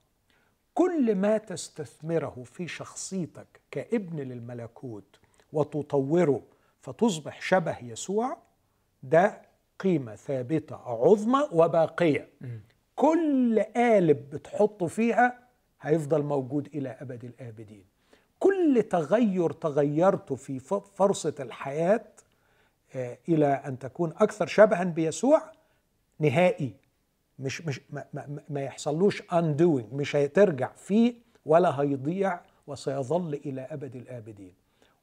كل 0.74 1.14
ما 1.14 1.38
تستثمره 1.38 2.42
في 2.44 2.68
شخصيتك 2.68 3.60
كابن 3.70 4.16
للملكوت 4.20 5.20
وتطوره 5.52 6.42
فتصبح 6.80 7.40
شبه 7.42 7.78
يسوع 7.78 8.38
ده 9.02 9.42
قيمة 9.78 10.16
ثابتة 10.16 10.76
عظمى 10.76 11.48
وباقية. 11.52 12.28
كل 12.98 13.62
قالب 13.76 14.30
بتحطه 14.30 14.86
فيها 14.86 15.38
هيفضل 15.80 16.22
موجود 16.22 16.66
إلى 16.74 16.88
أبد 16.88 17.24
الآبدين. 17.24 17.84
كل 18.38 18.84
تغير 18.90 19.52
تغيرته 19.52 20.36
في 20.36 20.58
فرصة 20.94 21.34
الحياة 21.40 22.04
آه، 22.94 23.18
إلى 23.28 23.46
أن 23.46 23.78
تكون 23.78 24.12
أكثر 24.16 24.46
شبها 24.46 24.84
بيسوع 24.84 25.42
نهائي. 26.18 26.72
مش 27.38 27.62
مش 27.62 27.80
ما, 27.90 28.04
ما, 28.12 28.40
ما 28.48 28.60
يحصلوش 28.60 29.22
undoing 29.22 29.92
مش 29.92 30.16
هترجع 30.16 30.72
فيه 30.76 31.14
ولا 31.46 31.80
هيضيع 31.80 32.40
وسيظل 32.66 33.34
إلى 33.34 33.60
أبد 33.60 33.96
الآبدين. 33.96 34.52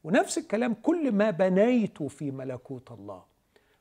ونفس 0.03 0.38
الكلام 0.38 0.73
كل 0.73 1.12
ما 1.12 1.31
بنيته 1.31 2.08
في 2.08 2.31
ملكوت 2.31 2.91
الله. 2.91 3.23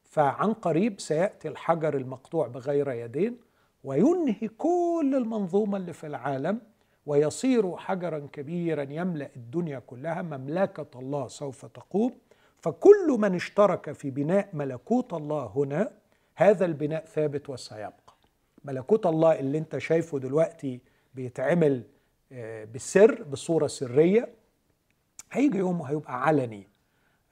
فعن 0.05 0.53
قريب 0.53 1.01
سيأتي 1.01 1.49
الحجر 1.49 1.97
المقطوع 1.97 2.47
بغير 2.47 2.91
يدين. 2.91 3.54
وينهي 3.85 4.49
كل 4.59 5.15
المنظومة 5.17 5.77
اللي 5.77 5.93
في 5.93 6.07
العالم 6.07 6.61
ويصير 7.07 7.77
حجرا 7.77 8.29
كبيرا 8.33 8.83
يملأ 8.91 9.31
الدنيا 9.37 9.79
كلها 9.79 10.23
مملكة 10.23 10.99
الله 10.99 11.29
سوف 11.29 11.67
تقوم. 11.67 12.13
فكل 12.59 13.17
من 13.19 13.35
اشترك 13.35 13.93
في 13.93 14.11
بناء 14.11 14.49
ملكوت 14.53 15.13
الله 15.15 15.53
هنا 15.57 15.91
هذا 16.35 16.65
البناء 16.65 17.05
ثابت 17.05 17.51
وسيبقى. 17.51 18.15
ملكوت 18.65 19.07
الله 19.07 19.39
اللي 19.41 19.59
انت 19.59 19.79
شايفه 19.79 20.19
دلوقتي 20.19 20.81
بيتعمل 21.15 21.83
آه، 22.33 22.65
بالسر 22.65 23.23
بصورة 23.23 23.67
سرية 23.67 24.29
هيجي 25.33 25.59
يوم 25.59 25.81
وهيبقى 25.81 26.27
علني. 26.27 26.69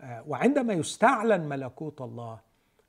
آه، 0.00 0.24
وعندما 0.28 0.72
يستعلن 0.72 1.48
ملكوت 1.48 2.00
الله 2.00 2.40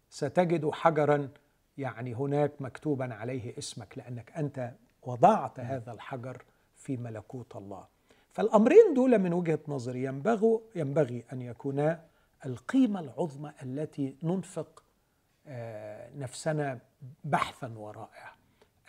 ستجد 0.09 0.69
حجرا 0.69 1.29
يعني 1.77 2.13
هناك 2.13 2.61
مكتوبا 2.61 3.13
عليه 3.13 3.57
اسمك 3.57 3.97
لأنك 3.97 4.31
أنت 4.37 4.71
وضعت 5.03 5.59
هذا 5.59 5.91
الحجر 5.91 6.43
في 6.75 6.97
ملكوت 6.97 7.55
الله. 7.55 7.87
فالأمرين 8.31 8.93
دول 8.95 9.19
من 9.19 9.33
وجهة 9.33 9.59
نظري 9.67 10.03
ينبغي 10.03 10.59
ينبغي 10.75 11.23
أن 11.33 11.41
يكونا 11.41 12.05
القيمة 12.45 12.99
العظمى 12.99 13.51
التي 13.63 14.15
ننفق 14.23 14.83
آه، 15.47 16.09
نفسنا 16.15 16.79
بحثا 17.23 17.73
وراءها 17.77 18.35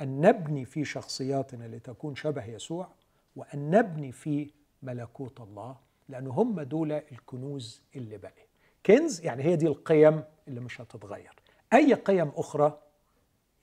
أن 0.01 0.21
نبني 0.21 0.65
في 0.65 0.85
شخصياتنا 0.85 1.65
لتكون 1.77 2.15
شبه 2.15 2.45
يسوع 2.45 2.89
وأن 3.37 3.71
نبني 3.71 4.13
في 4.13 4.51
ملكوت 4.83 5.41
الله 5.41 5.77
لأن 6.09 6.27
هم 6.27 6.61
دول 6.61 6.93
الكنوز 6.93 7.83
اللي 7.97 8.19
باقي 8.19 8.47
كنز 8.87 9.21
يعني 9.21 9.43
هي 9.43 9.57
دي 9.57 9.67
القيم 9.67 10.23
اللي 10.49 10.61
مش 10.61 10.81
هتتغير. 10.81 11.35
أي 11.73 11.95
قيم 11.95 12.33
أخرى 12.37 12.79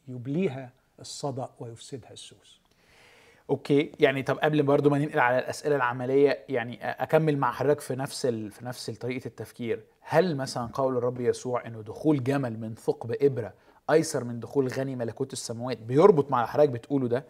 يبليها 0.08 0.74
الصدأ 1.00 1.50
ويفسدها 1.60 2.12
السوس. 2.12 2.62
أوكي 3.50 3.92
يعني 4.00 4.24
طب 4.24 4.38
قبل 4.40 4.64
برضو 4.64 4.90
ما 4.90 4.98
ننقل 4.98 5.20
على 5.20 5.40
الأسئلة 5.40 5.76
العملية 5.76 6.46
يعني 6.50 6.86
أكمل 6.92 7.38
مع 7.38 7.52
حضرتك 7.52 7.80
في 7.82 7.96
نفس 7.96 8.26
ال... 8.26 8.52
في 8.52 8.66
نفس 8.66 8.90
طريقة 8.90 9.28
التفكير. 9.28 9.84
هل 10.02 10.38
مثلا 10.38 10.70
قول 10.74 10.98
الرب 10.98 11.22
يسوع 11.22 11.68
إنه 11.68 11.82
دخول 11.82 12.24
جمل 12.24 12.60
من 12.60 12.76
ثقب 12.76 13.16
إبرة 13.22 13.54
أيسر 13.90 14.24
من 14.24 14.40
دخول 14.40 14.68
غني 14.68 14.96
ملكوت 14.96 15.34
السماوات 15.34 15.78
بيربط 15.78 16.32
مع 16.32 16.46
حضرتك 16.46 16.70
بتقوله 16.70 17.08
ده؟ 17.08 17.26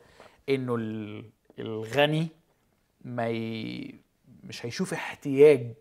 إنه 0.49 0.75
الغني 1.59 2.27
ما 3.05 3.29
ي... 3.29 3.95
مش 4.43 4.65
هيشوف 4.65 4.93
احتياج 4.93 5.73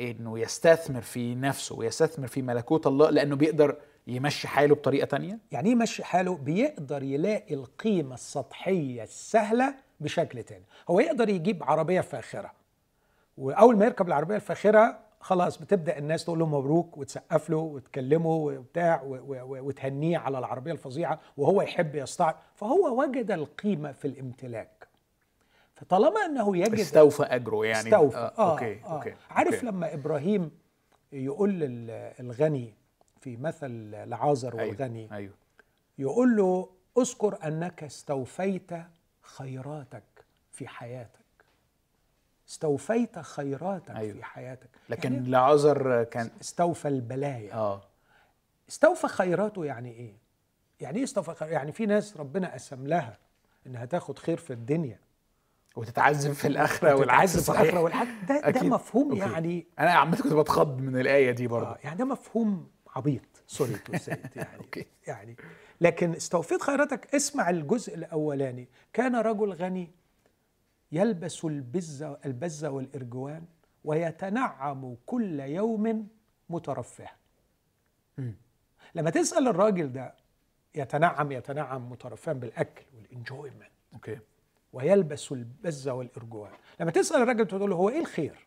إنه 0.00 0.38
يستثمر 0.38 1.00
في 1.00 1.34
نفسه 1.34 1.78
ويستثمر 1.78 2.26
في 2.26 2.42
ملكوت 2.42 2.86
الله 2.86 3.10
لأنه 3.10 3.36
بيقدر 3.36 3.76
يمشي 4.06 4.48
حاله 4.48 4.74
بطريقة 4.74 5.04
تانية؟ 5.04 5.38
يعني 5.52 5.68
إيه 5.68 5.74
يمشي 5.74 6.04
حاله؟ 6.04 6.36
بيقدر 6.36 7.02
يلاقي 7.02 7.54
القيمة 7.54 8.14
السطحية 8.14 9.02
السهلة 9.02 9.74
بشكل 10.00 10.42
تاني. 10.42 10.64
هو 10.90 11.00
يقدر 11.00 11.28
يجيب 11.28 11.64
عربية 11.64 12.00
فاخرة. 12.00 12.52
وأول 13.38 13.76
ما 13.76 13.84
يركب 13.84 14.08
العربية 14.08 14.36
الفاخرة 14.36 14.98
خلاص 15.20 15.58
بتبدأ 15.58 15.98
الناس 15.98 16.24
تقول 16.24 16.38
له 16.38 16.46
مبروك 16.46 16.98
وتسقف 16.98 17.50
له 17.50 17.56
وتكلمه 17.56 18.30
وبتاع 18.30 19.02
وتهنيه 19.04 20.18
على 20.18 20.38
العربية 20.38 20.72
الفظيعة 20.72 21.20
وهو 21.36 21.62
يحب 21.62 21.94
يستعرض. 21.94 22.34
فهو 22.54 23.02
وجد 23.02 23.30
القيمة 23.30 23.92
في 23.92 24.04
الامتلاك. 24.04 24.88
فطالما 25.74 26.26
إنه 26.26 26.56
يجد 26.56 26.78
استوفى 26.78 27.22
أجره 27.22 27.66
يعني. 27.66 27.88
استوفى. 27.88 28.16
آه, 28.16 28.32
آه 28.38 28.52
okay. 28.52 28.80
آه. 28.84 28.96
okay. 28.96 29.14
عارف 29.30 29.54
okay. 29.54 29.66
لما 29.66 29.94
إبراهيم 29.94 30.50
يقول 31.12 31.50
للغني 31.50 32.74
في 33.20 33.36
مثل 33.36 33.90
لعازر 33.90 34.58
أيوه. 34.58 34.68
والغني 34.68 35.08
أيوه. 35.12 35.34
يقول 35.98 36.36
له 36.36 36.68
أذكر 36.98 37.38
أنك 37.44 37.84
استوفيت 37.84 38.70
خيراتك 39.22 40.24
في 40.52 40.68
حياتك 40.68 41.20
استوفيت 42.48 43.18
خيراتك 43.18 43.90
أيوه. 43.90 44.14
في 44.14 44.24
حياتك 44.24 44.68
لكن 44.88 45.12
يعني 45.12 45.28
لعازر 45.28 46.04
كان 46.04 46.30
استوفى 46.40 46.88
البلايا 46.88 47.54
آه 47.54 47.82
استوفى 48.68 49.08
خيراته 49.08 49.64
يعني 49.64 49.92
إيه 49.92 50.16
يعني 50.80 50.98
إيه 50.98 51.04
استوفى 51.04 51.34
خيراته 51.34 51.52
يعني 51.54 51.72
في 51.72 51.86
ناس 51.86 52.16
ربنا 52.16 52.52
قسم 52.54 52.86
لها 52.86 53.18
إنها 53.66 53.84
تاخد 53.84 54.18
خير 54.18 54.36
في 54.36 54.52
الدنيا 54.52 54.98
وتتعذب 55.76 56.32
في 56.32 56.48
الآخرة 56.48 56.94
والعكس 56.94 57.50
في 57.50 57.52
الآخرة 57.52 57.80
والعكس 57.80 58.10
ده 58.28 58.48
أكيد. 58.48 58.62
ده 58.62 58.68
مفهوم 58.68 59.10
okay. 59.10 59.32
يعني 59.32 59.66
أنا 59.78 59.90
عامة 59.90 60.16
كنت 60.16 60.32
بتخض 60.32 60.80
من 60.80 61.00
الآية 61.00 61.30
دي 61.30 61.46
برضه 61.46 61.70
آه 61.70 61.78
يعني 61.84 61.98
ده 61.98 62.04
مفهوم 62.04 62.68
عبيط. 62.96 63.22
sorry 63.46 63.74
to 63.74 63.92
يعني. 64.36 64.56
okay. 64.58 64.86
يعني. 65.06 65.36
لكن 65.80 66.12
استوفيت 66.14 66.62
خيراتك 66.62 67.14
اسمع 67.14 67.50
الجزء 67.50 67.94
الأولاني. 67.94 68.68
كان 68.92 69.16
رجل 69.16 69.52
غني 69.52 69.90
يلبس 70.92 71.44
البز 71.44 72.18
البز 72.24 72.70
والإرجوان 72.70 73.44
ويتنعم 73.84 74.96
كل 75.06 75.40
يوم 75.40 76.08
مترفها 76.50 77.16
لما 78.94 79.10
تسأل 79.10 79.48
الراجل 79.48 79.92
ده 79.92 80.14
يتنعم 80.74 81.32
يتنعم 81.32 81.90
مترفها 81.90 82.34
بالأكل 82.34 82.82
وال 82.96 83.10
enjoyment 83.10 83.70
okay. 83.94 84.18
ويلبس 84.72 85.32
البز 85.32 85.92
والإرجوان. 85.94 86.52
لما 86.80 86.90
تسأل 86.90 87.22
الراجل 87.22 87.46
تقول 87.46 87.70
له 87.70 87.76
هو 87.76 87.88
إيه 87.88 88.00
الخير؟ 88.00 88.46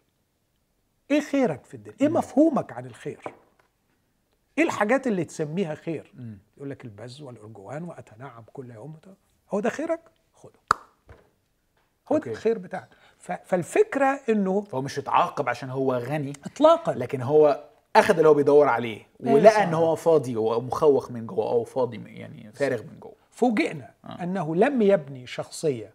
إيه 1.11 1.21
خيرك 1.21 1.65
في 1.65 1.73
الدنيا؟ 1.73 1.97
إيه 2.01 2.09
مفهومك 2.09 2.71
عن 2.73 2.85
الخير؟ 2.85 3.19
إيه 4.57 4.63
الحاجات 4.63 5.07
اللي 5.07 5.25
تسميها 5.25 5.75
خير؟ 5.75 6.13
يقول 6.57 6.69
لك 6.69 6.85
البز 6.85 7.21
والارجوان 7.21 7.83
وأتنعم 7.83 8.43
كل 8.53 8.71
يوم. 8.71 8.95
هو 9.49 9.59
ده 9.59 9.69
خيرك؟ 9.69 9.99
خده. 10.33 10.59
هو 12.11 12.17
ده. 12.17 12.31
الخير 12.31 12.57
بتاعك. 12.57 12.89
فالفكرة 13.19 14.19
إنه 14.29 14.61
فهو 14.61 14.81
مش 14.81 14.99
اتعاقب 14.99 15.49
عشان 15.49 15.69
هو 15.69 15.93
غني 15.93 16.33
اطلاقا. 16.45 16.93
لكن 16.93 17.21
هو 17.21 17.69
أخذ 17.95 18.15
اللي 18.17 18.29
هو 18.29 18.33
بيدور 18.33 18.67
عليه 18.67 19.07
إيه 19.23 19.33
ولقى 19.33 19.53
صح. 19.53 19.61
إن 19.61 19.73
هو 19.73 19.95
فاضي 19.95 20.37
ومخوخ 20.37 21.11
من 21.11 21.27
جوه 21.27 21.49
أو 21.49 21.63
فاضي 21.63 22.03
يعني 22.05 22.51
فارغ 22.53 22.83
من 22.83 22.99
جوه. 22.99 23.15
فوجئنا 23.31 23.93
آه. 24.05 24.23
أنه 24.23 24.55
لم 24.55 24.81
يبني 24.81 25.27
شخصية 25.27 25.93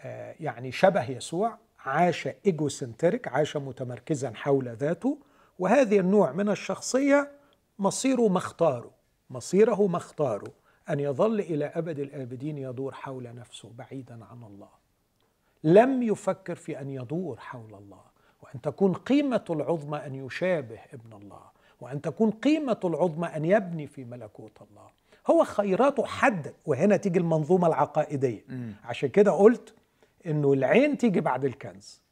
آه، 0.00 0.34
يعني 0.40 0.72
شبه 0.72 1.10
يسوع 1.10 1.58
عاش 1.84 2.28
ايجوسنتريك 2.46 3.28
عاش 3.28 3.56
متمركزا 3.56 4.32
حول 4.34 4.68
ذاته 4.68 5.18
وهذه 5.58 5.98
النوع 5.98 6.32
من 6.32 6.48
الشخصية 6.48 7.30
مصيره 7.78 8.28
ما 8.28 8.38
اختاره 8.38 8.90
مصيره 9.30 9.86
ما 9.86 9.96
اختاره 9.96 10.52
أن 10.90 11.00
يظل 11.00 11.40
إلى 11.40 11.64
أبد 11.64 11.98
الآبدين 11.98 12.58
يدور 12.58 12.94
حول 12.94 13.34
نفسه 13.34 13.70
بعيدا 13.78 14.24
عن 14.24 14.44
الله. 14.44 14.68
لم 15.64 16.02
يفكر 16.02 16.54
في 16.54 16.80
أن 16.80 16.90
يدور 16.90 17.36
حول 17.40 17.74
الله 17.74 18.00
وأن 18.42 18.60
تكون 18.60 18.94
قيمة 18.94 19.44
العظمى 19.50 19.98
أن 19.98 20.14
يشابه 20.14 20.78
ابن 20.92 21.12
الله 21.12 21.42
وأن 21.80 22.00
تكون 22.00 22.30
قيمة 22.30 22.80
العظمى 22.84 23.26
أن 23.26 23.44
يبني 23.44 23.86
في 23.86 24.04
ملكوت 24.04 24.62
الله. 24.70 24.88
هو 25.30 25.44
خيراته 25.44 26.04
حدد 26.04 26.54
وهنا 26.66 26.96
تيجي 26.96 27.18
المنظومة 27.18 27.66
العقائدية. 27.68 28.44
عشان 28.84 29.08
كده 29.08 29.32
قلت 29.32 29.74
إنه 30.26 30.52
العين 30.52 30.98
تيجي 30.98 31.20
بعد 31.20 31.44
الكنز. 31.44 32.02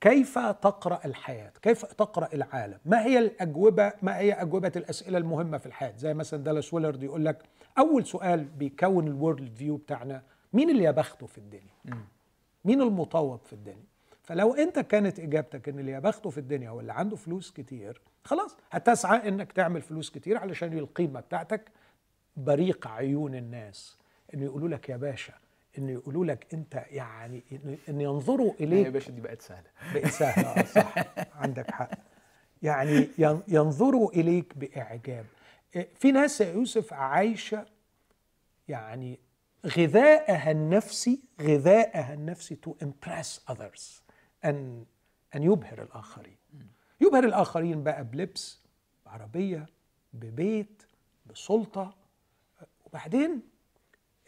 كيف 0.00 0.38
تقرأ 0.38 1.00
الحياة؟ 1.04 1.52
كيف 1.62 1.84
تقرأ 1.84 2.28
العالم؟ 2.34 2.78
ما 2.84 3.04
هي 3.04 3.18
الأجوبة؟ 3.18 3.92
ما 4.02 4.18
هي 4.18 4.32
أجوبة 4.32 4.72
الأسئلة 4.76 5.18
المهمة 5.18 5.58
في 5.58 5.66
الحياة؟ 5.66 5.96
زي 5.96 6.14
مثلا 6.14 6.44
دالاس 6.44 6.74
ويلرد 6.74 7.02
يقول 7.02 7.24
لك 7.24 7.42
أول 7.78 8.06
سؤال 8.06 8.44
بيكون 8.44 9.06
ال 9.08 9.16
world 9.16 9.54
view 9.56 9.76
بتاعنا 9.76 10.22
مين 10.52 10.70
اللي 10.70 10.84
يا 10.84 10.90
بخته 10.90 11.26
في 11.26 11.38
الدنيا؟ 11.38 12.00
مين 12.64 12.80
المطوب 12.82 13.40
في 13.44 13.52
الدنيا؟ 13.52 13.84
فلو 14.22 14.54
أنت 14.54 14.78
كانت 14.78 15.20
إجابتك 15.20 15.68
إن 15.68 15.78
اللي 15.78 15.92
يا 15.92 15.98
بخته 15.98 16.30
في 16.30 16.38
الدنيا 16.38 16.70
هو 16.70 16.80
اللي 16.80 16.92
عنده 16.92 17.16
فلوس 17.16 17.50
كتير 17.50 18.00
خلاص 18.24 18.56
هتسعى 18.70 19.28
إنك 19.28 19.52
تعمل 19.52 19.82
فلوس 19.82 20.10
كتير 20.10 20.38
علشان 20.38 20.78
القيمة 20.78 21.20
بتاعتك 21.20 21.70
بريق 22.36 22.86
عيون 22.88 23.34
الناس 23.34 23.96
انه 24.34 24.44
يقولوا 24.44 24.68
لك 24.68 24.88
يا 24.88 24.96
باشا 24.96 25.32
انه 25.78 25.92
يقولوا 25.92 26.24
لك 26.24 26.54
أنت 26.54 26.84
يعني 26.90 27.42
إن 27.88 28.00
ينظروا 28.00 28.52
يا 28.60 28.64
إليك 28.64 28.86
باشا 28.88 29.10
دي 29.10 29.20
بقت 29.20 29.42
سهلة. 29.42 29.70
بقت 29.94 30.06
سهلة 30.06 30.48
آه 30.48 30.64
صح. 30.64 30.94
عندك 31.34 31.70
حق. 31.70 31.90
يعني 32.62 33.08
ين- 33.18 33.42
ينظروا 33.48 34.10
إليك 34.12 34.58
بإعجاب. 34.58 35.26
إيه، 35.76 35.88
في 35.94 36.12
ناس 36.12 36.40
يا 36.40 36.52
يوسف 36.52 36.92
عايشة 36.92 37.66
يعني 38.68 39.18
غذاءها 39.66 40.50
النفسي 40.50 41.20
غذاءها 41.40 42.14
النفسي 42.14 42.54
to 42.54 42.74
impress 42.82 43.44
others 43.50 44.02
ان 44.44 44.84
أن 45.34 45.42
يبهر 45.42 45.82
الآخرين. 45.82 46.36
يبهر 47.00 47.24
الآخرين 47.24 47.82
بقى 47.82 48.04
بلبس 48.04 48.60
بعربية 49.06 49.66
ببيت 50.12 50.82
بسلطة. 51.26 51.94
وبعدين 52.86 53.42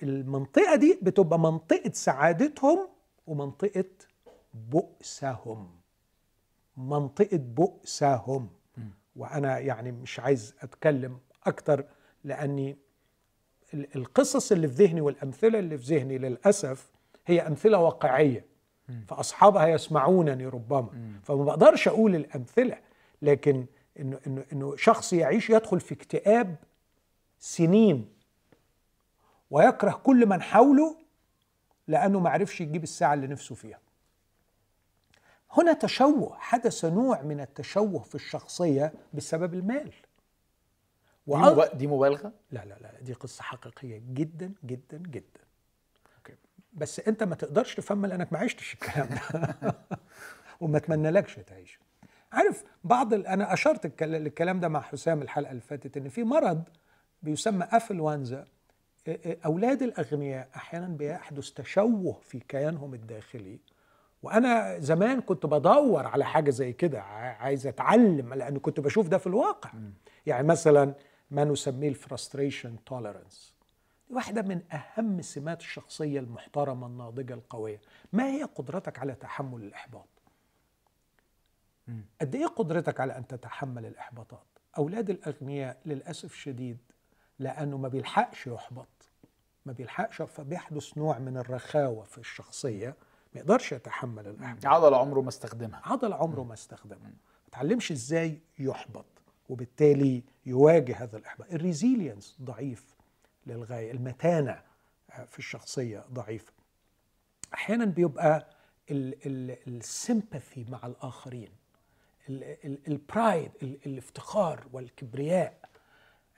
المنطقة 0.02 0.74
دي 0.76 0.98
بتبقى 1.02 1.38
منطقة 1.38 1.90
سعادتهم 1.92 2.88
ومنطقة 3.26 3.84
بؤسهم. 4.54 5.70
منطقة 6.76 7.36
بؤسهم. 7.36 8.48
وأنا 9.16 9.58
يعني 9.58 9.92
مش 9.92 10.20
عايز 10.20 10.54
أتكلم 10.62 11.18
أكتر 11.46 11.84
لأني 12.24 12.76
ال- 13.74 13.96
القصص 13.96 14.52
اللي 14.52 14.68
في 14.68 14.84
ذهني 14.84 15.00
والأمثلة 15.00 15.58
اللي 15.58 15.78
في 15.78 15.96
ذهني 15.96 16.18
للأسف 16.18 16.90
هي 17.26 17.40
أمثلة 17.46 17.78
واقعية. 17.78 18.44
فأصحابها 19.08 19.66
يسمعونني 19.66 20.46
ربما. 20.46 20.88
فما 21.22 21.44
بقدرش 21.44 21.88
أقول 21.88 22.14
الأمثلة. 22.16 22.78
لكن 23.22 23.66
انه 24.00 24.18
انه 24.26 24.44
إنه 24.52 24.76
شخص 24.76 25.12
يعيش 25.12 25.50
يدخل 25.50 25.80
في 25.80 25.94
اكتئاب 25.94 26.56
سنين. 27.38 28.08
ويكره 29.50 29.90
كل 30.04 30.26
من 30.26 30.42
حوله 30.42 30.96
لأنه 31.88 32.20
ما 32.20 32.30
عرفش 32.30 32.60
يجيب 32.60 32.82
الساعة 32.82 33.14
اللي 33.14 33.26
نفسه 33.26 33.54
فيها. 33.54 33.78
هنا 35.52 35.72
تشوه 35.72 36.36
حدث 36.38 36.84
نوع 36.84 37.22
من 37.22 37.40
التشوه 37.40 38.02
في 38.02 38.14
الشخصية 38.14 38.92
بسبب 39.14 39.54
المال. 39.54 39.84
دي, 41.26 41.34
وأ- 41.34 41.36
مب... 41.36 41.78
دي 41.78 41.86
مبالغة؟ 41.86 42.32
لا 42.50 42.64
لا 42.64 42.74
لا 42.80 43.00
دي 43.00 43.12
قصة 43.12 43.42
حقيقية 43.42 44.02
جدا 44.12 44.52
جدا 44.64 44.98
جدا. 44.98 45.40
بس 46.72 47.00
أنت 47.00 47.22
ما 47.22 47.34
تقدرش 47.34 47.74
تفهم 47.74 48.06
لانك 48.06 48.32
ما 48.32 48.38
عشتش 48.38 48.74
الكلام 48.74 49.08
ده. 49.08 49.74
وما 50.60 50.76
اتمنالكش 50.78 51.34
تعيش. 51.34 51.78
عارف 52.32 52.64
بعض 52.84 53.14
ال... 53.14 53.26
أنا 53.26 53.52
أشرت 53.52 53.84
الكل- 53.86 54.06
للكلام 54.12 54.60
ده 54.60 54.68
مع 54.68 54.80
حسام 54.80 55.22
الحلقة 55.22 55.50
اللي 55.50 55.60
فاتت 55.62 55.96
إن 55.96 56.08
في 56.08 56.24
مرض 56.24 56.62
بيسمى 57.22 57.68
affluenza. 57.70 58.46
أولاد 59.44 59.82
الأغنياء 59.82 60.48
أحيانا 60.56 60.88
بيحدث 60.88 61.50
تشوه 61.50 62.20
في 62.22 62.38
كيانهم 62.40 62.94
الداخلي 62.94 63.58
وأنا 64.22 64.78
زمان 64.78 65.20
كنت 65.20 65.46
بدور 65.46 66.06
على 66.06 66.24
حاجة 66.24 66.50
زي 66.50 66.72
كده 66.72 67.00
عايز 67.02 67.66
أتعلم 67.66 68.34
لأن 68.34 68.58
كنت 68.58 68.80
بشوف 68.80 69.08
ده 69.08 69.18
في 69.18 69.26
الواقع. 69.26 69.70
يعني 70.26 70.46
مثلا 70.48 70.94
ما 71.30 71.44
نسميه 71.44 71.88
ال 71.88 71.96
frustration 71.96 72.84
tolerance 72.84 73.54
واحدة 74.10 74.42
من 74.42 74.60
أهم 74.72 75.22
سمات 75.22 75.60
الشخصية 75.60 76.20
المحترمة 76.20 76.86
الناضجة 76.86 77.34
القوية. 77.34 77.80
ما 78.12 78.26
هي 78.26 78.42
قدرتك 78.42 78.98
على 78.98 79.14
تحمل 79.14 79.62
الإحباط؟ 79.62 80.08
قد 82.20 82.34
إيه 82.34 82.46
قدرتك 82.46 83.00
على 83.00 83.16
أن 83.16 83.26
تتحمل 83.26 83.86
الإحباطات؟ 83.86 84.46
أولاد 84.78 85.10
الأغنياء 85.10 85.80
للأسف 85.86 86.34
شديد 86.34 86.78
لأنه 87.38 87.76
ما 87.76 87.88
بيلحقش 87.88 88.46
يحبط. 88.46 88.88
ما 89.66 89.72
بيلحقش 89.72 90.22
فبيحدث 90.22 90.98
نوع 90.98 91.18
من 91.18 91.36
الرخاوة 91.36 92.04
في 92.04 92.18
الشخصية. 92.18 92.96
ما 93.34 93.40
يقدرش 93.40 93.72
يتحمل 93.72 94.26
الإحباط 94.26 94.66
عضله 94.66 94.96
عمره 94.96 95.20
ما 95.20 95.28
استخدمها. 95.28 95.80
عضل 95.84 96.12
عمره 96.12 96.42
ما 96.42 96.54
استخدمها. 96.54 97.08
ما 97.08 97.48
اتعلمش 97.48 97.92
إزاي 97.92 98.40
يحبط 98.58 99.06
وبالتالي 99.48 100.22
يواجه 100.46 101.02
هذا 101.02 101.16
الإحباط. 101.16 101.52
ال 101.52 101.60
resilience 101.60 102.36
ضعيف 102.42 102.96
للغاية 103.46 103.90
المتانة 103.92 104.62
في 105.26 105.38
الشخصية 105.38 106.04
ضعيفه 106.12 106.52
أحيانا 107.54 107.84
بيبقى 107.84 108.46
ال 108.90 109.10
sympathy 109.10 110.66
مع 110.68 110.86
الآخرين 110.86 111.50
البرايد 112.88 113.50
الافتخار 113.62 114.66
والكبرياء. 114.72 115.67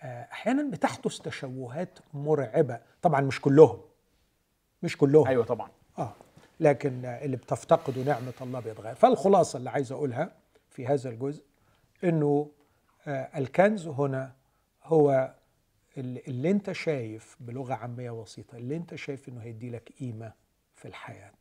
أحيانا 0.02 0.70
بتحدث 0.70 1.18
تشوهات 1.18 1.98
مرعبة. 2.14 2.80
طبعا 3.02 3.20
مش 3.20 3.40
كلهم. 3.40 3.80
مش 4.82 4.96
كلهم. 4.96 5.26
أيوه 5.26 5.44
طبعا. 5.44 5.70
آه. 5.98 6.12
لكن 6.60 7.04
اللي 7.04 7.36
بتفتقده 7.36 8.02
نعمة 8.02 8.32
الله 8.40 8.60
بيتغير. 8.60 8.94
فالخلاصة 8.94 9.56
اللي 9.56 9.70
عايز 9.70 9.92
أقولها 9.92 10.32
في 10.70 10.86
هذا 10.86 11.10
الجزء 11.10 11.42
إنه 12.04 12.50
آه 13.06 13.38
الكنز 13.38 13.88
هنا 13.88 14.32
هو 14.84 15.34
اللي, 15.96 16.22
اللي 16.28 16.50
أنت 16.50 16.72
شايف 16.72 17.36
بلغة 17.40 17.74
عامية 17.74 18.10
بسيطه 18.10 18.56
اللي 18.58 18.76
أنت 18.76 18.94
شايف 18.94 19.28
إنه 19.28 19.40
هيدي 19.42 19.70
لك 19.70 19.92
قيمة 20.00 20.32
في 20.74 20.88
الحياة. 20.88 21.32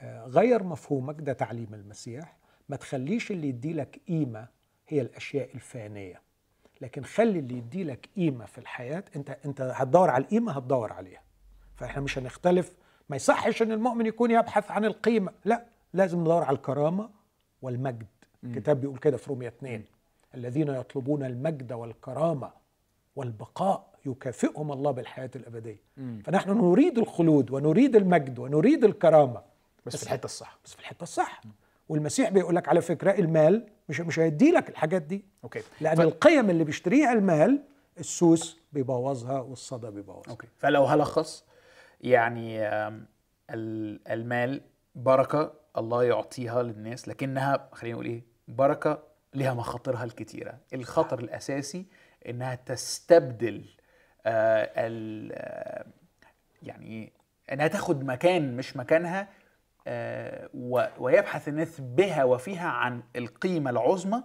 آه 0.00 0.24
غير 0.26 0.62
مفهومك 0.62 1.20
ده 1.20 1.32
تعليم 1.32 1.74
المسيح. 1.74 2.36
ما 2.68 2.76
تخليش 2.76 3.30
اللي 3.30 3.48
يدي 3.48 3.72
لك 3.72 4.00
قيمة 4.08 4.48
هي 4.88 5.00
الأشياء 5.00 5.54
الفانية. 5.54 6.20
لكن 6.80 7.04
خلي 7.04 7.38
اللي 7.38 7.58
يدي 7.58 7.84
لك 7.84 8.08
قيمة 8.16 8.44
في 8.44 8.58
الحياة 8.58 9.04
انت 9.16 9.36
انت 9.44 9.60
هتدور 9.60 10.10
على 10.10 10.24
القيمة 10.24 10.52
هتدور 10.52 10.92
عليها. 10.92 11.22
فإحنا 11.76 12.02
مش 12.02 12.18
هنختلف. 12.18 12.76
ما 13.08 13.16
يصحش 13.16 13.62
إن 13.62 13.72
المؤمن 13.72 14.06
يكون 14.06 14.30
يبحث 14.30 14.70
عن 14.70 14.84
القيمة. 14.84 15.32
لا 15.44 15.64
لازم 15.92 16.20
ندور 16.20 16.44
على 16.44 16.56
الكرامة 16.56 17.10
والمجد. 17.62 18.06
الكتاب 18.44 18.80
بيقول 18.80 18.98
كده 18.98 19.16
في 19.16 19.30
رومية 19.30 19.48
2 19.48 19.84
الذين 20.34 20.68
يطلبون 20.68 21.24
المجد 21.24 21.72
والكرامة 21.72 22.50
والبقاء 23.16 23.90
يكافئهم 24.06 24.72
الله 24.72 24.90
بالحياة 24.90 25.30
الأبدية. 25.36 25.80
فنحن 26.24 26.50
نريد 26.50 26.98
الخلود 26.98 27.50
ونريد 27.50 27.96
المجد 27.96 28.38
ونريد 28.38 28.84
الكرامة. 28.84 29.42
بس 29.86 29.96
في 29.96 30.02
الحتة 30.02 30.24
الصح. 30.24 30.58
بس 30.64 30.72
في 30.74 30.80
الحتة 30.80 31.02
الصح. 31.02 31.40
والمسيح 31.88 32.30
بيقول 32.30 32.56
لك 32.56 32.68
على 32.68 32.80
فكرة 32.80 33.10
المال 33.10 33.66
مش 33.90 34.00
مش 34.00 34.18
هيدي 34.18 34.50
لك 34.50 34.68
الحاجات 34.68 35.02
دي. 35.02 35.24
okay. 35.44 35.62
لأن 35.80 35.96
ف... 35.96 36.00
القيم 36.00 36.50
اللي 36.50 36.64
بيشتريها 36.64 37.12
المال 37.12 37.62
السوس 37.98 38.58
بيبوظها 38.72 39.40
والصدى 39.40 39.90
بيبوظها. 39.90 40.30
okay. 40.30 40.46
فلو 40.58 40.84
هلخص 40.84 41.44
يعني 42.00 42.68
المال 43.50 44.60
بركة 44.94 45.52
الله 45.76 46.04
يعطيها 46.04 46.62
للناس 46.62 47.08
لكنها 47.08 47.68
خلينا 47.72 47.94
نقول 47.94 48.06
إيه 48.06 48.22
بركة 48.48 49.02
لها 49.34 49.54
مخاطرها 49.54 50.04
الكتيرة. 50.04 50.58
الخطر 50.74 51.18
الأساسي 51.18 51.86
إنها 52.28 52.54
تستبدل 52.54 53.64
آه 54.26 54.70
ال 54.76 55.32
يعني 56.62 57.12
إنها 57.52 57.66
تاخد 57.66 58.04
مكان 58.04 58.56
مش 58.56 58.76
مكانها 58.76 59.28
ويبحث 60.98 61.48
الناس 61.48 61.80
بها 61.80 62.24
وفيها 62.24 62.68
عن 62.68 63.02
القيمة 63.16 63.70
العظمى 63.70 64.22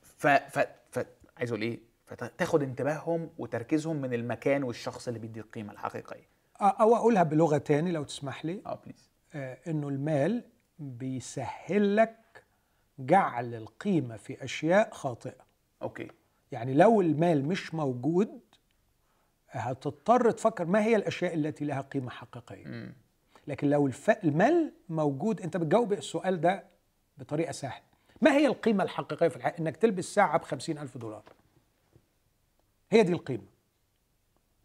ف, 0.00 0.26
ف, 0.26 0.58
ف 0.90 0.98
عايز 1.36 1.52
أقول 1.52 1.62
إيه؟ 1.62 1.80
فتاخد 2.06 2.62
انتباههم 2.62 3.30
وتركيزهم 3.38 3.96
من 3.96 4.14
المكان 4.14 4.62
والشخص 4.62 5.08
اللي 5.08 5.20
بيدي 5.20 5.40
القيمة 5.40 5.72
الحقيقية. 5.72 6.28
أو 6.60 6.96
أقولها 6.96 7.22
بلغة 7.22 7.58
تاني 7.58 7.92
لو 7.92 8.04
تسمح 8.04 8.44
لي. 8.44 8.62
آه 8.66 8.80
بليز 8.84 9.10
آه، 9.34 9.58
إنه 9.66 9.88
المال 9.88 10.44
بيسهل 10.78 11.96
لك 11.96 12.44
جعل 12.98 13.54
القيمة 13.54 14.16
في 14.16 14.44
أشياء 14.44 14.90
خاطئة. 14.94 15.44
أوكي. 15.82 16.08
يعني 16.52 16.74
لو 16.74 17.00
المال 17.00 17.44
مش 17.44 17.74
موجود 17.74 18.40
هتضطر 19.50 20.30
تفكر 20.30 20.64
ما 20.64 20.84
هي 20.84 20.96
الأشياء 20.96 21.34
التي 21.34 21.64
لها 21.64 21.80
قيمة 21.80 22.10
حقيقية. 22.10 22.64
مم. 22.66 22.94
لكن 23.50 23.70
لو 23.70 23.86
الف... 23.86 24.10
المال 24.10 24.72
موجود 24.88 25.40
انت 25.40 25.56
بتجاوب 25.56 25.92
السؤال 25.92 26.40
ده 26.40 26.64
بطريقة 27.18 27.52
سهلة. 27.52 27.84
ما 28.20 28.32
هي 28.32 28.46
القيمة 28.46 28.84
الحقيقية 28.84 29.28
في 29.28 29.36
الحياة 29.36 29.54
انك 29.58 29.76
تلبس 29.76 30.04
ساعة 30.04 30.38
ب 30.38 30.60
ألف 30.68 30.98
دولار؟ 30.98 31.22
هي 32.90 33.02
دي 33.02 33.12
القيمة. 33.12 33.46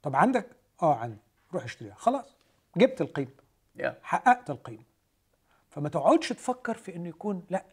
طب 0.04 0.16
عندك؟ 0.16 0.48
آه 0.82 0.96
عندي. 0.96 1.22
روح 1.54 1.64
اشتريها. 1.64 1.94
خلاص. 1.94 2.36
جبت 2.78 3.02
القيمة. 3.02 3.32
حققت 4.02 4.50
القيمة. 4.50 4.84
فما 5.70 5.90
تقعدش 5.90 6.30
تفكر 6.30 6.74
في 6.74 6.96
إنه 6.96 7.10
يكون 7.10 7.46
لا 7.50 7.66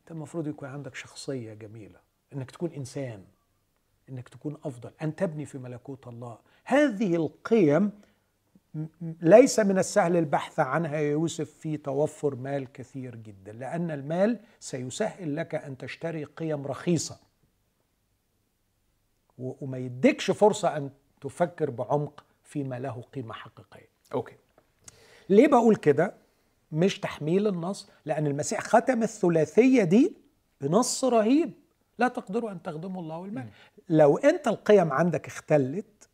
انت 0.00 0.10
المفروض 0.10 0.48
يكون 0.48 0.68
عندك 0.68 0.94
شخصية 0.94 1.54
جميلة. 1.54 2.00
إنك 2.32 2.50
تكون 2.50 2.72
إنسان. 2.72 3.24
إنك 4.08 4.28
تكون 4.28 4.56
أفضل. 4.64 4.92
أن 5.02 5.16
تبني 5.16 5.46
في 5.46 5.58
ملكوت 5.58 6.06
الله. 6.06 6.38
هذه 6.64 7.16
القيم 7.16 7.92
ليس 9.20 9.58
من 9.60 9.78
السهل 9.78 10.16
البحث 10.16 10.60
عنها 10.60 10.96
يا 10.96 11.10
يوسف 11.10 11.50
في 11.50 11.76
توفر 11.76 12.34
مال 12.34 12.72
كثير 12.72 13.14
جدا 13.16 13.52
لأن 13.52 13.90
المال 13.90 14.38
سيسهل 14.60 15.36
لك 15.36 15.54
أن 15.54 15.76
تشتري 15.76 16.24
قيم 16.24 16.66
رخيصة. 16.66 17.18
و- 19.38 19.52
وما 19.64 19.78
يديكش 19.78 20.30
فرصة 20.30 20.76
أن 20.76 20.90
تفكر 21.20 21.70
بعمق 21.70 22.24
فيما 22.44 22.78
له 22.78 23.02
قيمة 23.14 23.32
حقيقية. 23.34 23.88
okay. 24.14 24.34
ليه 25.28 25.46
بقول 25.48 25.76
كده؟ 25.76 26.14
مش 26.72 27.00
تحميل 27.00 27.46
النص 27.46 27.88
لأن 28.04 28.26
المسيح 28.26 28.60
ختم 28.60 29.02
الثلاثية 29.02 29.84
دي 29.84 30.16
بنص 30.60 31.04
رهيب. 31.04 31.52
لا 31.98 32.08
تقدروا 32.08 32.50
أن 32.50 32.62
تخدموا 32.62 33.02
الله 33.02 33.18
والمال. 33.18 33.48
لو 33.88 34.16
أنت 34.18 34.48
القيم 34.48 34.92
عندك 34.92 35.26
اختلت 35.26 36.08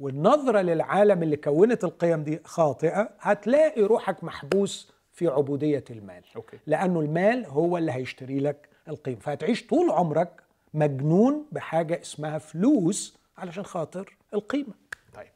والنظرة 0.00 0.60
للعالم 0.60 1.22
اللي 1.22 1.36
كونت 1.36 1.84
القيم 1.84 2.22
دي 2.22 2.40
خاطئة 2.44 3.10
هتلاقي 3.20 3.82
روحك 3.82 4.24
محبوس 4.24 4.92
في 5.12 5.28
عبودية 5.28 5.84
المال. 5.90 6.22
okay. 6.36 6.58
لأنه 6.66 7.00
المال 7.00 7.46
هو 7.46 7.78
اللي 7.78 7.92
هيشتري 7.92 8.40
لك 8.40 8.68
القيمة. 8.88 9.20
فهتعيش 9.20 9.66
طول 9.66 9.90
عمرك 9.90 10.42
مجنون 10.74 11.46
بحاجة 11.52 12.00
اسمها 12.00 12.38
فلوس 12.38 13.18
علشان 13.38 13.64
خاطر 13.64 14.16
القيمة. 14.34 14.74
طيب. 15.14 15.32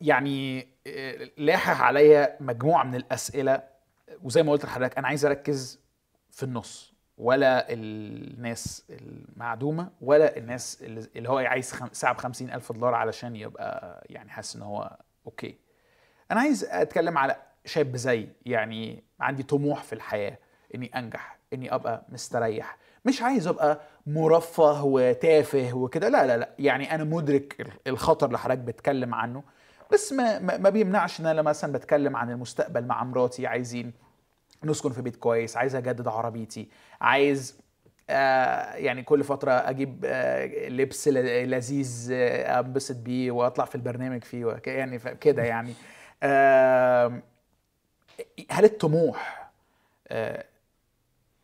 يعني 0.00 0.68
آه، 0.86 1.30
لاحق 1.36 1.84
عليا 1.84 2.36
مجموعة 2.40 2.84
من 2.84 2.94
الأسئلة 2.94 3.62
وزي 4.24 4.42
ما 4.42 4.52
قلت 4.52 4.64
لحضرتك 4.64 4.98
أنا 4.98 5.08
عايز 5.08 5.24
أركز 5.26 5.80
في 6.30 6.42
النص. 6.42 6.94
ولا 7.18 7.72
الناس 7.72 8.86
المعدومة 8.90 9.90
ولا 10.00 10.36
الناس 10.36 10.82
اللي 11.16 11.28
هو 11.28 11.38
عايز 11.38 11.74
ساعة 11.92 12.28
ب 12.28 12.32
ألف 12.40 12.72
دولار 12.72 12.94
علشان 12.94 13.36
يبقى 13.36 14.02
يعني 14.10 14.30
حاسس 14.30 14.56
إن 14.56 14.62
هو 14.62 14.96
أوكي. 15.26 15.58
أنا 16.30 16.40
عايز 16.40 16.64
أتكلم 16.64 17.18
على 17.18 17.36
شاب 17.64 17.96
زي 17.96 18.28
يعني 18.46 19.04
عندي 19.20 19.42
طموح 19.42 19.82
في 19.82 19.92
الحياة 19.92 20.38
إني 20.74 20.86
أنجح 20.96 21.38
إني 21.52 21.74
أبقى 21.74 22.06
مستريح. 22.08 22.76
مش 23.04 23.22
عايز 23.22 23.46
أبقى 23.46 23.80
مرفه 24.06 24.84
وتافه 24.84 25.70
وكده 25.74 26.08
لا 26.08 26.26
لا 26.26 26.36
لا. 26.36 26.54
يعني 26.58 26.94
أنا 26.94 27.04
مدرك 27.04 27.66
الخطر 27.86 28.26
اللي 28.26 28.38
حضرتك 28.38 28.58
بتكلم 28.58 29.14
عنه. 29.14 29.42
بس 29.92 30.12
ما 30.12 30.38
ما 30.38 30.70
بيمنعش 30.70 31.20
إن 31.20 31.26
أنا 31.26 31.42
مثلا 31.42 31.72
بتكلم 31.72 32.16
عن 32.16 32.30
المستقبل 32.30 32.84
مع 32.84 33.04
مراتي 33.04 33.46
عايزين 33.46 33.92
نسكن 34.64 34.92
في 34.92 35.02
بيت 35.02 35.16
كويس 35.16 35.56
عايز 35.56 35.74
أجدد 35.76 36.08
عربيتي 36.08 36.68
عايز 37.00 37.60
آه 38.10 38.74
يعني 38.74 39.02
كل 39.02 39.24
فترة 39.24 39.50
أجيب 39.52 40.04
آه 40.04 40.68
لبس 40.68 41.08
لذيذ 41.08 42.08
آه 42.12 42.60
أنبسط 42.60 42.96
بيه 42.96 43.30
وأطلع 43.30 43.64
في 43.64 43.74
البرنامج 43.74 44.24
فيه 44.24 44.60
يعني 44.66 44.98
كده 44.98 45.42
يعني. 45.42 45.72
هل 48.50 48.64
الطموح 48.64 49.50
آه 50.08 50.44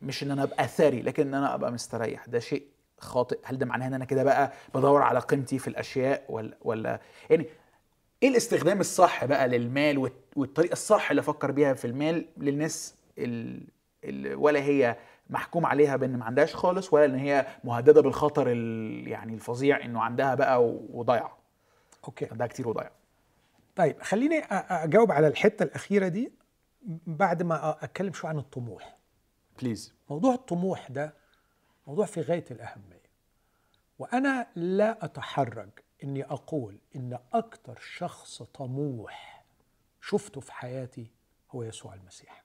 مش 0.01 0.23
إن 0.23 0.31
أنا 0.31 0.43
أبقى 0.43 0.67
ثري 0.67 1.01
لكن 1.01 1.27
إن 1.27 1.33
أنا 1.33 1.55
أبقى 1.55 1.71
مستريح؟ 1.71 2.25
ده 2.27 2.39
شيء 2.39 2.63
خاطئ. 2.99 3.39
هل 3.43 3.57
ده 3.57 3.65
معناه 3.65 3.87
إن 3.87 3.93
أنا 3.93 4.05
كده 4.05 4.23
بقى 4.23 4.51
بدور 4.75 5.01
على 5.01 5.19
قيمتي 5.19 5.59
في 5.59 5.67
الأشياء 5.67 6.23
ولا 6.29 6.57
ولا 6.61 6.99
يعني 7.29 7.45
إيه 8.23 8.29
الاستخدام 8.29 8.79
الصح 8.79 9.25
بقى 9.25 9.47
للمال 9.47 10.11
والطريقة 10.35 10.73
الصح 10.73 11.09
اللي 11.09 11.19
أفكر 11.19 11.51
بيها 11.51 11.73
في 11.73 11.85
المال 11.85 12.25
للناس 12.37 12.95
ال... 13.17 13.67
ال... 14.03 14.35
ولا 14.35 14.59
هي 14.59 14.97
محكوم 15.29 15.65
عليها 15.65 15.95
بان 15.95 16.17
ما 16.17 16.25
عندهاش 16.25 16.55
خالص 16.55 16.93
ولا 16.93 17.05
ان 17.05 17.15
هي 17.15 17.47
مهددة 17.63 18.01
بالخطر 18.01 18.51
ال... 18.51 19.07
يعني 19.07 19.33
الفظيع 19.33 19.85
انه 19.85 20.01
عندها 20.01 20.35
بقى 20.35 20.63
و- 20.63 20.87
وضايعة. 20.93 21.37
okay. 22.05 22.25
عندها 22.31 22.47
كتير 22.47 22.67
وضايعة. 22.67 22.91
طيب 23.75 24.01
خليني 24.01 24.39
أجاوب 24.49 25.11
على 25.11 25.27
الحتة 25.27 25.63
الأخيرة 25.63 26.07
دي 26.07 26.31
بعد 27.07 27.43
ما 27.43 27.83
أتكلم 27.83 28.13
شوية 28.13 28.29
عن 28.31 28.37
الطموح. 28.37 28.97
بليز 29.61 29.93
موضوع 30.09 30.33
الطموح 30.33 30.91
ده 30.91 31.13
موضوع 31.87 32.05
في 32.05 32.21
غاية 32.21 32.45
الأهمية. 32.51 33.05
وأنا 33.99 34.47
لا 34.55 35.05
أتحرج 35.05 35.69
إني 36.03 36.23
أقول 36.23 36.77
إن 36.95 37.17
أكتر 37.33 37.79
شخص 37.79 38.43
طموح 38.43 39.45
شفته 40.01 40.41
في 40.41 40.53
حياتي 40.53 41.11
هو 41.51 41.63
يسوع 41.63 41.93
المسيح. 41.93 42.44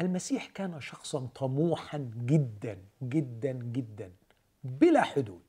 المسيح 0.00 0.46
كان 0.46 0.80
شخصا 0.80 1.28
طموحا 1.34 1.98
جدا 2.16 2.78
جدا 3.02 3.52
جدا 3.52 4.12
بلا 4.64 5.02
حدود. 5.02 5.40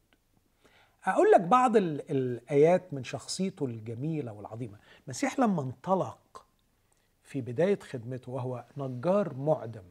أقول 1.05 1.31
لك 1.31 1.41
بعض 1.41 1.77
ال- 1.77 2.11
الآيات 2.11 2.93
من 2.93 3.03
شخصيته 3.03 3.65
الجميلة 3.65 4.33
والعظيمة. 4.33 4.77
المسيح 5.05 5.39
لما 5.39 5.61
انطلق 5.61 6.45
في 7.23 7.41
بداية 7.41 7.79
خدمته 7.79 8.31
وهو 8.31 8.65
نجار 8.77 9.33
معدم 9.33 9.83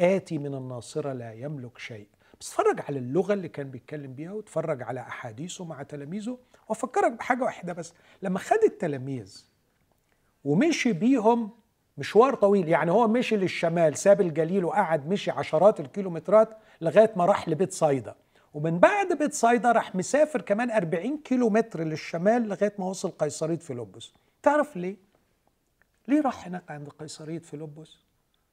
آتي 0.00 0.38
من 0.38 0.54
الناصرة 0.54 1.12
لا 1.12 1.32
يملك 1.32 1.78
شيء. 1.78 2.08
بس 2.40 2.48
اتفرج 2.50 2.80
على 2.80 2.98
اللغة 2.98 3.32
اللي 3.32 3.48
كان 3.48 3.70
بيتكلم 3.70 4.14
بيها 4.14 4.32
واتفرج 4.32 4.82
على 4.82 5.00
أحاديثه 5.00 5.64
مع 5.64 5.82
تلاميذه. 5.82 6.38
وأفكرك 6.68 7.12
بحاجة 7.12 7.42
واحدة 7.44 7.72
بس 7.72 7.94
لما 8.22 8.38
خد 8.38 8.58
التلاميذ 8.64 9.44
ومشي 10.44 10.92
بيهم 10.92 11.50
مشوار 11.98 12.34
طويل. 12.34 12.68
يعني 12.68 12.90
هو 12.90 13.08
مشي 13.08 13.36
للشمال 13.36 13.96
ساب 13.96 14.20
الجليل 14.20 14.64
وقعد 14.64 15.08
مشي 15.08 15.30
عشرات 15.30 15.80
الكيلومترات 15.80 16.48
لغاية 16.80 17.12
ما 17.16 17.24
راح 17.24 17.48
لبيت 17.48 17.72
صيدا. 17.72 18.14
ومن 18.54 18.78
بعد 18.78 19.18
بيت 19.18 19.34
صيدا 19.34 19.72
راح 19.72 19.94
مسافر 19.94 20.40
كمان 20.40 20.70
40 20.70 21.18
كيلو 21.18 21.50
متر 21.50 21.80
للشمال 21.80 22.48
لغاية 22.48 22.74
ما 22.78 22.86
وصل 22.86 23.10
قيصرية 23.10 23.58
فيلبس. 23.58 24.12
تعرف 24.42 24.76
ليه؟ 24.76 24.96
ليه 26.08 26.20
راح 26.20 26.46
هناك 26.46 26.70
عند 26.70 26.88
قيصرية 26.88 27.38
فيلبس؟ 27.38 27.98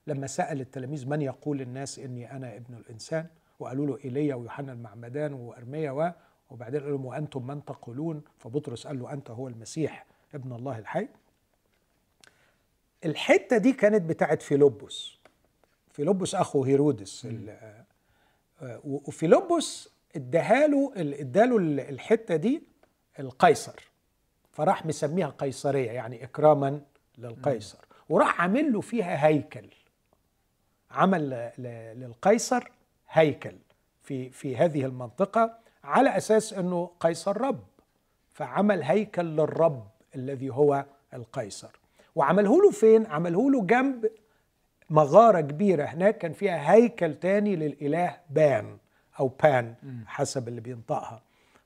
لما 0.07 0.27
سأل 0.27 0.61
التلاميذ 0.61 1.07
من 1.07 1.21
يقول 1.21 1.61
الناس 1.61 1.99
إني 1.99 2.31
أنا 2.31 2.55
ابن 2.55 2.73
الإنسان 2.73 3.27
وقالوا 3.59 3.87
له 3.87 3.97
إيليا 4.05 4.35
ويوحنا 4.35 4.73
المعمدان 4.73 5.33
وأرميا 5.33 5.91
و 5.91 6.11
وبعدين 6.49 6.81
قال 6.81 6.91
لهم 6.91 7.05
وأنتم 7.05 7.47
من 7.47 7.65
تقولون؟ 7.65 8.21
فبطرس 8.37 8.87
قال 8.87 8.99
له 8.99 9.13
أنت 9.13 9.31
هو 9.31 9.47
المسيح 9.47 10.05
ابن 10.33 10.51
الله 10.53 10.79
الحي. 10.79 11.07
الحتة 13.05 13.57
دي 13.57 13.73
كانت 13.73 14.01
بتاعت 14.01 14.41
فيلبس. 14.41 15.11
فيلبس 15.91 16.35
أخو 16.35 16.63
هيرودس 16.63 17.27
آه، 18.61 18.79
وفيلبس 18.83 19.89
اداله 20.15 20.91
اداله 20.95 21.57
الحتة 21.89 22.35
دي 22.35 22.63
القيصر. 23.19 23.91
فراح 24.51 24.85
مسميها 24.85 25.27
قيصرية 25.27 25.91
يعني 25.91 26.23
إكراما 26.23 26.81
للقيصر. 27.17 27.77
وراح 28.09 28.41
عامل 28.41 28.73
له 28.73 28.81
فيها 28.81 29.27
هيكل. 29.27 29.69
عمل 30.91 31.51
للقيصر 31.95 32.71
هيكل 33.09 33.55
في 34.03 34.29
في 34.29 34.57
هذه 34.57 34.85
المنطقة 34.85 35.57
على 35.83 36.17
أساس 36.17 36.53
أنه 36.53 36.91
قيصر 36.99 37.41
رب. 37.41 37.63
فعمل 38.33 38.83
هيكل 38.83 39.25
للرب 39.25 39.87
الذي 40.15 40.49
هو 40.49 40.85
القيصر. 41.13 41.79
وعمله 42.15 42.61
له 42.63 42.71
فين؟ 42.71 43.05
عمله 43.05 43.51
له 43.51 43.61
جنب 43.65 44.09
مغارة 44.89 45.41
كبيرة 45.41 45.83
هناك 45.85 46.17
كان 46.17 46.33
فيها 46.33 46.73
هيكل 46.73 47.13
تاني 47.13 47.55
للإله 47.55 48.17
بان 48.29 48.77
أو 49.19 49.27
بان 49.27 49.75
حسب 50.07 50.47
اللي 50.47 50.61
بينطقها. 50.61 51.21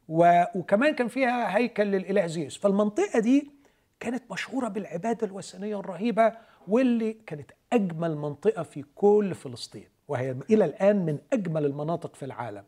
و... 0.10 0.44
وكمان 0.56 0.96
كان 0.96 1.08
فيها 1.08 1.58
هيكل 1.58 1.84
للإله 1.84 2.28
زيوس. 2.28 2.58
فالمنطقة 2.58 3.20
دي 3.20 3.52
كانت 4.00 4.32
مشهورة 4.32 4.68
بالعبادة 4.68 5.28
الوثنية 5.28 5.80
الرهيبة 5.80 6.34
واللي 6.68 7.14
كانت 7.14 7.52
أجمل 7.74 8.16
منطقة 8.16 8.64
في 8.64 8.84
كل 8.96 9.36
فلسطين 9.36 9.88
وهي 10.08 10.36
إلى 10.50 10.66
الآن 10.66 11.06
من 11.06 11.18
أجمل 11.34 11.66
المناطق 11.66 12.16
في 12.16 12.26
العالم. 12.26 12.64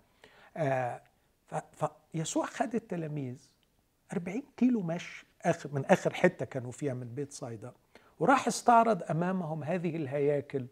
آه 0.58 1.02
ف... 1.48 1.56
فيسوع 2.14 2.46
خد 2.46 2.76
التلاميذ 2.76 3.50
40 4.14 4.44
كيلو 4.58 4.82
مشي 4.82 5.26
آخر 5.46 5.70
من 5.74 5.86
آخر 5.86 6.14
حتة 6.14 6.46
كانوا 6.46 6.72
فيها 6.72 6.94
من 6.94 7.08
بيت 7.16 7.34
صيدا. 7.34 7.72
وراح 8.20 8.48
استعرض 8.48 9.04
أمامهم 9.10 9.64
هذه 9.64 9.96
الهياكل 9.96 10.66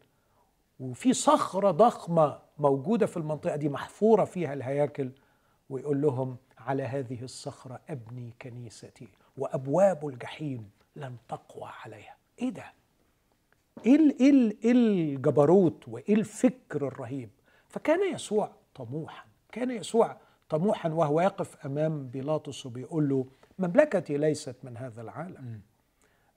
وفي 0.80 1.13
صخرة 1.13 1.72
ضخمة 1.72 2.39
موجودة 2.57 3.05
في 3.05 3.17
المنطقة 3.17 3.55
دي 3.55 3.70
محفورة 3.70 4.24
فيها 4.26 4.53
الهياكل 4.53 5.11
ويقول 5.70 6.01
لهم 6.01 6.38
على 6.57 6.84
هذه 6.84 7.24
الصخرة 7.24 7.80
أبني 7.89 8.34
كنيستي 8.41 9.07
وأبواب 9.38 10.07
الجحيم 10.07 10.70
لن 10.95 11.15
تقوى 11.30 11.70
عليها. 11.86 12.15
إيه 12.41 12.49
ده؟ 12.49 12.63
إيه 13.86 14.15
إيه 14.20 14.57
إيه 14.63 14.72
الجبروت 14.72 15.88
وإيه 15.88 16.13
الفكر 16.15 16.88
الرهيب؟ 16.88 17.30
فكان 17.70 18.13
يسوع 18.13 18.51
طموحا 18.76 19.26
كان 19.51 19.72
يسوع 19.72 20.17
طموحا 20.49 20.89
وهو 20.89 21.22
يقف 21.22 21.65
أمام 21.65 22.07
بيلاطس 22.07 22.65
وبيقول 22.65 23.09
له 23.09 23.26
مملكتي 23.60 24.18
ليست 24.18 24.55
من 24.64 24.78
هذا 24.78 25.01
العالم. 25.01 25.62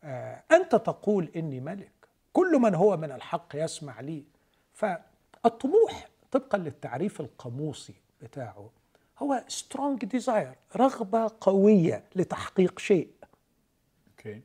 آه 0.05 0.43
أنت 0.53 0.75
تقول 0.75 1.31
إني 1.37 1.61
ملك. 1.61 1.93
كل 2.33 2.59
من 2.59 2.75
هو 2.75 2.97
من 2.97 3.13
الحق 3.13 3.49
يسمع 3.55 4.01
لي. 4.01 4.25
فالطموح 4.73 6.09
طبقا 6.31 6.59
للتعريف 6.59 7.21
القاموسي 7.21 7.95
بتاعه 8.23 8.71
هو 9.19 9.45
strong 9.49 10.05
desire 10.05 10.55
رغبة 10.77 11.31
قوية 11.41 12.05
لتحقيق 12.17 12.79
شيء. 12.79 13.11
okay. 14.11 14.41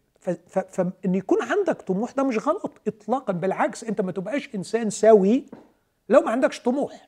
فان 0.49 1.15
يكون 1.15 1.41
عندك 1.41 1.81
طموح 1.81 2.11
ده 2.11 2.23
مش 2.23 2.47
غلط 2.47 2.71
اطلاقا 2.87 3.33
بالعكس 3.33 3.83
أنت 3.83 4.01
ما 4.01 4.11
تبقاش 4.11 4.55
إنسان 4.55 4.89
سوي 4.89 5.45
لو 6.09 6.21
ما 6.21 6.31
عندكش 6.31 6.61
طموح. 6.61 7.07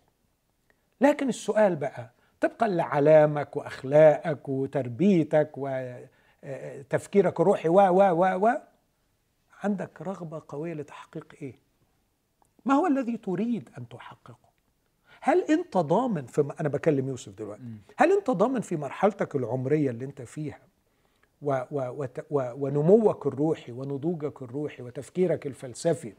لكن 1.01 1.29
السؤال 1.29 1.75
بقى 1.75 2.11
طبقا 2.41 2.67
لعلامك 2.67 3.55
وأخلاقك 3.55 4.49
وتربيتك 4.49 5.51
وتفكيرك 5.57 7.39
الروحي 7.39 7.69
و 7.69 7.79
و 7.79 8.01
و 8.11 8.47
و. 8.47 8.57
عندك 9.63 10.01
رغبة 10.01 10.41
قوية 10.47 10.73
لتحقيق 10.73 11.35
إيه؟ 11.41 11.53
ما 12.65 12.73
هو 12.73 12.87
الذي 12.87 13.17
تريد 13.17 13.69
أن 13.77 13.87
تحققه؟ 13.89 14.49
هل 15.21 15.43
أنت 15.49 15.77
ضامن 15.77 16.25
في 16.25 16.53
أنا 16.59 16.69
بكلم 16.69 17.07
يوسف 17.09 17.31
دلوقتي. 17.33 17.63
هل 17.97 18.11
أنت 18.11 18.31
ضامن 18.31 18.61
في 18.61 18.75
مرحلتك 18.77 19.35
العمرية 19.35 19.89
اللي 19.89 20.05
أنت 20.05 20.21
فيها 20.21 20.59
و 21.41 21.61
و 21.71 22.05
و 22.31 22.51
ونموك 22.55 23.27
الروحي 23.27 23.71
ونضوجك 23.71 24.41
الروحي 24.41 24.83
وتفكيرك 24.83 25.47
الفلسفي 25.47 26.13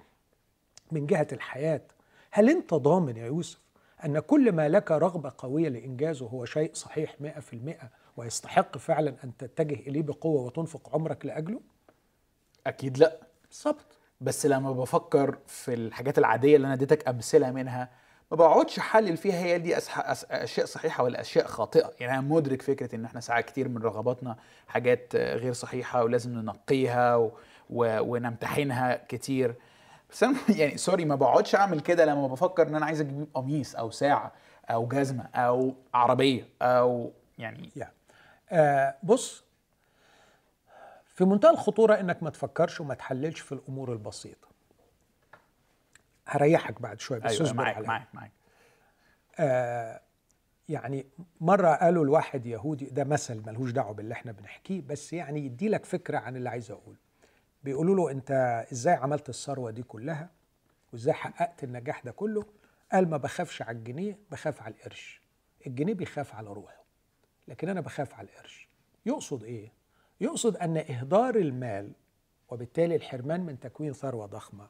من 0.92 1.06
جهة 1.06 1.26
الحياة؟ 1.32 1.80
هل 2.30 2.50
أنت 2.50 2.74
ضامن 2.74 3.16
يا 3.16 3.26
يوسف 3.26 3.60
أن 4.04 4.18
كل 4.18 4.52
ما 4.52 4.68
لك 4.68 4.90
رغبة 4.90 5.32
قوية 5.38 5.68
لإنجازه 5.68 6.26
هو 6.26 6.44
شيء 6.44 6.70
صحيح 6.74 7.14
مئة 7.20 7.40
في 7.40 7.52
المئة 7.52 7.90
ويستحق 8.16 8.78
فعلا 8.78 9.14
أن 9.24 9.36
تتجه 9.36 9.74
إليه 9.74 10.02
بقوة 10.02 10.42
وتنفق 10.42 10.94
عمرك 10.94 11.26
لأجله؟ 11.26 11.60
أكيد 12.66 12.98
لأ. 12.98 13.16
بالظبط. 13.48 13.98
بس 14.20 14.46
لما 14.46 14.72
بفكر 14.72 15.38
في 15.46 15.74
الحاجات 15.74 16.18
العادية 16.18 16.56
اللي 16.56 16.66
أنا 16.66 16.74
اديتك 16.74 17.08
أمثلة 17.08 17.50
منها 17.50 17.90
ما 18.30 18.36
بقعدش 18.36 18.78
أحلل 18.78 19.16
فيها 19.16 19.34
هي 19.44 19.58
دي 19.58 19.76
أسح... 19.76 19.98
أس... 20.10 20.24
أشياء 20.30 20.66
صحيحة 20.66 21.04
ولا 21.04 21.20
أشياء 21.20 21.46
خاطئة. 21.46 21.92
يعني 22.00 22.12
أنا 22.18 22.20
مدرك 22.20 22.62
فكرة 22.62 22.94
إن 22.94 23.04
إحنا 23.04 23.20
ساعات 23.20 23.44
كتير 23.44 23.68
من 23.68 23.82
رغباتنا 23.82 24.36
حاجات 24.68 25.16
غير 25.16 25.52
صحيحة 25.52 26.04
ولازم 26.04 26.30
ننقيها 26.32 27.16
و... 27.16 27.32
و... 27.70 28.00
ونمتحنها 28.00 29.04
كتير. 29.08 29.54
بس 30.12 30.22
أنا 30.22 30.38
يعني 30.58 30.76
سوري 30.76 31.04
ما 31.04 31.14
بقعدش 31.14 31.54
أعمل 31.54 31.80
كده 31.80 32.04
لما 32.04 32.26
بفكر 32.28 32.68
إن 32.68 32.74
أنا 32.74 32.86
عايز 32.86 33.00
أجيب 33.00 33.26
قميص 33.34 33.76
أو 33.76 33.90
ساعة 33.90 34.32
أو 34.70 34.88
جزمة 34.88 35.24
أو 35.34 35.74
عربية 35.94 36.48
أو 36.62 37.12
يعني 37.38 37.70
يعني 37.76 37.94
آه 38.50 38.96
بص 39.02 39.44
في 41.06 41.24
منتهى 41.24 41.50
الخطورة 41.50 41.94
إنك 41.94 42.22
ما 42.22 42.30
تفكرش 42.30 42.80
وما 42.80 42.94
تحللش 42.94 43.40
في 43.40 43.52
الأمور 43.52 43.92
البسيطة. 43.92 44.48
هريحك 46.26 46.82
بعد 46.82 47.00
شوية 47.00 47.18
بس 47.20 47.40
اصبر 47.40 47.56
معاك. 47.56 47.78
معاك 47.78 48.08
معاك. 48.14 48.32
آه 49.38 50.00
يعني 50.68 51.06
مرة 51.40 51.68
قالوا 51.68 52.04
لواحد 52.04 52.46
يهودي 52.46 52.84
ده 52.84 53.04
مثل 53.04 53.42
ملهوش 53.46 53.70
دعوة 53.70 53.92
باللي 53.92 54.14
إحنا 54.14 54.32
بنحكيه 54.32 54.80
بس 54.80 55.12
يعني 55.12 55.46
يدي 55.46 55.68
لك 55.68 55.84
فكرة 55.84 56.18
عن 56.18 56.36
اللي 56.36 56.48
عايز 56.50 56.70
أقوله. 56.70 56.98
بيقولوا 57.64 57.96
له 57.96 58.10
أنت 58.10 58.30
إزاي 58.72 58.94
عملت 58.94 59.28
الثروة 59.28 59.70
دي 59.70 59.82
كلها 59.82 60.30
وإزاي 60.92 61.14
حققت 61.14 61.64
النجاح 61.64 62.00
ده 62.04 62.12
كله؟ 62.12 62.44
قال 62.92 63.08
ما 63.10 63.16
بخافش 63.16 63.62
على 63.62 63.78
الجنيه 63.78 64.18
بخاف 64.30 64.62
على 64.62 64.74
القرش. 64.74 65.20
الجنيه 65.66 65.94
بيخاف 65.94 66.34
على 66.34 66.48
روحه 66.48 66.84
لكن 67.48 67.68
أنا 67.68 67.80
بخاف 67.80 68.14
على 68.14 68.28
القرش. 68.28 68.68
يقصد 69.06 69.44
إيه؟ 69.44 69.72
يقصد 70.20 70.56
أن 70.56 70.76
إهدار 70.76 71.36
المال 71.36 71.92
وبالتالي 72.50 72.96
الحرمان 72.96 73.40
من 73.40 73.60
تكوين 73.60 73.92
ثروة 73.92 74.26
ضخمة 74.26 74.68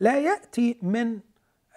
لا 0.00 0.20
يأتي 0.20 0.78
من 0.82 1.20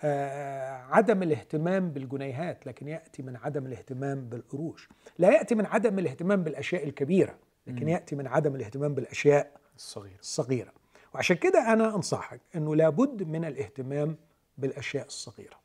آه، 0.03 0.71
عدم 0.71 1.23
الاهتمام 1.23 1.89
بالجنيهات 1.91 2.67
لكن 2.67 2.87
يأتي 2.87 3.23
من 3.23 3.35
عدم 3.35 3.65
الاهتمام 3.65 4.29
بالقروش. 4.29 4.89
لا 5.19 5.29
يأتي 5.29 5.55
من 5.55 5.65
عدم 5.65 5.99
الاهتمام 5.99 6.43
بالأشياء 6.43 6.83
الكبيرة 6.83 7.37
لكن 7.67 7.89
يأتي 7.89 8.15
من 8.15 8.27
عدم 8.27 8.55
الاهتمام 8.55 8.93
بالأشياء 8.95 9.51
الصغير 9.81 10.17
الصغيره 10.21 10.71
وعشان 11.13 11.35
كده 11.35 11.73
أنا 11.73 11.95
أنصحك 11.95 12.41
إنه 12.55 12.75
لابد 12.75 13.23
من 13.23 13.45
الاهتمام 13.45 14.15
بالأشياء 14.57 15.05
الصغيرة. 15.05 15.59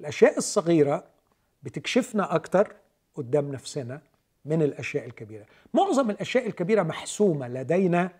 الأشياء 0.00 0.38
الصغيرة 0.38 1.04
بتكشفنا 1.62 2.34
أكتر 2.34 2.74
قدام 3.14 3.52
نفسنا 3.52 4.00
من 4.44 4.62
الأشياء 4.62 5.06
الكبيرة. 5.06 5.46
معظم 5.74 6.10
الأشياء 6.10 6.46
الكبيرة 6.46 6.82
محسومة 6.82 7.48
لدينا 7.48 8.10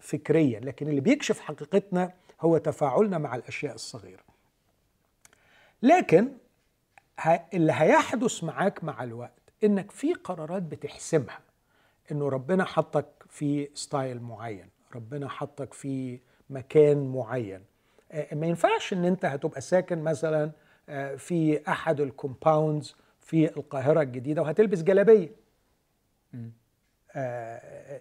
فكريا 0.00 0.60
لكن 0.60 0.88
اللي 0.88 1.00
بيكشف 1.00 1.40
حقيقتنا 1.40 2.12
هو 2.40 2.58
تفاعلنا 2.58 3.18
مع 3.18 3.34
الأشياء 3.34 3.74
الصغيرة. 3.74 4.22
لكن 5.82 6.28
اللي 7.54 7.72
هيحدث 7.72 8.44
معاك 8.44 8.84
مع 8.84 9.04
الوقت 9.04 9.40
إنك 9.64 9.90
في 9.90 10.14
قرارات 10.14 10.62
بتحسمها. 10.62 11.40
إنه 12.12 12.28
ربنا 12.28 12.64
حطك 12.64 13.06
في 13.34 13.68
style 13.74 14.22
معين. 14.22 14.68
ربنا 14.94 15.28
حطك 15.28 15.74
في 15.74 16.18
مكان 16.50 17.12
معين. 17.12 17.60
آه، 18.12 18.34
ما 18.34 18.46
ينفعش 18.46 18.92
إن 18.92 19.04
أنت 19.04 19.24
هتبقى 19.24 19.60
ساكن 19.60 19.98
مثلا 20.02 20.50
آه، 20.88 21.14
في 21.14 21.68
أحد 21.68 22.00
ال 22.00 22.10
compounds 22.10 22.96
في 23.20 23.56
القاهرة 23.56 24.02
الجديدة 24.02 24.42
وهتلبس 24.42 24.82
جلابية. 24.82 25.28
آه، 27.16 28.00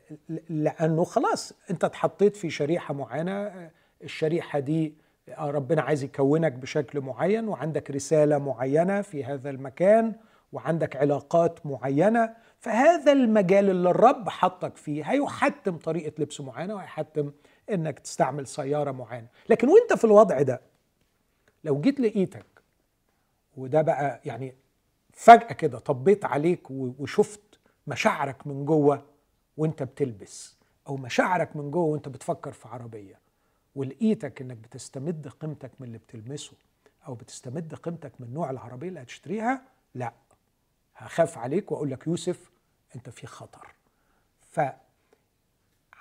لأنه 0.49 1.03
خلاص 1.03 1.53
أنت 1.71 1.83
اتحطيت 1.83 2.35
في 2.35 2.49
شريحة 2.49 2.93
معينة. 2.93 3.69
الشريحة 4.03 4.59
دي 4.59 4.93
ربنا 5.39 5.81
عايز 5.81 6.03
يكونك 6.03 6.51
بشكل 6.51 7.01
معين 7.01 7.47
وعندك 7.47 7.91
رسالة 7.91 8.37
معينة 8.37 9.01
في 9.01 9.23
هذا 9.25 9.49
المكان 9.49 10.15
وعندك 10.51 10.95
علاقات 10.95 11.65
معينة. 11.65 12.35
فهذا 12.63 13.11
المجال 13.11 13.69
اللي 13.69 13.89
الرب 13.89 14.29
حطك 14.29 14.77
فيه 14.77 15.03
هيحتم 15.11 15.77
طريقة 15.77 16.21
لبس 16.21 16.41
معينه 16.41 16.75
وهيحتم 16.75 17.31
إنك 17.71 17.99
تستعمل 17.99 18.47
سيارة 18.47 18.91
معينه 18.91 19.27
لكن 19.49 19.67
وأنت 19.69 19.93
في 19.93 20.03
الوضع 20.03 20.41
ده 20.41 20.61
لو 21.63 21.81
جيت 21.81 21.99
لقيتك 21.99 22.45
وده 23.57 23.81
بقى 23.81 24.21
يعني 24.25 24.55
فجأة 25.13 25.53
كده 25.53 25.79
طبيت 25.79 26.25
عليك 26.25 26.71
وشفت 26.71 27.59
مشاعرك 27.87 28.47
من 28.47 28.65
جوه 28.65 29.05
وأنت 29.57 29.83
بتلبس 29.83 30.57
أو 30.87 30.97
مشاعرك 30.97 31.55
من 31.55 31.71
جوه 31.71 31.83
وأنت 31.85 32.09
بتفكر 32.09 32.51
في 32.51 32.67
عربية 32.67 33.19
ولقيتك 33.75 34.41
إنك 34.41 34.57
بتستمد 34.57 35.27
قيمتك 35.27 35.71
من 35.79 35.87
اللي 35.87 35.97
بتلمسه 35.97 36.53
أو 37.07 37.13
بتستمد 37.15 37.75
قيمتك 37.75 38.11
من 38.19 38.33
نوع 38.33 38.49
العربية 38.51 38.87
اللي 38.87 39.01
هتشتريها 39.01 39.61
لا. 39.95 40.13
هخاف 40.95 41.37
عليك 41.37 41.71
وأقول 41.71 41.91
لك 41.91 42.07
يوسف 42.07 42.52
أنت 42.95 43.09
في 43.09 43.27
خطر. 43.27 43.73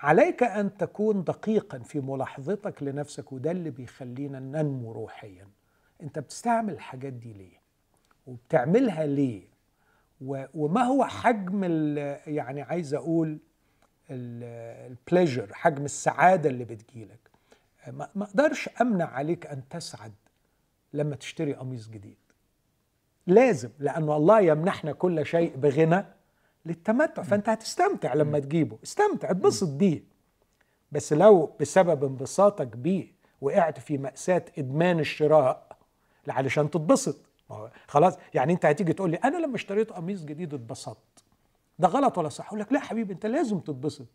فعليك 0.00 0.42
أن 0.42 0.76
تكون 0.76 1.24
دقيقا 1.24 1.78
في 1.78 2.00
ملاحظتك 2.00 2.82
لنفسك 2.82 3.32
وده 3.32 3.50
اللي 3.50 3.70
بيخلينا 3.70 4.40
ننمو 4.40 4.92
روحيا. 4.92 5.48
أنت 6.02 6.18
بتستعمل 6.18 6.72
الحاجات 6.72 7.12
دي 7.12 7.32
ليه؟ 7.32 7.62
وبتعملها 8.26 9.06
ليه؟ 9.06 9.42
وما 10.54 10.82
هو 10.82 11.04
حجم 11.04 11.64
يعني 12.26 12.62
عايز 12.62 12.94
أقول 12.94 13.38
البليجر 14.10 15.54
حجم 15.54 15.84
السعادة 15.84 16.50
اللي 16.50 16.64
بتجيلك. 16.64 17.30
ما 17.88 18.22
أقدرش 18.22 18.68
أمنع 18.80 19.04
عليك 19.04 19.46
أن 19.46 19.68
تسعد 19.68 20.12
لما 20.92 21.16
تشتري 21.16 21.54
قميص 21.54 21.88
جديد. 21.88 22.16
لازم 23.26 23.70
لأنه 23.78 24.16
الله 24.16 24.40
يمنحنا 24.40 24.92
كل 24.92 25.26
شيء 25.26 25.56
بغنى. 25.56 26.04
للتمتع 26.66 27.22
فأنت 27.22 27.48
هتستمتع 27.48 28.14
لما 28.14 28.38
تجيبه. 28.38 28.78
استمتع 28.84 29.30
اتبسط 29.30 29.68
بيه. 29.68 30.02
بس 30.92 31.12
لو 31.12 31.56
بسبب 31.60 32.04
انبساطك 32.04 32.76
بيه 32.76 33.12
وقعت 33.40 33.78
في 33.80 33.98
مأساة 33.98 34.44
إدمان 34.58 35.00
الشراء 35.00 35.76
علشان 36.28 36.70
تتبسط 36.70 37.16
خلاص 37.88 38.14
يعني 38.34 38.52
أنت 38.52 38.66
هتيجي 38.66 38.92
تقول 38.92 39.10
لي 39.10 39.16
أنا 39.16 39.36
لما 39.36 39.56
اشتريت 39.56 39.92
قميص 39.92 40.24
جديد 40.24 40.54
اتبسطت. 40.54 41.24
ده 41.78 41.88
غلط 41.88 42.18
ولا 42.18 42.28
صح؟ 42.28 42.46
أقول 42.48 42.60
لك 42.60 42.72
لا 42.72 42.80
حبيبي 42.80 43.12
أنت 43.12 43.26
لازم 43.26 43.58
تتبسط 43.58 44.06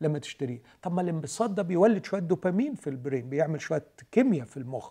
لما 0.00 0.18
تشتريه. 0.18 0.62
طب 0.82 0.92
ما 0.94 1.02
الانبساط 1.02 1.50
ده 1.50 1.62
بيولد 1.62 2.04
شوية 2.04 2.20
دوبامين 2.20 2.74
في 2.74 2.90
ال 2.90 2.96
brain 2.96 3.28
بيعمل 3.28 3.60
شوية 3.60 3.86
كيمياء 4.12 4.46
في 4.46 4.56
المخ. 4.56 4.90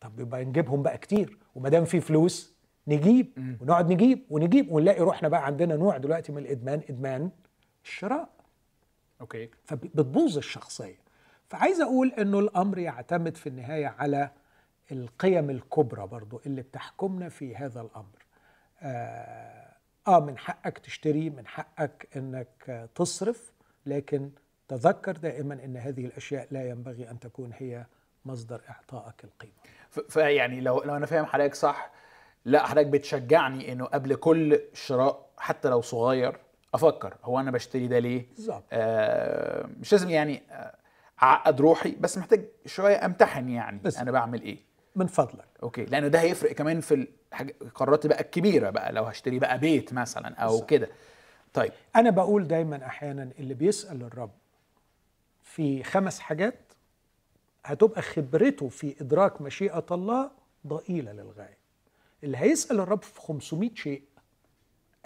طب 0.00 0.20
يبقى 0.20 0.44
نجيبهم 0.44 0.82
بقى 0.82 0.98
كتير 0.98 1.38
وما 1.54 1.68
دام 1.68 1.84
في 1.84 2.00
فلوس 2.00 2.54
نجيب 2.90 3.56
ونقعد 3.60 3.92
نجيب 3.92 4.24
ونجيب 4.30 4.72
ونلاقي 4.72 5.00
روحنا 5.00 5.28
بقى 5.28 5.46
عندنا 5.46 5.76
نوع 5.76 5.96
دلوقتي 5.96 6.32
من 6.32 6.38
الإدمان 6.38 6.80
إدمان 6.90 7.30
الشراء. 7.84 8.28
okay. 9.20 9.50
فبتبوظ 9.64 10.36
الشخصية. 10.36 10.98
فعايز 11.48 11.80
أقول 11.80 12.12
إنه 12.18 12.38
الأمر 12.38 12.78
يعتمد 12.78 13.36
في 13.36 13.48
النهاية 13.48 13.86
على 13.86 14.30
القيم 14.92 15.50
الكبرى 15.50 16.06
برضو 16.06 16.40
اللي 16.46 16.62
بتحكمنا 16.62 17.28
في 17.28 17.56
هذا 17.56 17.80
الأمر. 17.80 18.24
آه, 18.82 19.72
آه 20.08 20.20
من 20.20 20.38
حقك 20.38 20.78
تشتري 20.78 21.30
من 21.30 21.46
حقك 21.46 22.08
إنك 22.16 22.88
تصرف 22.94 23.52
لكن 23.86 24.30
تذكر 24.68 25.12
دائما 25.16 25.54
إن 25.64 25.76
هذه 25.76 26.06
الأشياء 26.06 26.46
لا 26.50 26.68
ينبغي 26.68 27.10
أن 27.10 27.20
تكون 27.20 27.50
هي 27.58 27.86
مصدر 28.24 28.60
إعطائك 28.68 29.24
القيمة. 29.24 29.52
فيعني 30.08 30.60
لو 30.60 30.82
لو 30.82 30.96
أنا 30.96 31.06
فاهم 31.06 31.24
حضرتك 31.24 31.54
صح 31.54 31.90
لا 32.44 32.66
حضرتك 32.66 32.86
بتشجعني 32.86 33.72
إنه 33.72 33.84
قبل 33.84 34.14
كل 34.14 34.60
شراء 34.74 35.26
حتى 35.38 35.68
لو 35.68 35.80
صغير 35.80 36.36
أفكر 36.74 37.14
هو 37.24 37.40
أنا 37.40 37.50
بشتري 37.50 37.86
ده 37.86 37.98
ليه؟ 37.98 38.26
بالظبط. 38.36 38.64
آه 38.72 39.68
مش 39.80 39.92
لازم 39.92 40.10
يعني 40.10 40.42
أعقد 41.22 41.60
روحي 41.60 41.90
بس 42.00 42.18
محتاج 42.18 42.44
شوية 42.66 43.04
أمتحن 43.06 43.48
يعني 43.48 43.80
بس. 43.84 43.98
أنا 43.98 44.10
بعمل 44.10 44.42
إيه. 44.42 44.58
من 44.96 45.06
فضلك. 45.06 45.44
أوكي 45.62 45.84
لأنه 45.84 46.08
ده 46.08 46.20
هيفرق 46.20 46.52
كمان 46.52 46.80
في 46.80 46.94
الحاج- 47.32 47.54
القرارات 47.62 48.06
بقى 48.06 48.20
الكبيرة 48.20 48.70
بقى 48.70 48.92
لو 48.92 49.04
هشتري 49.04 49.38
بقى 49.38 49.58
بيت 49.58 49.92
مثلا 49.92 50.34
أو. 50.36 50.60
كده. 50.66 50.88
طيب. 51.54 51.72
أنا 51.96 52.10
بقول 52.10 52.48
دايما 52.48 52.86
أحيانا 52.86 53.30
اللي 53.38 53.54
بيسأل 53.54 54.02
الرب 54.02 54.30
في 55.42 55.82
خمس 55.82 56.20
حاجات 56.20 56.58
هتبقى 57.64 58.02
خبرته 58.02 58.68
في 58.68 58.94
إدراك 59.00 59.40
مشيئة 59.42 59.86
الله 59.90 60.30
ضئيلة 60.66 61.12
للغاية. 61.12 61.59
اللي 62.24 62.36
هيسأل 62.38 62.80
الرب 62.80 63.02
في 63.02 63.20
500 63.20 63.74
شيء 63.74 64.02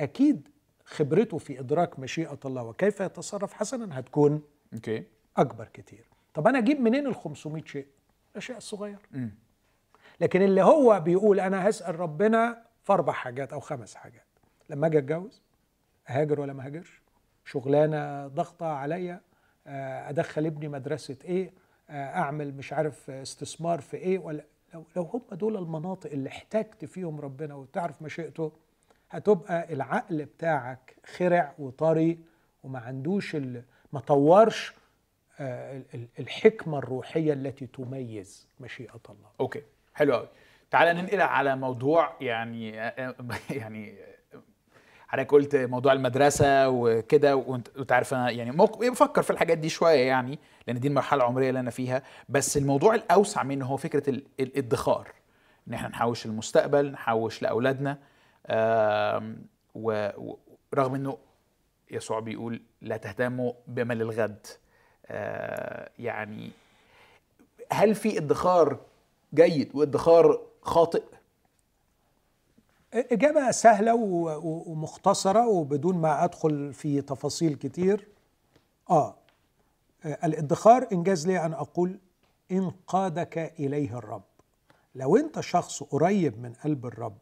أكيد 0.00 0.48
خبرته 0.84 1.38
في 1.38 1.60
إدراك 1.60 1.98
مشيئة 1.98 2.38
الله 2.44 2.62
وكيف 2.62 3.00
يتصرف 3.00 3.52
حسنا 3.52 3.98
هتكون 3.98 4.42
أوكي 4.74 5.04
أكبر 5.36 5.68
كتير. 5.72 6.04
طب 6.34 6.48
أنا 6.48 6.58
أجيب 6.58 6.80
منين 6.80 7.06
ال 7.06 7.14
500 7.14 7.64
شيء؟ 7.64 7.86
الأشياء 8.32 8.58
الصغيرة. 8.58 9.00
لكن 10.20 10.42
اللي 10.42 10.62
هو 10.62 11.00
بيقول 11.00 11.40
أنا 11.40 11.68
هسأل 11.68 12.00
ربنا 12.00 12.64
في 12.84 12.92
أربع 12.92 13.12
حاجات 13.12 13.52
أو 13.52 13.60
خمس 13.60 13.94
حاجات. 13.94 14.26
لما 14.70 14.86
أجي 14.86 14.98
أتجوز 14.98 15.42
أهاجر 16.08 16.40
ولا 16.40 16.52
ما 16.52 16.66
هاجرش 16.66 17.02
شغلانة 17.44 18.26
ضغطة 18.26 18.66
عليا 18.66 19.20
آه، 19.66 20.08
أدخل 20.10 20.46
ابني 20.46 20.68
مدرسة 20.68 21.16
إيه؟ 21.24 21.52
آه، 21.90 22.16
أعمل 22.16 22.54
مش 22.54 22.72
عارف 22.72 23.10
استثمار 23.10 23.80
في 23.80 23.96
إيه؟ 23.96 24.18
ولا 24.18 24.44
لو 24.74 24.84
لو 24.96 25.02
هم 25.02 25.22
دول 25.36 25.56
المناطق 25.56 26.10
اللي 26.10 26.28
احتجت 26.28 26.84
فيهم 26.84 27.20
ربنا 27.20 27.54
وتعرف 27.54 28.02
مشيئته 28.02 28.52
هتبقى 29.10 29.72
العقل 29.72 30.24
بتاعك 30.24 30.94
خرع 31.16 31.54
وطري 31.58 32.18
وما 32.64 32.78
عندوش 32.78 33.36
ما 33.92 34.00
طورش 34.06 34.72
آه، 35.40 35.76
ال- 35.76 35.84
ال- 35.94 36.08
الحكمة 36.18 36.78
الروحية 36.78 37.32
التي 37.32 37.66
تميز 37.66 38.46
مشيئة 38.60 39.00
الله. 39.10 39.28
أوكي 39.40 39.62
حلو 39.94 40.14
قوي 40.14 40.28
تعالى 40.70 41.02
ننقل 41.02 41.20
على 41.20 41.56
موضوع 41.56 42.12
يعني 42.20 42.70
يعني 43.50 43.94
حضرتك 45.14 45.30
قلت 45.32 45.56
موضوع 45.56 45.92
المدرسة 45.92 46.68
وكده 46.68 47.36
وانت 47.36 47.92
عارف 47.92 48.14
أنا 48.14 48.30
يعني 48.30 48.50
بفكر 48.90 49.22
في 49.22 49.30
الحاجات 49.30 49.58
دي 49.58 49.68
شوية 49.68 50.06
يعني 50.06 50.38
لأن 50.66 50.80
دي 50.80 50.88
المرحلة 50.88 51.22
العمرية 51.22 51.48
اللي 51.48 51.60
أنا 51.60 51.70
فيها. 51.70 52.02
بس 52.28 52.56
الموضوع 52.56 52.94
الأوسع 52.94 53.42
منه 53.42 53.66
هو 53.66 53.76
فكرة 53.76 54.10
ال- 54.10 54.24
الادخار. 54.40 55.08
إن 55.68 55.74
إحنا 55.74 55.88
نحوش 55.88 56.26
للمستقبل 56.26 56.90
نحوش 56.90 57.42
لأولادنا 57.42 57.98
و- 59.74 60.08
ورغم 60.72 60.94
إنه 60.94 61.18
يسوع 61.90 62.20
بيقول 62.20 62.62
لا 62.82 62.96
تهتموا 62.96 63.52
بما 63.66 63.94
للغد 63.94 64.46
آه، 65.06 65.90
يعني 65.98 66.50
هل 67.72 67.94
في 67.94 68.18
ادخار 68.18 68.78
جيد 69.34 69.70
وادخار 69.74 70.40
خاطئ؟ 70.62 71.02
إجابة 72.94 73.50
سهلة 73.50 73.94
ومختصرة 74.44 75.48
وبدون 75.48 75.96
ما 75.96 76.24
أدخل 76.24 76.72
في 76.72 77.00
تفاصيل 77.00 77.54
كتير. 77.54 78.08
آه 78.90 79.14
الادخار 80.04 80.88
إنجاز 80.92 81.26
لي 81.26 81.46
أن 81.46 81.52
أقول 81.52 81.98
إن 82.52 82.72
قادك 82.86 83.38
إليه 83.38 83.98
الرب. 83.98 84.22
لو 84.94 85.16
أنت 85.16 85.40
شخص 85.40 85.82
قريب 85.82 86.42
من 86.42 86.52
قلب 86.52 86.86
الرب 86.86 87.16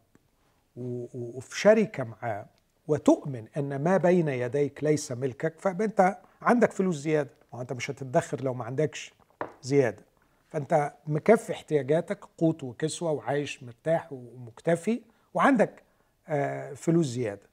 وفي 0.76 1.60
شركة 1.60 2.04
معاه 2.04 2.46
وتؤمن 2.88 3.44
أن 3.56 3.82
ما 3.82 3.96
بين 3.96 4.28
يديك 4.28 4.84
ليس 4.84 5.12
ملكك 5.12 5.60
فأنت 5.60 6.18
عندك 6.42 6.72
فلوس 6.72 6.96
زيادة. 6.96 7.30
ما 7.52 7.58
هو 7.58 7.62
أنت 7.62 7.72
مش 7.72 7.90
هتدخر 7.90 8.42
لو 8.44 8.54
ما 8.54 8.64
عندكش 8.64 9.14
زيادة. 9.62 10.04
فأنت 10.48 10.92
مكفي 11.06 11.52
احتياجاتك 11.52 12.24
قوت 12.38 12.64
وكسوة 12.64 13.12
وعايش 13.12 13.62
مرتاح 13.62 14.12
ومكتفي. 14.12 15.02
وعندك 15.34 15.82
آه، 16.28 16.74
فلوس 16.74 17.06
زيادة. 17.06 17.48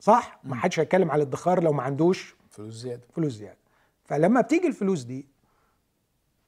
صح؟ 0.00 0.40
ما 0.44 0.56
حدش 0.56 0.80
هيتكلم 0.80 1.10
على 1.10 1.22
الادخار 1.22 1.62
لو 1.62 1.72
ما 1.72 1.82
عندوش 1.82 2.34
فلوس 2.50 2.74
زيادة. 2.74 3.02
فلوس 3.14 3.32
زيادة. 3.32 3.58
فلما 4.04 4.40
بتيجي 4.40 4.66
الفلوس 4.66 5.02
دي 5.02 5.26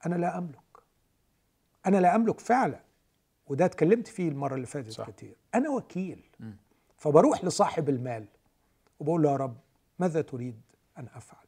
أنا 0.07 0.15
لا 0.15 0.39
أملك. 0.39 0.59
أنا 1.87 1.97
لا 1.97 2.15
أملك 2.17 2.41
فعلا. 2.41 2.81
وده 3.47 3.65
اتكلمت 3.65 4.09
فيه 4.09 4.29
المرة 4.29 4.55
اللي 4.55 4.67
فاتت 4.67 4.91
صح. 4.91 5.11
كتير. 5.11 5.37
أنا 5.55 5.71
وكيل. 5.71 6.25
فبروح 6.99 7.45
لصاحب 7.45 7.89
المال 7.89 8.27
وبقول 9.01 9.23
له 9.23 9.31
يا 9.31 9.37
رب 9.37 9.57
ماذا 9.99 10.21
تريد 10.21 10.61
أن 10.99 11.09
أفعل؟ 11.15 11.47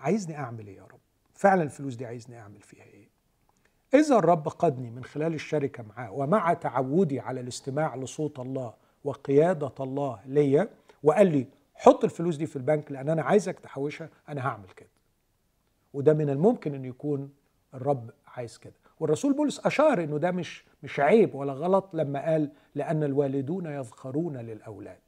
عايزني 0.00 0.38
أعمل 0.38 0.66
إيه 0.66 0.76
يا 0.76 0.82
رب؟ 0.84 1.00
فعلا 1.34 1.62
الفلوس 1.62 1.94
دي 1.94 2.06
عايزني 2.06 2.40
أعمل 2.40 2.60
فيها 2.62 2.84
إيه؟ 2.84 3.08
إذا 3.96 4.16
الرب 4.18 4.48
قادني 4.48 4.90
من 4.90 5.04
خلال 5.04 5.34
الشركة 5.34 5.84
معاه 5.96 6.12
ومع 6.12 6.52
تعودي 6.54 7.20
على 7.20 7.40
الاستماع 7.40 7.96
لصوت 7.96 8.38
الله 8.38 8.74
وقيادة 9.04 9.72
الله 9.80 10.20
ليا 10.26 10.68
وقال 11.02 11.26
لي 11.26 11.46
حط 11.74 12.04
الفلوس 12.04 12.36
دي 12.36 12.46
في 12.46 12.56
البنك 12.56 12.92
لأن 12.92 13.08
أنا 13.08 13.22
عايزك 13.22 13.58
تحوشها 13.60 14.08
أنا 14.28 14.46
هعمل 14.48 14.68
كده. 14.76 14.88
وده 15.94 16.12
من 16.14 16.30
الممكن 16.30 16.74
أن 16.74 16.84
يكون 16.84 17.30
الرب 17.74 18.10
عايز 18.26 18.58
كده. 18.58 18.72
والرسول 19.00 19.32
بولس 19.32 19.66
أشار 19.66 20.04
أنه 20.04 20.18
ده 20.18 20.30
مش 20.30 20.64
مش 20.82 21.00
عيب 21.00 21.34
ولا 21.34 21.52
غلط 21.52 21.90
لما 21.92 22.24
قال 22.30 22.50
لأن 22.74 23.02
الوالدون 23.04 23.66
يذخرون 23.66 24.36
للأولاد. 24.36 24.98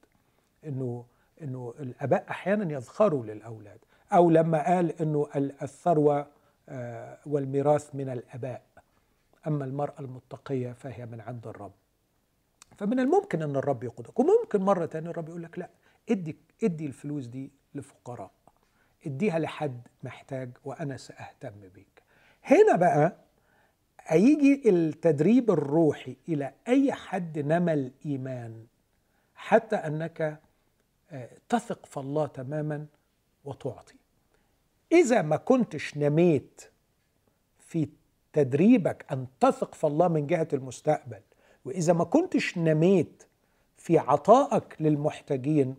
إنه 0.66 1.04
إنه 1.42 1.74
الأباء 1.80 2.24
أحيانا 2.30 2.72
يذخروا 2.72 3.24
للأولاد. 3.24 3.78
أو 4.12 4.30
لما 4.30 4.66
قال 4.74 5.02
إنه 5.02 5.26
ال- 5.36 5.62
الثروة 5.62 6.26
آه، 6.70 7.18
والميراث 7.26 7.94
من 7.94 8.08
الأباء. 8.08 8.62
أما 9.46 9.64
المرأة 9.64 10.00
المتقية 10.00 10.72
فهي 10.72 11.06
من 11.06 11.20
عند 11.20 11.46
الرب. 11.46 11.72
فمن 12.78 13.00
الممكن 13.00 13.42
أن 13.42 13.56
الرب 13.56 13.84
يقودك. 13.84 14.18
وممكن 14.18 14.60
مرة 14.62 14.86
تانية 14.86 15.10
الرب 15.10 15.28
يقول 15.28 15.42
لك 15.42 15.58
لا 15.58 15.70
ادي 16.10 16.36
ادي 16.64 16.86
الفلوس 16.86 17.26
دي 17.26 17.50
لفقراء. 17.74 18.30
اديها 19.06 19.38
لحد 19.38 19.88
محتاج 20.02 20.50
وأنا 20.64 20.96
سأهتم 20.96 21.68
بيك. 21.74 22.02
هنا 22.44 22.76
بقى 22.76 23.16
هيجي 24.00 24.70
التدريب 24.70 25.50
الروحي 25.50 26.16
إلى 26.28 26.52
أي 26.68 26.92
حد 26.92 27.38
نمى 27.38 27.72
الإيمان. 27.72 28.66
حتى 29.34 29.76
أنك 29.76 30.40
آه، 31.10 31.30
تثق 31.48 31.86
في 31.86 31.96
الله 31.96 32.26
تماما 32.26 32.86
وتعطي. 33.44 33.94
إذا 34.92 35.22
ما 35.22 35.36
كنتش 35.36 35.96
نميت 35.96 36.70
في 37.58 37.88
تدريبك 38.32 39.04
أن 39.12 39.26
تثق 39.40 39.74
في 39.74 39.86
الله 39.86 40.08
من 40.08 40.26
جهة 40.26 40.48
المستقبل. 40.52 41.20
وإذا 41.64 41.92
ما 41.92 42.04
كنتش 42.04 42.58
نميت 42.58 43.22
في 43.76 43.98
عطائك 43.98 44.76
للمحتاجين 44.80 45.74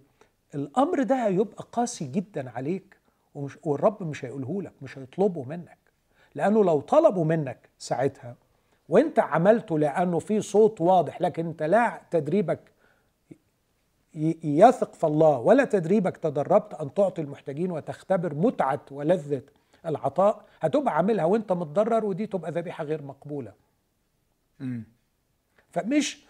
الأمر 0.56 1.04
ده 1.04 1.28
هيبقى 1.28 1.66
قاسي 1.72 2.06
جدا 2.08 2.50
عليك 2.50 2.98
ومش 3.36 3.58
والرب 3.64 4.04
مش 4.04 4.26
هيقوله 4.26 4.62
لك 4.62 4.74
مش 4.82 4.98
هيطلبه 4.98 5.44
منك. 5.44 5.78
لأنه 6.36 6.64
لو 6.64 6.80
طلبوا 6.82 7.26
منك 7.26 7.70
ساعتها 7.80 8.36
وإنت 8.90 9.20
عملته 9.20 9.80
لأنه 9.80 10.20
في 10.20 10.42
صوت 10.42 10.82
واضح 10.82 11.22
لكن 11.22 11.46
إنت 11.46 11.64
لا 11.64 12.02
تدريبك 12.12 12.60
يثق 14.44 14.94
في 14.94 15.04
الله 15.08 15.40
ولا 15.40 15.66
تدريبك 15.66 16.18
تدربت 16.18 16.74
أن 16.74 16.94
تعطي 16.94 17.22
المحتاجين 17.22 17.72
وتختبر 17.72 18.34
متعة 18.34 18.82
ولذة 18.92 19.42
العطاء 19.86 20.46
هتبقى 20.60 20.96
عاملها 20.96 21.26
وانت 21.26 21.52
متضرر 21.52 22.06
ودي 22.06 22.28
تبقى 22.28 22.52
ذبيحة 22.52 22.84
غير 22.84 23.02
مقبولة. 23.02 23.54
مم. 24.60 24.84
فمش 25.72 26.26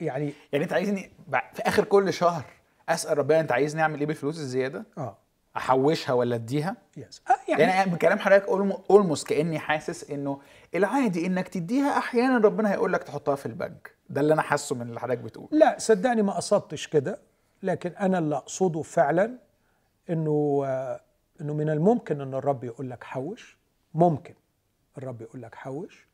يعني 0.00 0.32
يعني 0.52 0.64
انت 0.64 0.72
عايزني 0.72 1.10
في 1.30 1.62
آخر 1.62 1.84
كل 1.84 2.12
شهر 2.12 2.44
أسأل 2.88 3.18
ربنا 3.18 3.40
انت 3.40 3.52
عايزني 3.52 3.82
أعمل 3.82 4.00
إيه 4.00 4.06
بالفلوس 4.06 4.38
الزيادة؟ 4.38 4.84
آه. 4.98 5.16
أحوشها 5.56 6.12
ولا 6.12 6.34
أديها؟ 6.34 6.76
يس 6.96 7.22
آه 7.30 7.50
يعني, 7.50 7.62
يعني 7.62 7.82
أنا 7.82 7.90
من 7.92 7.98
كلام 7.98 8.18
حضرتك 8.18 8.48
اولموست 8.90 9.28
كأني 9.28 9.58
حاسس 9.58 10.10
إنه 10.10 10.40
العادي 10.74 11.26
إنك 11.26 11.48
تديها 11.48 11.98
أحيانا 11.98 12.38
ربنا 12.38 12.72
هيقول 12.72 12.92
لك 12.92 13.02
تحطها 13.02 13.34
في 13.36 13.46
البنك. 13.46 13.94
ده 14.10 14.20
اللي 14.20 14.34
أنا 14.34 14.42
حاسه 14.42 14.74
من 14.76 14.82
اللي 14.82 15.00
حضرتك 15.00 15.18
بتقول. 15.18 15.48
لا 15.52 15.76
صدقني 15.78 16.22
ما 16.22 16.32
قصدتش 16.32 16.86
كده 16.88 17.20
لكن 17.62 17.90
أنا 17.90 18.18
اللي 18.18 18.36
أقصده 18.36 18.82
فعلا 18.82 19.38
إنه 20.10 20.62
آه، 20.66 21.00
إنه 21.40 21.54
من 21.54 21.70
الممكن 21.70 22.20
إن 22.20 22.34
الرب 22.34 22.64
يقول 22.64 22.90
لك 22.90 23.04
حوش. 23.04 23.58
ممكن 23.94 24.34
الرب 24.98 25.22
يقول 25.22 25.42
لك 25.42 25.54
حوش. 25.54 26.08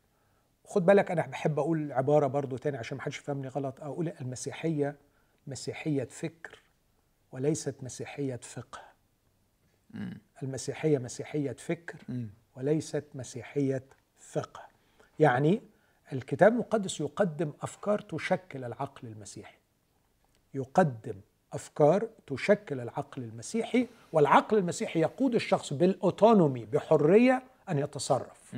خد 0.65 0.85
بالك 0.85 1.11
أنا 1.11 1.27
بحب 1.27 1.59
أقول 1.59 1.91
عبارة 1.91 2.27
برضو 2.27 2.57
تاني 2.57 2.77
عشان 2.77 2.97
ما 2.97 3.03
حدش 3.03 3.17
يفهمني 3.17 3.47
غلط. 3.47 3.81
أقول 3.81 4.07
المسيحية 4.21 4.95
مسيحية 5.47 6.03
فكر 6.03 6.61
وليست 7.31 7.75
مسيحية 7.83 8.35
فقه. 8.35 8.81
المسيحية 10.43 10.97
مسيحية 10.97 11.51
فكر 11.51 11.99
وليست 12.55 13.05
مسيحية 13.15 13.83
فقه. 14.19 14.67
يعني 15.19 15.61
الكتاب 16.13 16.53
المقدس 16.53 16.99
يقدم 17.01 17.53
أفكار 17.61 17.99
تشكل 17.99 18.63
العقل 18.63 19.07
المسيحي. 19.07 19.57
يقدم 20.53 21.21
أفكار 21.53 22.07
تشكل 22.27 22.79
العقل 22.79 23.23
المسيحي 23.23 23.87
والعقل 24.11 24.57
المسيحي 24.57 24.99
يقود 25.01 25.35
الشخص 25.35 25.73
بالأوتونومي 25.73 26.65
بحرية 26.65 27.43
أن 27.69 27.79
يتصرف. 27.79 28.55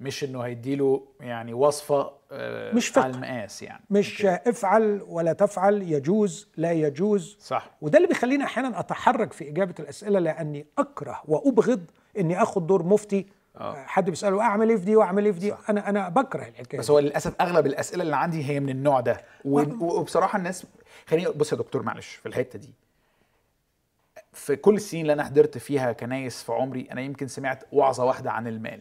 مش 0.00 0.24
إنه 0.24 0.40
هيديله 0.40 1.06
يعني 1.20 1.54
وصفة 1.54 2.12
آه، 2.32 2.72
مش 2.74 2.88
فقه. 2.88 3.02
على 3.02 3.14
المقاس 3.14 3.62
يعني. 3.62 3.84
مش 3.90 4.24
افعل 4.24 5.02
ولا 5.08 5.32
تفعل 5.32 5.82
يجوز 5.82 6.48
لا 6.56 6.72
يجوز. 6.72 7.36
صح. 7.40 7.70
وده 7.80 7.96
اللي 7.96 8.08
بيخليني 8.08 8.44
أحيانا 8.44 8.80
أتحرك 8.80 9.32
في 9.32 9.48
إجابة 9.48 9.74
الأسئلة 9.80 10.18
لأني 10.18 10.66
أكره 10.78 11.22
وأبغض 11.28 11.84
إني 12.18 12.42
آخد 12.42 12.66
دور 12.66 12.82
مفتي 12.82 13.26
آه. 13.56 13.74
حد 13.86 14.10
بيسأله 14.10 14.40
أعمل 14.42 14.68
إيه 14.70 14.76
في 14.76 14.84
دي 14.84 14.96
وأعمل 14.96 15.24
إيه 15.24 15.32
في 15.32 15.38
دي؟ 15.38 15.54
أنا 15.68 15.88
أنا 15.88 16.08
بكره 16.08 16.42
الحكاية 16.48 16.80
بس 16.80 16.90
هو 16.90 16.98
للأسف 16.98 17.34
أغلب 17.40 17.66
الأسئلة 17.66 18.02
اللي 18.02 18.16
عندي 18.16 18.44
هي 18.50 18.60
من 18.60 18.68
النوع 18.68 19.00
ده. 19.00 19.20
و- 19.44 19.60
وبصراحة 20.00 20.38
الناس 20.38 20.66
خليني 21.06 21.28
بص 21.30 21.52
يا 21.52 21.56
دكتور 21.58 21.82
معلش 21.82 22.06
في 22.14 22.26
الحتة 22.26 22.58
دي. 22.58 22.72
في 24.32 24.56
كل 24.56 24.74
السنين 24.74 25.02
اللي 25.02 25.12
أنا 25.12 25.24
حضرت 25.24 25.58
فيها 25.58 25.92
كنايس 25.92 26.42
في 26.42 26.52
عمري 26.52 26.88
أنا 26.92 27.00
يمكن 27.00 27.28
سمعت 27.28 27.64
وعظة 27.72 28.04
واحدة 28.04 28.30
عن 28.32 28.46
المال. 28.46 28.80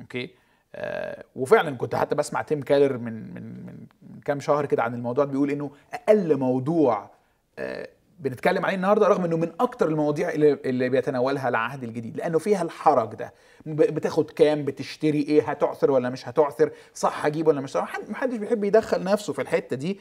okay؟ 0.00 0.30
آه 0.74 1.24
وفعلا 1.36 1.76
كنت 1.76 1.94
حتى 1.94 2.14
بسمع 2.14 2.42
تيم 2.42 2.62
كيلر 2.62 2.98
من 2.98 3.34
من 3.34 3.42
من, 3.66 3.86
من 4.02 4.20
كام 4.24 4.40
شهر 4.40 4.66
كده 4.66 4.82
عن 4.82 4.94
الموضوع 4.94 5.24
بيقول 5.24 5.50
إنه 5.50 5.70
أقل 5.92 6.36
موضوع 6.36 7.10
آه 7.58 7.88
بنتكلم 8.22 8.64
عليه 8.66 8.76
النهارده 8.76 9.08
رغم 9.08 9.24
إنه 9.24 9.36
من 9.36 9.52
أكتر 9.60 9.88
المواضيع 9.88 10.30
اللي, 10.30 10.52
اللي 10.52 10.88
بيتناولها 10.88 11.48
العهد 11.48 11.82
الجديد 11.84 12.16
لأنه 12.16 12.38
فيها 12.38 12.62
الحرج 12.62 13.14
ده. 13.14 13.32
بتاخد 13.66 14.30
كام 14.30 14.64
بتشتري 14.64 15.20
إيه 15.22 15.50
هتعثر 15.50 15.90
ولا 15.90 16.10
مش 16.10 16.28
هتعثر 16.28 16.70
صح 16.94 17.26
هجيب 17.26 17.46
ولا 17.46 17.60
مش 17.60 17.70
صح 17.70 17.82
محد- 17.82 18.10
محدش 18.10 18.36
بيحب 18.36 18.64
يدخل 18.64 19.04
نفسه 19.04 19.32
في 19.32 19.42
الحتة 19.42 19.76
دي 19.76 20.00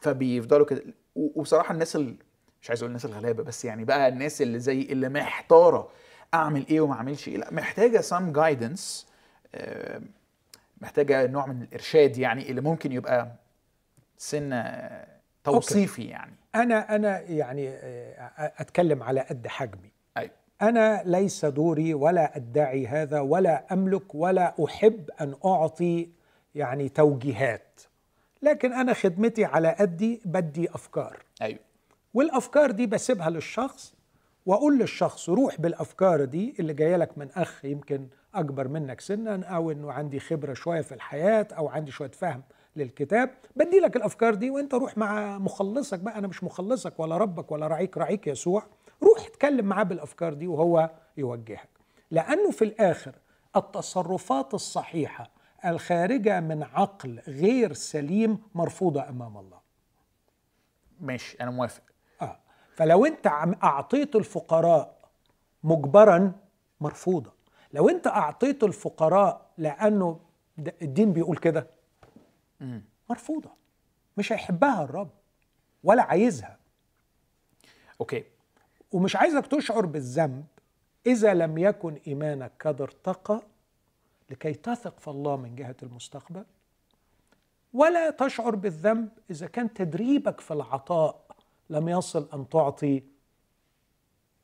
فبيفضلوا 0.00 0.66
كده. 0.66 0.82
وبصراحة 1.16 1.74
الناس 1.74 1.96
ال... 1.96 2.14
مش 2.62 2.70
عايز 2.70 2.80
أقول 2.82 2.88
الناس 2.90 3.04
الغلابة 3.04 3.42
بس 3.42 3.64
يعني 3.64 3.84
بقى 3.84 4.08
الناس 4.08 4.42
اللي 4.42 4.58
زي 4.58 4.82
اللي 4.82 5.08
محتارة 5.08 5.88
أعمل 6.34 6.66
إيه 6.70 6.80
وما 6.80 6.94
أعملش 6.94 7.28
إيه 7.28 7.36
لأ 7.36 7.52
محتاجة 7.52 8.00
سام 8.00 8.32
جايدنس 8.32 9.06
محتاجة 10.80 11.26
نوع 11.26 11.46
من 11.46 11.62
الإرشاد 11.62 12.18
يعني 12.18 12.50
اللي 12.50 12.60
ممكن 12.60 12.92
يبقى 12.92 13.32
سن 14.18 14.52
آه، 14.52 15.06
توصيفي 15.44 16.04
يعني. 16.04 16.34
أنا 16.54 16.94
أنا 16.96 17.20
يعني 17.20 17.68
آه، 17.68 18.52
أتكلم 18.56 19.02
على 19.02 19.20
قد 19.20 19.46
حجمي. 19.46 19.92
أيوه. 20.16 20.30
أنا 20.62 21.02
ليس 21.04 21.44
دوري 21.44 21.94
ولا 21.94 22.36
أدعي 22.36 22.86
هذا 22.86 23.20
ولا 23.20 23.72
أملك 23.72 24.14
ولا 24.14 24.54
أحب 24.64 25.10
أن 25.20 25.34
أعطي 25.44 26.08
يعني 26.54 26.88
توجيهات. 26.88 27.80
لكن 28.42 28.72
أنا 28.72 28.92
خدمتي 28.92 29.44
على 29.44 29.76
قدي 29.78 30.20
بدي 30.24 30.70
أفكار. 30.70 31.22
أيوه. 31.42 31.58
والأفكار 32.14 32.70
دي 32.70 32.86
بسيبها 32.86 33.30
للشخص 33.30 33.94
وأقول 34.46 34.78
للشخص 34.78 35.28
روح 35.28 35.60
بالأفكار 35.60 36.24
دي 36.24 36.54
اللي 36.60 36.74
جاية 36.74 36.96
لك 36.96 37.18
من 37.18 37.28
أخ 37.36 37.64
يمكن 37.64 38.08
أكبر 38.34 38.68
منك 38.68 39.00
سنا 39.00 39.44
أو 39.46 39.70
إنه 39.70 39.92
عندي 39.92 40.20
خبرة 40.20 40.54
شوية 40.54 40.80
في 40.80 40.94
الحياة 40.94 41.46
أو 41.56 41.68
عندي 41.68 41.90
شوية 41.90 42.10
فهم 42.10 42.42
للكتاب. 42.76 43.30
بدي 43.56 43.78
لك 43.80 43.96
الأفكار 43.96 44.34
دي 44.34 44.50
وأنت 44.50 44.74
روح 44.74 44.98
مع 44.98 45.38
مخلصك 45.38 45.98
بقى. 45.98 46.18
أنا 46.18 46.26
مش 46.26 46.44
مخلصك 46.44 47.00
ولا 47.00 47.16
ربك 47.16 47.52
ولا 47.52 47.66
رعيك. 47.66 47.98
رعيك 47.98 48.26
يسوع. 48.26 48.62
روح 49.02 49.26
اتكلم 49.26 49.66
معاه 49.66 49.82
بالأفكار 49.82 50.34
دي 50.34 50.46
وهو 50.46 50.90
يوجهك. 51.16 51.68
لأنه 52.10 52.50
في 52.50 52.64
الآخر 52.64 53.14
التصرفات 53.56 54.54
الصحيحة 54.54 55.30
الخارجة 55.64 56.40
من 56.40 56.62
عقل 56.62 57.20
غير 57.28 57.72
سليم 57.72 58.38
مرفوضة 58.54 59.08
أمام 59.08 59.36
الله. 59.36 59.58
ماشي 61.00 61.36
أنا 61.40 61.50
موافق. 61.50 61.82
آه. 62.22 62.38
فلو 62.74 63.06
أنت 63.06 63.26
أعطيت 63.64 64.16
الفقراء 64.16 64.98
مجبرا 65.64 66.32
مرفوضة. 66.80 67.32
لو 67.72 67.88
أنت 67.88 68.06
أعطيت 68.06 68.64
الفقراء 68.64 69.46
لأنه 69.58 70.20
الدين 70.82 71.12
بيقول 71.12 71.36
كده. 71.36 71.66
مرفوضة 73.10 73.50
مش 74.16 74.32
هيحبها 74.32 74.84
الرب 74.84 75.10
ولا 75.84 76.02
عايزها 76.02 76.58
okay 78.00 78.24
ومش 78.92 79.16
عايزك 79.16 79.46
تشعر 79.46 79.86
بالذنب 79.86 80.44
إذا 81.06 81.34
لم 81.34 81.58
يكن 81.58 81.98
إيمانك 82.06 82.52
قد 82.66 82.80
ارتقى 82.80 83.42
لكي 84.30 84.54
تثق 84.54 85.00
في 85.00 85.08
الله 85.08 85.36
من 85.36 85.54
جهة 85.54 85.76
المستقبل 85.82 86.44
ولا 87.72 88.10
تشعر 88.10 88.54
بالذنب 88.54 89.08
إذا 89.30 89.46
كان 89.46 89.74
تدريبك 89.74 90.40
في 90.40 90.50
العطاء 90.50 91.24
لم 91.70 91.88
يصل 91.88 92.28
أن 92.34 92.48
تعطي 92.48 93.02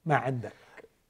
ما 0.06 0.16
عندك 0.16 0.52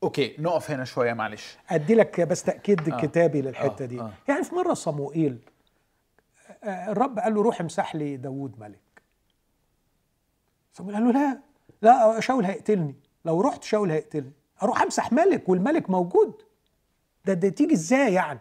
okay 0.03 0.37
نقف 0.39 0.71
هنا 0.71 0.85
شوية 0.85 1.13
معلش 1.13 1.59
أدي 1.69 1.95
لك 1.95 2.21
بس 2.21 2.43
تأكيد 2.43 2.89
آه. 2.89 3.01
كتابي 3.01 3.43
للحتة 3.43 3.83
آه. 3.83 3.87
دي 3.87 4.01
آه. 4.01 4.13
يعني 4.29 4.45
في 4.45 4.55
مرة 4.55 4.75
صموئيل 4.75 5.39
الرب 6.65 7.19
قال 7.19 7.35
له 7.35 7.43
روح 7.43 7.61
امسح 7.61 7.95
لي 7.95 8.17
داوود 8.17 8.61
ملك. 8.61 9.03
صموئيل 10.73 10.97
قال 10.97 11.05
له 11.07 11.13
لا 11.13 11.41
لا 11.83 12.21
شاول 12.21 12.45
هيقتلني. 12.45 12.95
لو 13.25 13.41
رحت 13.41 13.63
شاول 13.65 13.91
هيقتلني. 13.91 14.33
أروح 14.63 14.83
أمسح 14.83 15.13
ملك 15.13 15.49
والملك 15.49 15.91
موجود. 15.91 16.43
ده 17.25 17.33
ده 17.35 17.49
تيجي 17.49 17.75
إزاي 17.75 18.13
يعني؟ 18.15 18.41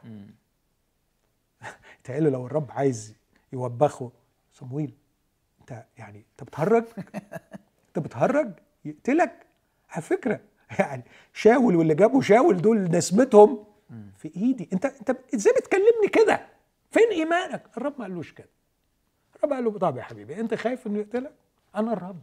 تقول 2.03 2.23
لو 2.23 2.45
الرب 2.45 2.71
عايز 2.71 3.13
يوبخه 3.53 4.11
صمويل 4.53 4.93
أنت 5.61 5.85
يعني 5.97 6.25
أنت 6.31 6.43
بتهرج؟ 6.49 6.83
أنت 7.87 7.99
بتهرج؟ 7.99 8.51
يقتلك؟ 8.85 9.45
على 9.89 10.01
فكرة 10.01 10.39
يعني 10.79 11.03
شاول 11.33 11.75
واللي 11.75 11.95
جابوا 11.95 12.21
شاول 12.21 12.61
دول 12.61 12.83
نسمتهم 12.91 13.63
في 14.17 14.31
إيدي. 14.35 14.69
أنت 14.73 14.85
أنت 14.85 15.17
إزاي 15.35 15.53
بتكلمني 15.53 16.07
كده؟ 16.13 16.47
فين 16.91 17.09
إيمانك؟ 17.11 17.77
الرب 17.77 17.93
ما 17.99 18.05
قالوش 18.05 18.33
كده. 18.33 18.49
الرب 19.35 19.53
قال 19.53 19.63
له 19.63 19.79
طب 19.79 19.97
يا 19.97 20.03
حبيبي 20.03 20.39
أنت 20.39 20.53
خايف 20.53 20.87
إنه 20.87 20.99
يقتلك؟ 20.99 21.33
أنا 21.75 21.93
الرب. 21.93 22.21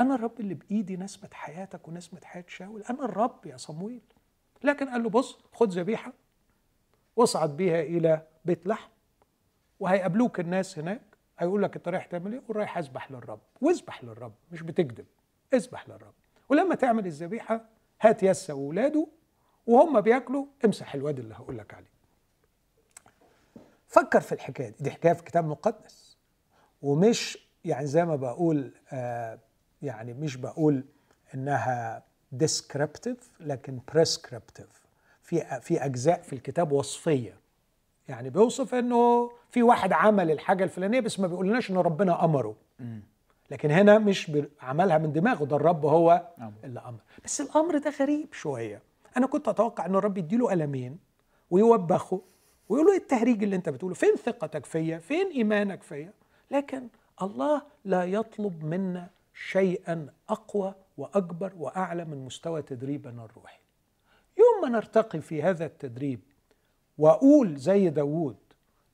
أنا 0.00 0.14
الرب 0.14 0.40
اللي 0.40 0.54
بإيدي 0.54 0.96
نسمة 0.96 1.28
حياتك 1.32 1.88
ونسمة 1.88 2.20
حياة 2.24 2.44
شاول. 2.48 2.82
أنا 2.82 3.04
الرب 3.04 3.46
يا 3.46 3.56
صمويل. 3.56 4.00
لكن 4.64 4.88
قال 4.88 5.02
له 5.02 5.08
بص 5.10 5.38
خد 5.52 5.72
ذبيحة 5.72 6.12
واصعد 7.16 7.56
بيها 7.56 7.80
إلى 7.80 8.26
بيت 8.44 8.66
لحم 8.66 8.90
وهيقابلوك 9.80 10.40
الناس 10.40 10.78
هناك. 10.78 11.02
هيقول 11.38 11.62
لك 11.62 11.76
انت 11.76 11.88
رايح 11.88 12.06
تعمل 12.06 12.32
إيه؟ 12.32 12.42
رايح 12.50 12.78
اذبح 12.78 13.10
للرب. 13.12 13.40
واذبح 13.60 14.04
للرب 14.04 14.32
مش 14.52 14.62
بتكذب. 14.62 15.06
اذبح 15.54 15.88
للرب. 15.88 16.14
ولما 16.48 16.74
تعمل 16.74 17.06
الذبيحة 17.06 17.64
هات 18.00 18.22
يسا 18.22 18.54
واولاده 18.54 19.06
وهم 19.66 20.00
بياكلوا. 20.00 20.46
امسح 20.64 20.94
الواد 20.94 21.18
اللي 21.18 21.34
هقول 21.34 21.58
لك 21.58 21.74
عليه. 21.74 21.99
فكر 23.90 24.20
في 24.20 24.32
الحكاية 24.32 24.68
دي. 24.68 24.74
دي 24.80 24.90
حكاية 24.90 25.12
في 25.12 25.22
كتاب 25.22 25.46
مقدس 25.46 26.16
ومش 26.82 27.38
يعني 27.64 27.86
زي 27.86 28.04
ما 28.04 28.16
بقول 28.16 28.72
آه 28.92 29.38
يعني 29.82 30.14
مش 30.14 30.36
بقول 30.36 30.84
إنها 31.34 32.02
descriptive 32.44 33.22
لكن 33.40 33.80
prescriptive. 33.92 34.80
في 35.22 35.60
في 35.62 35.84
أجزاء 35.84 36.22
في 36.22 36.32
الكتاب 36.32 36.72
وصفية. 36.72 37.40
يعني 38.08 38.30
بيوصف 38.30 38.74
إنه 38.74 39.30
في 39.50 39.62
واحد 39.62 39.92
عمل 39.92 40.30
الحاجة 40.30 40.64
الفلانية 40.64 41.00
بس 41.00 41.20
ما 41.20 41.26
بيقولناش 41.26 41.70
إن 41.70 41.76
ربنا 41.76 42.24
أمره. 42.24 42.56
لكن 43.50 43.70
هنا 43.70 43.98
مش 43.98 44.32
عملها 44.60 44.98
من 44.98 45.12
دماغه 45.12 45.44
ده 45.44 45.56
الرب 45.56 45.86
هو. 45.86 46.28
اللي 46.64 46.80
أمر. 46.80 47.00
بس 47.24 47.40
الأمر 47.40 47.78
ده 47.78 47.90
غريب 48.00 48.32
شوية. 48.32 48.82
أنا 49.16 49.26
كنت 49.26 49.48
أتوقع 49.48 49.86
إن 49.86 49.94
الرب 49.94 50.18
يديله 50.18 50.50
قلمين 50.50 50.98
ويوبخه 51.50 52.20
ويقول 52.70 52.86
له 52.86 52.92
إيه 52.92 52.98
التهريج 52.98 53.42
اللي 53.42 53.56
أنت 53.56 53.68
بتقوله؟ 53.68 53.94
فين 53.94 54.14
ثقتك 54.16 54.66
فيا؟ 54.66 54.98
فين 54.98 55.30
إيمانك 55.30 55.82
فيا؟ 55.82 56.12
لكن 56.50 56.88
الله 57.22 57.62
لا 57.84 58.04
يطلب 58.04 58.64
منا 58.64 59.10
شيئا 59.34 60.06
أقوى 60.28 60.74
وأكبر 60.98 61.52
وأعلى 61.58 62.04
من 62.04 62.24
مستوى 62.24 62.62
تدريبنا 62.62 63.24
الروحي. 63.24 63.60
يوم 64.38 64.62
ما 64.62 64.68
نرتقي 64.78 65.20
في 65.20 65.42
هذا 65.42 65.66
التدريب 65.66 66.20
وأقول 66.98 67.56
زي 67.56 67.88
داوود 67.88 68.36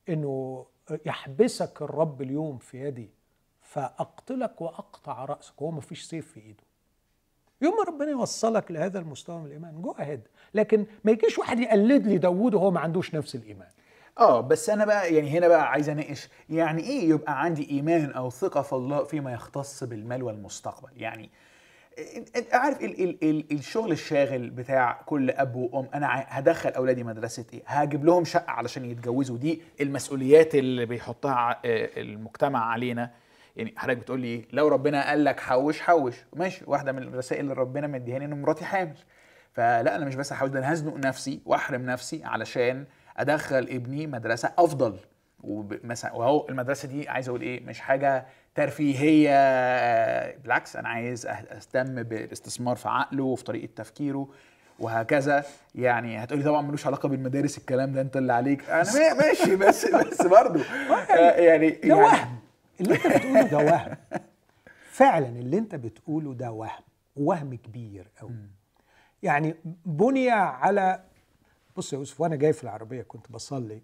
إنه 0.08 0.66
يحبسك 1.06 1.82
الرب 1.82 2.22
اليوم 2.22 2.58
في 2.58 2.80
يدي 2.80 3.10
فأقتلك 3.62 4.60
وأقطع 4.60 5.24
رأسك. 5.24 5.62
وهو 5.62 5.70
ما 5.70 5.80
فيش 5.80 6.02
سيف 6.02 6.32
في 6.32 6.40
إيده. 6.40 6.64
يوم 7.62 7.74
ما 7.76 7.82
ربنا 7.84 8.10
يوصلك 8.10 8.70
لهذا 8.70 8.98
المستوى 8.98 9.38
من 9.38 9.46
الإيمان 9.46 9.82
جو 9.82 9.90
اهيد 9.90 10.20
لكن 10.54 10.86
ما 11.04 11.12
يجيش 11.12 11.38
واحد 11.38 11.60
يقلد 11.60 12.06
لي 12.06 12.18
داوود 12.18 12.54
وهو 12.54 12.70
ما 12.70 12.80
عندوش 12.80 13.14
نفس 13.14 13.34
الإيمان. 13.34 13.68
آه 14.18 14.40
بس 14.40 14.70
أنا 14.70 14.84
بقى 14.84 15.14
يعني 15.14 15.30
هنا 15.38 15.48
بقى 15.48 15.70
عايز 15.70 15.88
أناقش 15.88 16.28
يعني 16.50 16.82
إيه 16.82 17.08
يبقى 17.08 17.42
عندي 17.42 17.70
إيمان 17.70 18.10
أو 18.12 18.30
ثقة 18.30 18.62
في 18.62 18.72
الله 18.72 19.04
فيما 19.04 19.32
يختص 19.32 19.84
بالمال 19.84 20.22
والمستقبل؟ 20.22 20.88
يعني 20.96 21.30
انت 22.36 22.54
عارف 22.54 22.80
ال 22.80 23.02
ال 23.04 23.18
ال 23.30 23.52
الشغل 23.52 23.92
الشاغل 23.92 24.50
بتاع 24.50 25.02
كل 25.06 25.30
أب 25.30 25.56
وأم 25.56 25.88
أنا 25.94 26.06
هدخل 26.28 26.70
أولادي 26.70 27.04
مدرسة 27.04 27.44
إيه؟ 27.52 27.62
هجيب 27.66 28.04
لهم 28.04 28.24
شقة 28.24 28.50
علشان 28.50 28.84
يتجوزوا 28.84 29.36
دي 29.38 29.62
المسؤوليات 29.80 30.54
اللي 30.54 30.86
بيحطها 30.86 31.60
المجتمع 31.64 32.64
علينا. 32.64 33.10
يعني 33.56 33.74
حضرتك 33.76 33.98
بتقول 33.98 34.20
لي 34.20 34.26
إيه؟ 34.26 34.44
لو 34.52 34.68
ربنا 34.68 35.08
قال 35.08 35.24
لك 35.24 35.40
حوش 35.40 35.80
حوش. 35.80 36.14
ماشي. 36.32 36.64
واحدة 36.66 36.92
من 36.92 37.02
الرسائل 37.02 37.40
اللي 37.40 37.54
ربنا 37.54 37.86
مديهاني 37.86 38.24
إن 38.24 38.42
مراتي 38.42 38.64
حامل. 38.64 38.96
فلا 39.52 39.96
أنا 39.96 40.04
مش 40.04 40.14
بس 40.14 40.32
هحاول 40.32 40.50
ده 40.50 40.58
أنا 40.58 40.72
هزنق 40.72 40.96
نفسي 40.96 41.40
وأحرم 41.46 41.82
نفسي 41.86 42.24
علشان 42.24 42.84
أدخل 43.16 43.56
ابني 43.70 44.06
مدرسة 44.06 44.52
أفضل. 44.58 44.96
ومثلا 45.44 46.12
وهو 46.12 46.48
المدرسة 46.48 46.88
دي 46.88 47.08
عايز 47.08 47.28
أقول 47.28 47.40
إيه؟ 47.42 47.66
مش 47.66 47.80
حاجة 47.80 48.26
ترفيهية. 48.54 49.30
بالعكس 50.36 50.76
أنا 50.76 50.88
عايز 50.88 51.26
أه- 51.26 51.30
أهتم 51.30 52.02
بالاستثمار 52.02 52.76
في 52.76 52.88
عقله 52.88 53.24
وفي 53.24 53.44
طريقة 53.44 53.68
تفكيره 53.76 54.28
وهكذا. 54.78 55.44
يعني 55.74 56.24
هتقولي 56.24 56.44
طبعا 56.44 56.62
ملوش 56.62 56.86
علاقة 56.86 57.08
بالمدارس 57.08 57.58
الكلام 57.58 57.92
ده 57.92 58.00
أنت 58.00 58.16
اللي 58.16 58.32
عليك. 58.32 58.70
أنا 58.70 58.82
ما- 58.94 59.14
ماشي 59.14 59.56
بس 59.56 59.86
بس 59.86 60.22
برضه. 60.26 60.60
آه، 61.10 61.40
يعني 61.40 61.66
يعني 61.68 62.28
اللي 62.80 62.94
انت 62.94 63.06
بتقوله 63.06 63.42
ده 63.42 63.58
وهم. 63.58 63.96
فعلا 64.90 65.28
اللي 65.28 65.58
انت 65.58 65.74
بتقوله 65.74 66.34
ده 66.34 66.52
وهم. 66.52 66.82
وهم 67.16 67.54
كبير 67.54 68.08
قوي. 68.20 68.36
يعني 69.22 69.54
بني 69.84 70.30
على 70.30 71.04
بص 71.76 71.92
يا 71.92 71.98
يوسف 71.98 72.20
وأنا 72.20 72.36
جاي 72.36 72.52
في 72.52 72.64
العربية 72.64 73.02
كنت 73.02 73.32
بصلي 73.32 73.82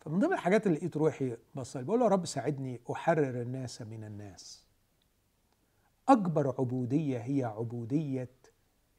فمن 0.00 0.18
ضمن 0.18 0.32
الحاجات 0.32 0.66
اللي 0.66 0.78
لقيت 0.78 0.96
روحي 0.96 1.36
بصلي 1.54 1.84
بقول 1.84 1.98
له 2.00 2.04
يا 2.06 2.10
رب 2.10 2.26
ساعدني 2.26 2.80
أحرر 2.92 3.42
الناس 3.42 3.82
من 3.82 4.04
الناس. 4.04 4.66
أكبر 6.08 6.48
عبودية 6.58 7.18
هي 7.18 7.44
عبودية 7.44 8.30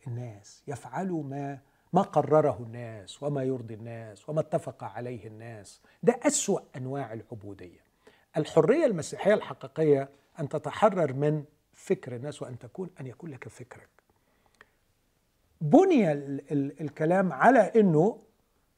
الناس. 0.07 0.63
يفعلوا 0.67 1.23
ما 1.23 1.59
ما 1.93 2.01
قرره 2.01 2.63
الناس 2.63 3.23
وما 3.23 3.43
يرضي 3.43 3.73
الناس 3.73 4.29
وما 4.29 4.39
اتفق 4.39 4.83
عليه 4.83 5.27
الناس. 5.27 5.81
ده 6.03 6.19
أسوأ 6.23 6.59
أنواع 6.77 7.13
العبودية. 7.13 7.82
الحرية 8.37 8.85
المسيحية 8.85 9.33
الحقيقية 9.33 10.09
أن 10.39 10.49
تتحرر 10.49 11.13
من 11.13 11.43
فكر 11.73 12.15
الناس 12.15 12.41
وأن 12.41 12.59
تكون 12.59 12.89
أن 12.99 13.07
يكون 13.07 13.29
لك 13.29 13.47
فكرك. 13.47 13.89
بني 15.61 16.11
ال 16.11 16.51
ال 16.51 16.81
الكلام 16.81 17.33
على 17.33 17.59
أنه 17.59 18.19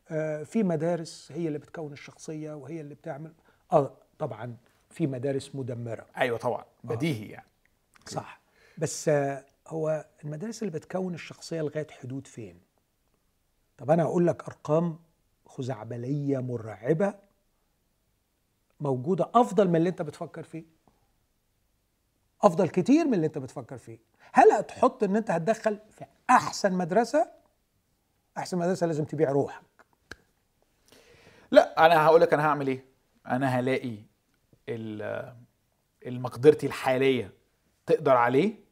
آه، 0.10 0.44
في 0.44 0.64
مدارس 0.64 1.32
هي 1.32 1.48
اللي 1.48 1.60
بتكون 1.60 1.94
الشخصية 1.94 2.54
وهي 2.54 2.82
اللي 2.82 2.96
بتعمل. 2.96 3.34
آه 3.72 3.98
طبعا 4.20 4.58
في 4.90 5.08
مدارس 5.08 5.56
مدمرة. 5.56 6.06
أيوه 6.18 6.38
طبعا. 6.38 6.66
بديهي 6.84 7.30
يعني. 7.30 7.48
صح. 8.08 8.40
بس 8.78 9.10
آه، 9.10 9.46
هو 9.68 10.06
المدارس 10.24 10.64
اللي 10.64 10.74
بتكون 10.80 11.14
الشخصية 11.14 11.62
لغاية 11.62 11.88
حدود 11.92 12.28
فين؟ 12.28 12.60
طب 13.78 13.92
أنا 13.92 14.04
أقول 14.04 14.28
لك 14.28 14.44
أرقام 14.44 15.00
خزعبلية 15.46 16.38
مرعبة 16.40 17.14
موجودة 18.80 19.30
أفضل 19.36 19.68
من 19.68 19.76
اللي 19.76 19.90
أنت 19.90 20.02
بتفكر 20.02 20.44
فيه. 20.44 20.64
أفضل 22.44 22.70
كتير 22.70 23.06
من 23.06 23.14
اللي 23.14 23.26
أنت 23.26 23.38
بتفكر 23.38 23.78
فيه. 23.78 24.00
هل 24.34 24.52
هتحط 24.52 25.04
إن 25.04 25.16
أنت 25.16 25.32
هتدخل 25.32 25.80
في 25.92 26.06
أحسن 26.30 26.74
مدرسة؟ 26.74 27.32
أحسن 28.38 28.58
مدرسة 28.58 28.88
لازم 28.88 29.04
تبيع 29.06 29.32
روحك. 29.32 29.62
لا 31.52 31.86
أنا 31.86 32.06
هقول 32.06 32.22
لك 32.22 32.34
أنا 32.34 32.46
هعمل 32.46 32.68
إيه؟ 32.68 32.86
أنا 33.28 33.48
هلاقي 33.48 33.98
ال- 34.70 35.36
المقدرتي 36.06 36.68
الحالية 36.68 37.32
تقدر 37.86 38.12
عليه 38.18 38.66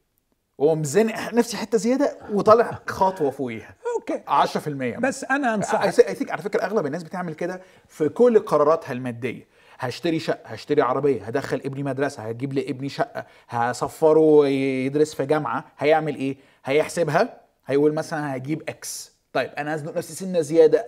ومزنق 0.58 1.34
نفسي 1.34 1.58
حتة 1.58 1.78
زيادة 1.78 2.18
وطالع 2.32 2.80
خطوة 2.88 3.32
فوقيها. 3.32 3.76
أوكي. 3.96 4.24
10% 4.28 5.00
بس 5.00 5.24
أنا 5.24 5.54
أنصحك. 5.56 6.30
على 6.32 6.42
فكرة 6.42 6.64
أغلب 6.66 6.86
الناس 6.86 7.04
بتعمل 7.04 7.34
كده 7.34 7.62
في 7.88 8.10
كل 8.10 8.40
قراراتها 8.40 8.92
المادية. 8.92 9.48
هشتري 9.88 10.20
شقة 10.20 10.40
هشتري 10.50 10.82
عربية 10.82 11.24
هدخل 11.26 11.62
ابني 11.66 11.84
مدرسة 11.84 12.24
هجيب 12.24 12.54
لابني 12.54 12.90
شقة 12.90 13.26
هسفره 13.50 14.48
يدرس 14.48 15.14
في 15.14 15.26
جامعة 15.26 15.66
هيعمل 15.80 16.16
إيه؟ 16.16 16.38
هيحسبها 16.66 17.42
هيقول 17.66 17.94
مثلا 17.94 18.36
هجيب 18.36 18.62
X 18.70 19.14
طيب 19.34 19.50
أنا 19.58 19.76
هزنق 19.76 19.98
نفسي 19.98 20.14
سنة 20.14 20.42
زيادة 20.42 20.86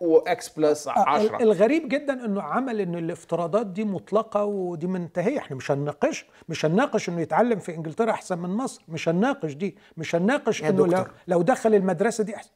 و 0.00 0.24
X 0.24 0.48
plus 0.48 0.88
ال- 0.88 0.92
10 0.98 1.42
الغريب 1.42 1.88
جدا 1.88 2.24
إنه 2.24 2.42
عمل 2.42 2.80
ان 2.80 2.94
الافتراضات 2.94 3.66
دي 3.66 3.84
مطلقة 3.84 4.44
ودي 4.44 4.86
منتهية. 4.86 5.38
إحنا 5.38 5.56
مش 5.56 5.70
هنناقش 5.70 6.26
مش 6.48 6.64
هنناقش 6.66 7.08
إنه 7.08 7.20
يتعلم 7.20 7.58
في 7.58 7.74
إنجلترا 7.74 8.10
أحسن 8.10 8.38
من 8.38 8.50
مصر. 8.50 8.82
مش 8.88 9.08
هنناقش 9.08 9.52
دي 9.52 9.76
مش 9.96 10.14
هنناقش 10.14 10.62
إنه 10.64 10.86
لو. 10.86 11.04
لو 11.28 11.42
دخل 11.42 11.74
المدرسة 11.74 12.24
دي 12.24 12.36
أحسن. 12.36 12.50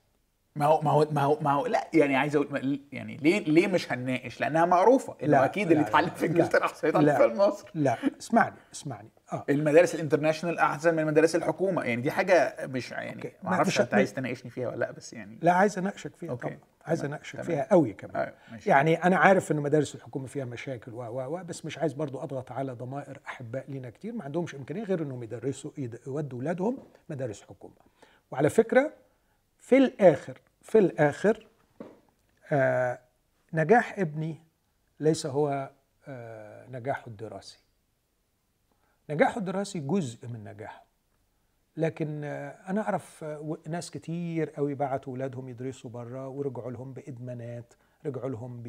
ما 0.61 0.66
هو 0.66 0.80
ما 0.80 0.90
هو 0.90 1.06
ما 1.11 1.22
هو 1.22 1.38
ما 1.40 1.52
هو 1.52 1.66
لا 1.66 1.88
يعني 1.94 2.16
عايز 2.16 2.36
أقول 2.36 2.80
يعني 2.92 3.16
ليه 3.16 3.38
ليه 3.44 3.66
مش 3.66 3.92
هنناقش 3.92 4.40
لأنها 4.40 4.64
معروفة 4.64 5.16
إنه 5.22 5.30
لا، 5.30 5.44
أكيد 5.44 5.70
اللي 5.70 5.82
اتعلم 5.82 6.11
في 6.11 6.26
إنجلترا 6.26 6.64
احسن 6.64 6.88
يتعلم. 6.88 7.16
في 7.34 7.38
مصر 7.38 7.68
لا 7.74 7.96
اسمعني 8.20 8.54
اسمعني 8.74 9.08
آه 9.32 9.44
المدارس 9.50 9.94
ال 9.94 9.99
international 9.99 10.59
أحسن 10.58 10.94
من 10.94 11.04
مدارس 11.06 11.36
الحكومة 11.36 11.82
يعني 11.84 12.02
دي 12.02 12.11
حاجة 12.11 12.56
مش 12.66 12.90
يعني. 12.90 13.32
ما 13.42 13.52
أعرفش 13.52 13.80
أنت 13.80 13.94
عايز 13.94 14.14
تناقشني 14.14 14.50
فيها 14.50 14.68
ولا 14.68 14.76
لأ 14.76 14.90
بس 14.90 15.12
يعني 15.12 15.38
لا 15.42 15.52
عايز 15.52 15.78
أناقشك 15.78 16.16
فيها 16.16 16.30
okay. 16.30 16.46
طبعا 16.48 16.58
عايز. 16.86 17.04
أناقشك. 17.04 17.42
فيها 17.42 17.66
قوي 17.70 17.92
كمان 17.92 18.32
ماشي. 18.52 18.70
يعني 18.70 19.04
أنا 19.04 19.16
عارف 19.16 19.52
إن 19.52 19.56
مدارس 19.56 19.94
الحكومة 19.94 20.26
فيها 20.26 20.44
مشاكل 20.44 20.92
و 20.94 21.02
و 21.02 21.42
بس 21.44 21.64
مش 21.64 21.78
عايز 21.78 21.92
برضو 21.92 22.18
أضغط 22.22 22.52
على 22.52 22.72
ضمائر 22.72 23.18
أحباء 23.26 23.64
لينا 23.68 23.90
كتير 23.90 24.12
ما 24.12 24.24
عندهمش 24.24 24.54
إمكانية 24.54 24.82
غير 24.84 25.02
إنهم 25.02 25.22
يدرسوا 25.22 25.70
يد- 25.78 26.00
يودوا 26.06 26.38
اولادهم 26.38 26.78
مدارس 27.08 27.42
حكومة 27.42 27.74
وعلى 28.30 28.50
فكرة 28.50 28.92
في 29.58 29.76
الآخر 29.76 30.38
في 30.62 30.78
الآخر 30.78 31.46
آه 32.52 32.98
نجاح 33.52 33.98
ابني 33.98 34.36
ليس 35.00 35.26
هو 35.26 35.70
آه 36.08 36.66
نجاحه 36.70 37.02
الدراسي. 37.06 37.58
نجاحه 39.11 39.38
الدراسي 39.38 39.78
جزء 39.80 40.28
من 40.28 40.44
نجاحه. 40.44 40.84
لكن 41.76 42.20
آه، 42.24 42.48
أنا 42.68 42.80
أعرف 42.80 43.24
آه، 43.24 43.40
و- 43.40 43.56
ناس 43.68 43.90
كتير 43.90 44.50
قوي 44.50 44.74
بعتوا 44.74 45.12
اولادهم 45.12 45.48
يدرسوا 45.48 45.90
بره 45.90 46.28
ورجعوا 46.28 46.70
لهم 46.70 46.92
بإدمانات 46.92 47.74
رجعوا 48.06 48.28
لهم 48.30 48.62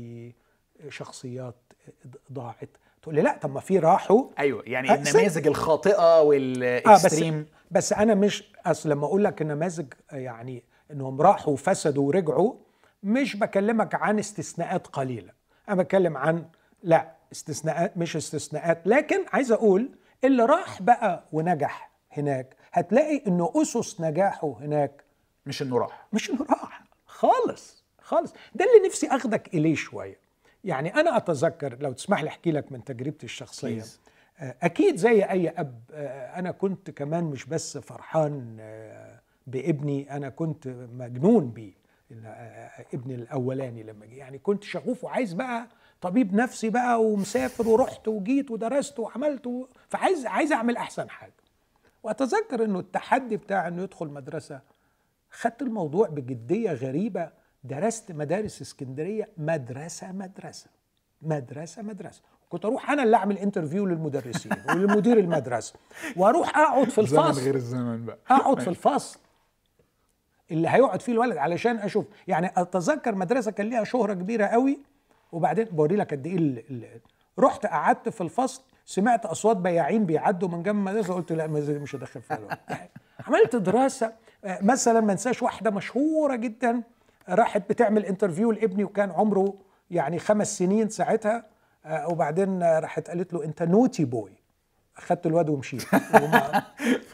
بشخصيات 0.85 1.55
آه، 1.87 2.09
ضاعت. 2.33 2.69
تقول 3.01 3.15
لي 3.15 3.21
لا 3.21 3.37
طب 3.37 3.51
ما 3.51 3.59
في 3.59 3.79
راحوا. 3.79 4.29
أيوه 4.39 4.63
يعني 4.67 4.91
آه، 4.91 4.95
النماذج 4.95 5.47
الخاطئة 5.47 5.95
آه 5.99 6.21
بس 6.21 6.27
والإكستريم. 6.27 7.45
بس 7.71 7.93
أنا 7.93 8.15
مش 8.15 8.51
أصل 8.65 8.89
لما 8.89 9.05
أقول 9.05 9.23
لك 9.23 9.41
النماذج 9.41 9.93
آه، 10.11 10.15
يعني 10.15 10.63
إنهم 10.91 11.21
راحوا 11.21 11.53
وفسدوا 11.53 12.07
ورجعوا. 12.07 12.53
مش 13.03 13.35
بكلمك 13.35 13.95
عن 13.95 14.19
استثناءات 14.19 14.87
قليلة. 14.87 15.31
أنا 15.69 15.83
بتكلم 15.83 16.17
عن 16.17 16.45
لا 16.83 17.11
استثناءات 17.31 17.97
مش 17.97 18.15
استثناءات. 18.15 18.81
لكن 18.85 19.25
عايز 19.33 19.51
أقول 19.51 19.89
اللي 20.23 20.45
راح 20.45 20.81
بقى 20.81 21.23
ونجح 21.31 21.91
هناك 22.11 22.55
هتلاقي 22.71 23.23
إنه 23.27 23.51
أسس 23.55 24.01
نجاحه 24.01 24.55
هناك 24.61 25.03
مش 25.45 25.61
إنه 25.61 25.77
راح. 25.77 26.07
مش 26.13 26.29
إنه 26.29 26.45
راح. 26.49 26.83
خالص 27.05 27.83
خالص. 28.01 28.33
ده 28.55 28.65
اللي 28.65 28.87
نفسي 28.87 29.07
أخدك 29.07 29.53
إليه 29.53 29.75
شوية. 29.75 30.17
يعني 30.63 30.95
أنا 30.95 31.17
أتذكر 31.17 31.77
لو 31.79 31.91
تسمح 31.91 32.23
لي 32.23 32.29
أحكي 32.29 32.51
لك 32.51 32.71
من 32.71 32.83
تجربتي 32.83 33.25
الشخصية. 33.25 33.83
آه، 34.39 34.55
أكيد 34.61 34.95
زي 34.95 35.23
أي 35.23 35.49
أب 35.49 35.81
آه، 35.93 36.39
أنا 36.39 36.51
كنت 36.51 36.89
كمان 36.89 37.23
مش 37.23 37.45
بس 37.45 37.77
فرحان 37.77 38.57
آه، 38.59 39.10
بابني 39.47 40.15
أنا 40.15 40.29
كنت 40.29 40.67
مجنون 40.67 41.51
بيه. 41.51 41.81
ابني 42.93 43.15
الأولاني 43.15 43.83
لما 43.83 44.05
جه. 44.05 44.15
يعني 44.15 44.39
كنت 44.39 44.63
شغوف 44.63 45.03
وعايز 45.03 45.33
بقى 45.33 45.67
طبيب 46.01 46.33
نفسي 46.33 46.69
بقى 46.69 47.03
ومسافر 47.03 47.67
ورحت 47.67 48.07
وجيت 48.07 48.51
ودرست 48.51 48.99
وعملت 48.99 49.47
و... 49.47 49.67
فعايز 49.89 50.25
عايز 50.25 50.51
أعمل 50.51 50.77
أحسن 50.77 51.09
حاجة. 51.09 51.33
وأتذكر 52.03 52.63
إنه 52.65 52.79
التحدي 52.79 53.37
بتاع 53.37 53.67
إنه 53.67 53.83
يدخل 53.83 54.07
مدرسة 54.07 54.61
خدت 55.31 55.61
الموضوع 55.61 56.07
بجدية 56.07 56.71
غريبة. 56.71 57.29
درست 57.63 58.11
مدارس 58.11 58.61
اسكندرية 58.61 59.29
مدرسة 59.37 60.11
مدرسة 60.11 60.69
مدرسة 61.21 61.81
مدرسة. 61.81 62.21
كنت 62.49 62.65
أروح 62.65 62.91
أنا 62.91 63.03
اللي 63.03 63.17
أعمل 63.17 63.37
interview 63.37 63.85
للمدرسين 63.85 64.51
ولمدير 64.69 65.19
المدرسة 65.19 65.73
وأروح 66.17 66.57
أقعد 66.57 66.89
في 66.89 67.05
زمن 67.05 67.19
الفصل. 67.19 67.41
غير 67.41 67.55
الزمن 67.55 68.05
بقى. 68.05 68.17
أقعد 68.29 68.59
في 68.59 68.67
الفصل. 68.69 69.19
اللي 70.51 70.69
هيقعد 70.69 71.01
فيه 71.01 71.13
الولد 71.13 71.37
علشان 71.37 71.77
أشوف 71.77 72.05
يعني 72.27 72.51
أتذكر 72.57 73.15
مدرسة 73.15 73.51
كان 73.51 73.69
ليها 73.69 73.83
شهرة 73.83 74.13
كبيرة 74.13 74.45
قوي 74.45 74.79
وبعدين 75.31 75.65
بوري 75.65 75.95
لك 75.95 76.11
قد 76.11 76.27
إيه 76.27 77.01
رحت 77.39 77.65
قعدت 77.65 78.09
في 78.09 78.21
الفصل 78.21 78.61
سمعت 78.85 79.25
أصوات 79.25 79.57
بياعين 79.57 80.05
بيعدوا 80.05 80.49
من 80.49 80.63
جنب 80.63 80.75
المدرسة 80.75 81.13
قلت 81.13 81.31
لا 81.31 81.47
مش 81.47 81.95
هدخل 81.95 82.21
فيها. 82.21 82.57
عملت 83.27 83.55
دراسة 83.55 84.13
مثلا 84.43 84.99
ما 84.99 85.11
انساش 85.11 85.43
واحدة 85.43 85.71
مشهورة 85.71 86.35
جدا 86.35 86.81
راحت 87.29 87.69
بتعمل 87.69 88.05
interview 88.05 88.51
لابني 88.51 88.83
وكان 88.83 89.11
عمره 89.11 89.53
يعني 89.91 90.19
خمس 90.19 90.57
سنين 90.57 90.89
ساعتها 90.89 91.45
آه، 91.85 92.09
وبعدين 92.09 92.63
راحت 92.63 93.07
قالت 93.07 93.33
له 93.33 93.43
أنت 93.43 93.63
naughty 93.63 94.05
boy 94.05 94.40
اخدت 95.03 95.25
الواد 95.25 95.49
ومشيت. 95.49 95.93
وما, 96.23 96.63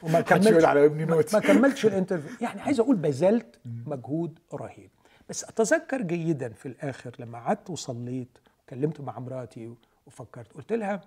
وما 0.03 0.21
كملتش 0.21 0.65
على 0.65 0.85
ابني 0.85 1.05
ما- 1.05 1.15
naughty. 1.15 1.35
ما 1.35 1.41
كملتش 1.41 1.85
ال 1.85 1.89
interview. 1.89 2.31
يعني 2.47 2.61
عايز 2.61 2.79
أقول 2.79 2.95
بذلت 2.95 3.59
مجهود 3.65 4.39
رهيب. 4.53 4.89
بس 5.29 5.43
أتذكر 5.43 6.01
جيدا 6.01 6.49
في 6.49 6.65
الآخر 6.67 7.15
لما 7.19 7.37
قعدت 7.39 7.69
وصليت 7.69 8.37
وكلمت 8.63 9.01
مع 9.01 9.19
مراتي 9.19 9.75
وفكرت 10.07 10.53
قلت 10.53 10.73
لها 10.73 11.01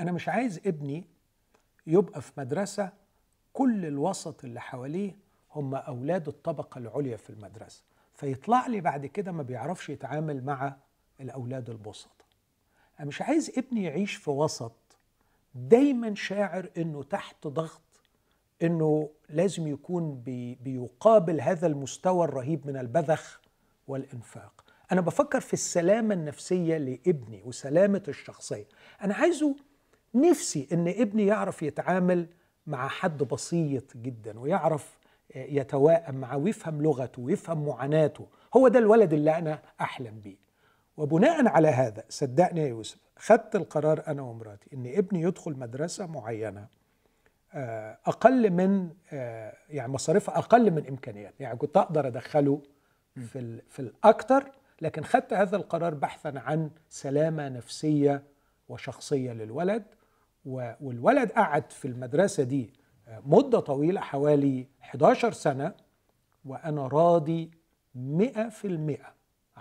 أنا 0.00 0.12
مش 0.12 0.28
عايز 0.28 0.60
ابني 0.66 1.04
يبقى 1.86 2.22
في 2.22 2.32
مدرسة 2.38 2.90
كل 3.52 3.86
الوسط 3.86 4.44
اللي 4.44 4.60
حواليه 4.60 5.16
هم 5.54 5.74
أولاد 5.74 6.28
الطبقة 6.28 6.78
العليا 6.78 7.16
في 7.16 7.30
المدرسة. 7.30 7.82
فيطلع 8.14 8.66
لي 8.66 8.80
بعد 8.80 9.06
كده 9.06 9.32
ما 9.32 9.42
بيعرفش 9.42 9.88
يتعامل 9.88 10.44
مع 10.44 10.76
الأولاد 11.20 11.70
البسطاء 11.70 12.12
أنا 13.00 13.06
مش 13.08 13.22
عايز 13.22 13.52
ابني 13.58 13.84
يعيش 13.84 14.14
في 14.14 14.30
وسط 14.30 14.72
دايما 15.54 16.14
شاعر 16.14 16.70
إنه 16.76 17.02
تحت 17.02 17.46
ضغط 17.46 17.82
إنه 18.62 19.10
لازم 19.28 19.66
يكون 19.68 20.14
بي 20.14 20.54
بيقابل 20.54 21.40
هذا 21.40 21.66
المستوى 21.66 22.24
الرهيب 22.24 22.66
من 22.66 22.76
البذخ 22.76 23.40
والإنفاق. 23.88 24.64
أنا 24.92 25.00
بفكر 25.00 25.40
في 25.40 25.52
السلامة 25.52 26.14
النفسية 26.14 26.76
لابني 26.78 27.42
وسلامة 27.42 28.02
الشخصية. 28.08 28.66
أنا 29.02 29.14
عايزه 29.14 29.56
نفسي 30.14 30.68
إن 30.72 30.88
ابني 30.88 31.26
يعرف 31.26 31.62
يتعامل 31.62 32.26
مع 32.66 32.88
حد 32.88 33.22
بسيط 33.22 33.96
جدا 33.96 34.40
ويعرف 34.40 34.98
يتواءم 35.34 36.14
معه 36.14 36.36
ويفهم 36.36 36.82
لغته 36.82 37.22
ويفهم 37.22 37.66
معاناته. 37.66 38.26
هو 38.56 38.68
ده 38.68 38.78
الولد 38.78 39.12
اللي 39.12 39.38
أنا 39.38 39.62
أحلم 39.80 40.20
بيه. 40.20 40.36
وبناء 41.02 41.48
على 41.48 41.68
هذا 41.68 42.04
صدقني 42.08 42.60
يا 42.60 42.66
يوسف 42.66 42.98
خدت 43.16 43.56
القرار 43.56 44.02
أنا 44.08 44.22
ومراتي 44.22 44.70
إن 44.74 44.86
ابني 44.86 45.22
يدخل 45.22 45.52
مدرسة 45.52 46.06
معينة 46.06 46.66
آه، 47.54 47.98
أقل 48.06 48.50
من 48.50 48.90
آه، 49.12 49.54
يعني 49.68 49.92
مصاريفها 49.92 50.38
أقل 50.38 50.70
من 50.70 50.86
إمكانيات. 50.86 51.40
يعني 51.40 51.58
كنت 51.58 51.76
أقدر 51.76 52.06
أدخله 52.06 52.62
في 53.14 53.60
في 53.68 53.80
الاكثر 53.80 54.50
لكن 54.80 55.04
خدت 55.04 55.32
هذا 55.32 55.56
القرار 55.56 55.94
بحثا 55.94 56.32
عن 56.36 56.70
سلامة 56.88 57.48
نفسية 57.48 58.22
وشخصية 58.68 59.32
للولد 59.32 59.84
والولد 60.44 61.30
قعد 61.32 61.72
في 61.72 61.88
المدرسة 61.88 62.42
دي 62.42 62.72
آه، 63.08 63.22
مدة 63.26 63.60
طويلة 63.60 64.00
حوالي 64.00 64.66
11 64.82 65.32
سنة 65.32 65.74
وأنا 66.44 66.86
راضي 66.86 67.50
100% 67.94 69.12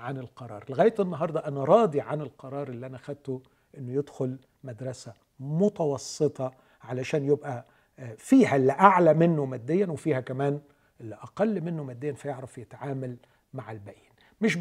عن 0.01 0.17
القرار. 0.17 0.65
لغاية 0.69 0.93
النهارده 0.99 1.47
أنا 1.47 1.63
راضي 1.63 2.01
عن 2.01 2.21
القرار 2.21 2.69
اللي 2.69 2.85
أنا 2.85 2.97
خدته 2.97 3.41
إنه 3.77 3.93
يدخل 3.93 4.37
مدرسة 4.63 5.13
متوسطة 5.39 6.51
علشان 6.81 7.25
يبقى 7.25 7.65
آه، 7.99 8.15
فيها 8.17 8.55
اللي 8.55 8.71
أعلى 8.71 9.13
منه 9.13 9.45
ماديا 9.45 9.87
وفيها 9.87 10.19
كمان 10.19 10.59
اللي 11.01 11.15
أقل 11.15 11.61
منه 11.61 11.83
ماديا 11.83 12.13
فيعرف 12.13 12.57
يتعامل 12.57 13.17
مع 13.53 13.71
الباقيين. 13.71 14.11
مش 14.41 14.57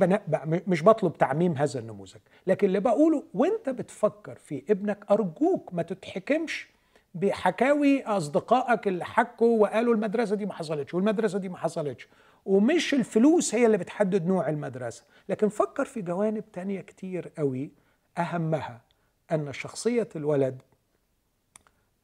مش 0.69 0.85
بطلب 0.85 1.13
تعميم 1.19 1.57
هذا 1.57 1.81
النموذج 1.81 2.21
لكن 2.47 2.67
اللي 2.67 2.81
بقوله 2.81 3.25
وأنت 3.35 3.69
بتفكر 3.69 4.35
في 4.35 4.65
ابنك 4.71 5.05
أرجوك 5.11 5.75
ما 5.75 5.83
تتحكمش 5.83 6.69
بحكاوي 7.15 8.03
أصدقائك 8.05 8.89
اللي 8.89 9.05
حكوا 9.05 9.61
وقالوا 9.63 9.95
المدرسة 9.95 10.37
دي 10.37 10.47
ما 10.47 10.53
حصلتش 10.53 10.95
والمدرسة 10.95 11.39
دي 11.39 11.49
ما 11.49 11.57
حصلتش. 11.57 12.09
ومش 12.45 12.95
الفلوس 12.95 13.55
هي 13.55 13.67
اللي 13.67 13.79
بتحدد 13.79 14.27
نوع 14.27 14.49
المدرسة. 14.49 15.05
لكن 15.29 15.49
فكر 15.49 15.85
في 15.85 16.03
جوانب 16.03 16.53
تانية 16.53 16.81
كتير 16.81 17.33
قوي. 17.39 17.71
أهمها 18.19 18.81
أن 19.33 19.53
شخصية 19.53 20.09
الولد 20.17 20.63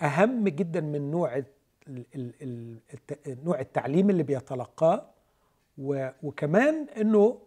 أهم 0.01 0.49
جدا 0.49 0.81
من 0.81 1.11
نوع 1.11 1.43
نوع 3.27 3.61
التعليم 3.61 4.11
اللي 4.11 4.23
بيتلقاه. 4.23 5.11
وكمان 6.23 6.87
إنه 7.01 7.41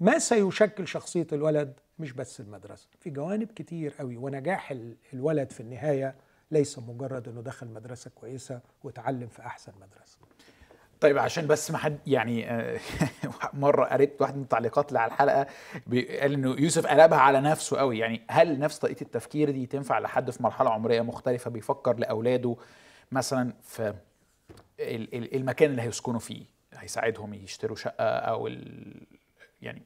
ما 0.00 0.18
سيشكل 0.18 0.88
شخصية 0.88 1.26
الولد 1.32 1.72
مش 1.98 2.12
بس 2.12 2.40
المدرسة. 2.40 2.88
في 3.00 3.10
جوانب 3.10 3.48
كتير 3.56 3.94
قوي. 3.98 4.16
ونجاح 4.16 4.70
ال- 4.70 4.96
الولد 5.12 5.50
في 5.52 5.60
النهاية 5.60 6.14
ليس 6.54 6.78
مجرد 6.78 7.28
إنه 7.28 7.40
دخل 7.42 7.66
مدرسة 7.68 8.10
كويسة 8.14 8.60
وتعلم 8.84 9.28
في 9.28 9.42
أحسن 9.42 9.72
مدرسة 9.80 10.18
طيب 11.00 11.18
عشان 11.18 11.46
بس 11.46 11.70
ما 11.70 11.78
حد 11.78 11.98
يعني 12.06 12.50
آه، 12.50 12.80
مرة 13.54 13.84
قريت 13.84 14.22
واحد 14.22 14.36
من 14.36 14.42
التعليقات 14.42 14.88
اللي 14.88 15.00
على 15.00 15.08
الحلقة 15.12 15.46
قال 16.20 16.32
إنه 16.32 16.56
يوسف 16.58 16.86
قلبها 16.86 17.18
على 17.18 17.40
نفسه 17.40 17.76
قوي 17.76 17.98
يعني 17.98 18.22
هل 18.30 18.58
نفس 18.58 18.78
طريقة 18.78 19.02
التفكير 19.02 19.50
دي 19.50 19.66
تنفع 19.66 19.98
لحد 19.98 20.30
في 20.30 20.42
مرحلة 20.42 20.70
عمرية 20.70 21.00
مختلفة 21.00 21.50
بيفكر 21.50 21.96
لأولاده 21.96 22.56
مثلا 23.12 23.52
في 23.62 23.94
ال- 24.80 25.14
ال- 25.14 25.34
المكان 25.36 25.70
اللي 25.70 25.82
هيسكنوا 25.82 26.20
فيه 26.20 26.44
هيساعدهم 26.74 27.34
يشتروا 27.34 27.76
شقة 27.76 28.04
أو 28.04 28.46
ال... 28.46 29.06
يعني 29.62 29.82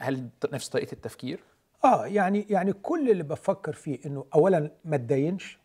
هل 0.00 0.28
نفس 0.52 0.68
طريقة 0.68 0.92
التفكير؟ 0.92 1.40
آه 1.84 2.06
يعني 2.06 2.46
يعني 2.50 2.72
كل 2.72 3.10
اللي 3.10 3.22
بفكر 3.22 3.72
فيه 3.72 3.98
إنه 4.06 4.26
اولا 4.34 4.70
ما 4.84 4.96
اتداينش 4.96 5.58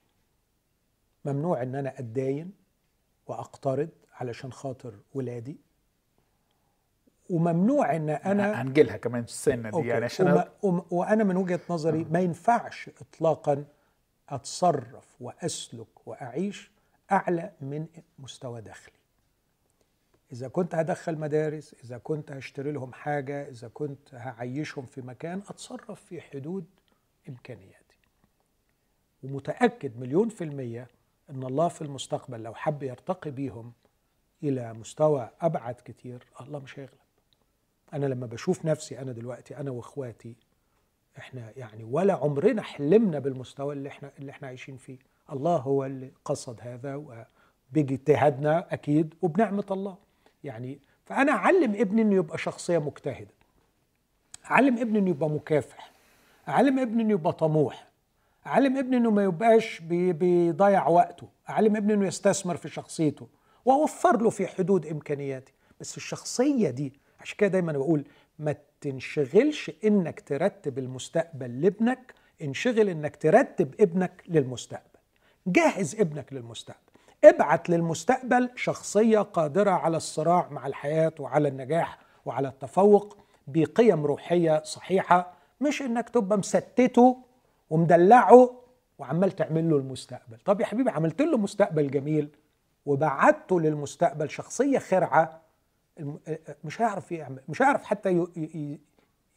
ممنوع 1.25 1.61
إن 1.63 1.75
أنا 1.75 1.99
أتداين 1.99 2.51
وأقترض 3.27 3.89
علشان 4.13 4.51
خاطر 4.53 4.93
ولادي. 5.13 5.57
وممنوع 7.29 7.95
إن 7.95 8.09
أنا 8.09 8.61
هنجيلها 8.61 8.97
كمان 8.97 9.23
السنة 9.23 9.69
دي. 9.69 9.87
يعني 9.87 10.05
عشان 10.05 10.27
وما 10.31 10.51
وما- 10.63 10.85
وأنا 10.91 11.23
من 11.23 11.35
وجهة 11.37 11.59
نظري 11.69 12.03
ما 12.03 12.19
ينفعش 12.19 12.89
اطلاقا 13.01 13.65
أتصرف 14.29 15.15
وأسلك 15.21 16.07
وأعيش 16.07 16.71
أعلى 17.11 17.51
من 17.61 17.87
مستوى 18.19 18.61
دخلي. 18.61 18.93
إذا 20.31 20.47
كنت 20.47 20.75
هدخل 20.75 21.17
مدارس 21.17 21.75
إذا 21.83 21.97
كنت 21.97 22.31
هشتري 22.31 22.71
لهم 22.71 22.93
حاجة 22.93 23.49
إذا 23.49 23.67
كنت 23.67 24.13
هعيشهم 24.15 24.85
في 24.85 25.01
مكان 25.01 25.37
أتصرف 25.49 26.01
في 26.05 26.21
حدود 26.21 26.65
إمكانياتي. 27.29 27.97
ومتأكد 29.23 29.99
مليون 29.99 30.29
في 30.29 30.43
المية 30.43 30.87
إن 31.29 31.43
الله 31.43 31.67
في 31.67 31.81
المستقبل 31.81 32.43
لو 32.43 32.53
حب 32.53 32.83
يرتقي 32.83 33.31
بيهم 33.31 33.73
إلى 34.43 34.73
مستوى 34.73 35.29
أبعد 35.41 35.75
كتير 35.85 36.23
الله 36.41 36.59
مش 36.59 36.79
هيغلب. 36.79 36.97
أنا 37.93 38.05
لما 38.05 38.25
بشوف 38.25 38.65
نفسي 38.65 38.99
أنا 38.99 39.11
دلوقتي 39.11 39.57
أنا 39.57 39.71
وإخواتي 39.71 40.35
إحنا 41.17 41.53
يعني 41.57 41.83
ولا 41.83 42.13
عمرنا 42.13 42.61
حلمنا 42.61 43.19
بالمستوى 43.19 43.73
اللي 43.73 43.89
إحنا 43.89 44.11
اللي 44.19 44.31
إحنا 44.31 44.47
عايشين 44.47 44.77
فيه. 44.77 44.97
الله 45.31 45.55
هو 45.57 45.85
اللي 45.85 46.11
قصد 46.25 46.59
هذا 46.61 46.95
وباجتهادنا 46.95 48.73
أكيد 48.73 49.13
وبنعمة 49.21 49.65
الله. 49.71 49.97
يعني 50.43 50.79
فأنا 51.05 51.31
أعلم 51.31 51.75
ابني 51.75 52.01
إنه 52.01 52.15
يبقى 52.15 52.37
شخصية 52.37 52.77
مجتهدة. 52.77 53.33
أعلم 54.51 54.77
ابني 54.77 54.99
إنه 54.99 55.09
يبقى 55.09 55.29
مكافح. 55.29 55.91
أعلم 56.47 56.79
ابني 56.79 57.03
إنه 57.03 57.11
يبقى 57.11 57.33
طموح. 57.33 57.87
اعلم 58.47 58.77
ابني 58.77 58.97
إنه 58.97 59.11
ما 59.11 59.23
يبقاش 59.23 59.79
بي- 59.79 60.13
بيضيع 60.13 60.87
وقته. 60.87 61.27
اعلم 61.49 61.75
ابني 61.75 61.93
إنه 61.93 62.07
يستثمر 62.07 62.57
في 62.57 62.69
شخصيته. 62.69 63.27
وأوفر 63.65 64.21
له 64.21 64.29
في 64.29 64.47
حدود 64.47 64.85
امكانياتي 64.85 65.53
بس 65.79 65.97
الشخصية 65.97 66.69
دي 66.69 66.93
عشان 67.19 67.37
كده 67.37 67.49
دايما 67.49 67.71
بقول 67.71 68.05
ما 68.39 68.55
تنشغلش 68.81 69.71
إنك 69.85 70.19
ترتب 70.19 70.79
المستقبل 70.79 71.61
لابنك 71.61 72.13
انشغل 72.41 72.89
إنك 72.89 73.15
ترتب 73.15 73.75
ابنك 73.79 74.23
للمستقبل. 74.27 74.99
جهز 75.47 75.95
ابنك 75.99 76.33
للمستقبل. 76.33 76.79
ابعت 77.23 77.69
للمستقبل 77.69 78.49
شخصية 78.55 79.19
قادرة 79.19 79.71
على 79.71 79.97
الصراع 79.97 80.47
مع 80.51 80.67
الحياة 80.67 81.13
وعلى 81.19 81.47
النجاح 81.47 81.97
وعلى 82.25 82.47
التفوق 82.47 83.17
بقيم 83.47 84.05
روحية 84.05 84.63
صحيحة. 84.63 85.33
مش 85.61 85.81
إنك 85.81 86.09
تبقى 86.09 86.37
مستته 86.37 87.17
ومدلعه 87.77 88.49
وعمال 88.99 89.31
تعمل 89.31 89.69
له 89.69 89.77
المستقبل. 89.77 90.37
طب 90.45 90.61
يا 90.61 90.65
حبيبي 90.65 90.89
عملت 90.89 91.21
له 91.21 91.37
مستقبل 91.37 91.91
جميل 91.91 92.29
وبعته 92.85 93.59
للمستقبل 93.61 94.29
شخصية 94.29 94.79
خرعة 94.79 95.41
مش 96.63 96.81
هيعرف 96.81 97.11
يعمل 97.11 97.39
مش 97.49 97.61
هيعرف 97.61 97.83
حتى 97.83 98.11
ي- 98.17 98.27
ي- 98.37 98.79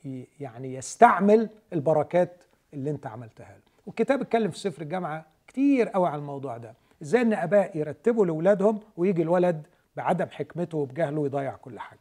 ي- 0.05 0.29
يعني 0.41 0.75
يستعمل 0.75 1.49
البركات 1.73 2.43
اللي 2.75 2.91
انت 2.91 3.07
عملتها 3.07 3.49
له. 3.53 3.61
والكتاب 3.87 4.21
اتكلم 4.21 4.51
في 4.51 4.59
سفر 4.59 4.83
الجامعة 4.83 5.27
كتير 5.47 5.89
قوي 5.89 6.09
على 6.09 6.19
الموضوع 6.19 6.57
ده. 6.57 6.75
إزاي 7.03 7.23
ان 7.23 7.33
اباء 7.33 7.77
يرتبوا 7.77 8.27
لاولادهم 8.27 8.81
ويجي 8.97 9.23
الولد 9.23 9.67
بعدم 9.97 10.27
حكمته 10.31 10.79
وبجهله 10.79 11.25
يضيع 11.27 11.57
كل 11.57 11.79
حاجة. 11.81 12.01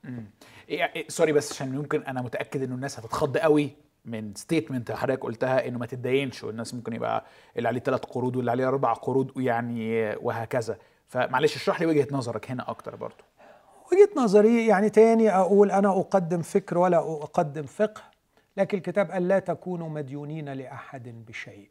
إيه 0.69 0.83
إيه 0.95 1.07
sorry 1.07 1.31
بس 1.31 1.51
عشان 1.51 1.75
ممكن 1.75 2.03
أنا 2.03 2.21
متأكد 2.21 2.63
إنه 2.63 2.75
الناس 2.75 2.99
هتتخض 2.99 3.37
قوي. 3.37 3.69
من 4.05 4.35
statement 4.35 4.91
حضرتك 4.91 5.23
قلتها 5.23 5.67
إنه 5.67 5.79
ما 5.79 5.85
تتدينش 5.85 6.43
والناس 6.43 6.73
ممكن 6.73 6.93
يبقى 6.93 7.25
اللي 7.57 7.67
عليه 7.67 7.79
ثلاث 7.79 7.99
قروض 7.99 8.35
واللي 8.35 8.51
عليه 8.51 8.67
أربع 8.67 8.93
قروض 8.93 9.31
ويعني 9.37 10.15
وهكذا. 10.15 10.77
فمعلش 11.07 11.55
اشرح 11.55 11.81
لي 11.81 11.87
وجهة 11.87 12.07
نظرك 12.11 12.51
هنا 12.51 12.69
أكتر 12.69 12.95
برضو. 12.95 13.23
وجهة 13.91 14.23
نظري 14.23 14.67
يعني 14.67 14.89
تاني 14.89 15.29
أقول 15.29 15.71
أنا 15.71 15.89
أقدم 15.99 16.41
فكر 16.41 16.77
ولا 16.77 16.97
أقدم 16.97 17.63
فقه 17.63 18.01
لكن 18.57 18.77
الكتاب 18.77 19.11
قال 19.11 19.27
لا 19.27 19.39
تكونوا 19.39 19.89
مديونين 19.89 20.49
لأحد 20.49 21.25
بشيء. 21.27 21.69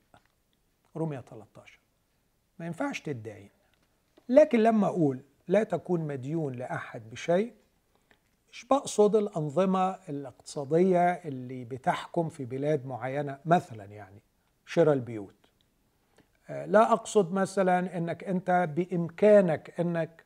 رومية 0.96 1.20
13 1.20 1.78
ما 2.58 2.66
ينفعش 2.66 3.00
تدعين 3.00 3.50
لكن 4.28 4.58
لما 4.58 4.86
أقول 4.86 5.20
لا 5.48 5.62
تكون 5.62 6.00
مديون 6.00 6.52
لأحد 6.52 7.10
بشيء 7.10 7.52
مش 8.54 8.64
بقصد 8.64 9.16
الأنظمة 9.16 9.96
الاقتصادية 10.08 11.12
اللي 11.12 11.64
بتحكم 11.64 12.28
في 12.28 12.44
بلاد 12.44 12.86
معينة 12.86 13.38
مثلا 13.44 13.84
يعني 13.84 14.22
شراء 14.66 14.94
البيوت. 14.94 15.34
آه، 16.50 16.66
لا 16.66 16.92
أقصد 16.92 17.32
مثلا 17.32 17.96
إنك 17.98 18.24
أنت 18.24 18.68
بإمكانك 18.76 19.80
إنك 19.80 20.24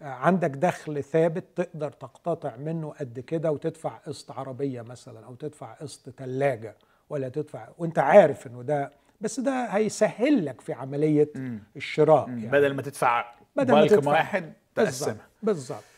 عندك 0.00 0.50
دخل 0.50 1.04
ثابت 1.04 1.44
تقدر 1.56 1.92
تقتطع 1.92 2.56
منه 2.56 2.94
قد 3.00 3.20
كده 3.20 3.52
وتدفع 3.52 3.96
قسط 3.96 4.30
عربية 4.30 4.82
مثلا 4.82 5.26
أو 5.26 5.34
تدفع 5.34 5.72
قسط 5.74 6.10
ثلاجة 6.10 6.76
ولا 7.10 7.28
تدفع 7.28 7.68
وأنت 7.78 7.98
عارف 7.98 8.46
إنه 8.46 8.62
ده 8.62 8.92
بس 9.20 9.40
ده 9.40 9.64
هيسهل 9.66 10.46
لك 10.46 10.60
في 10.60 10.72
عملية 10.72 11.30
الشراء 11.76 12.28
يعني. 12.28 12.46
بدل 12.46 12.74
ما 12.74 12.82
تدفع 12.82 13.34
بدل 13.56 13.74
ما 13.74 13.86
تدفع. 13.86 14.10
واحد 14.10 14.52
تقسمها. 14.74 15.26
بالظبط 15.42 15.82
آه 15.82 15.82
ال- 15.82 15.82
ال- 15.82 15.89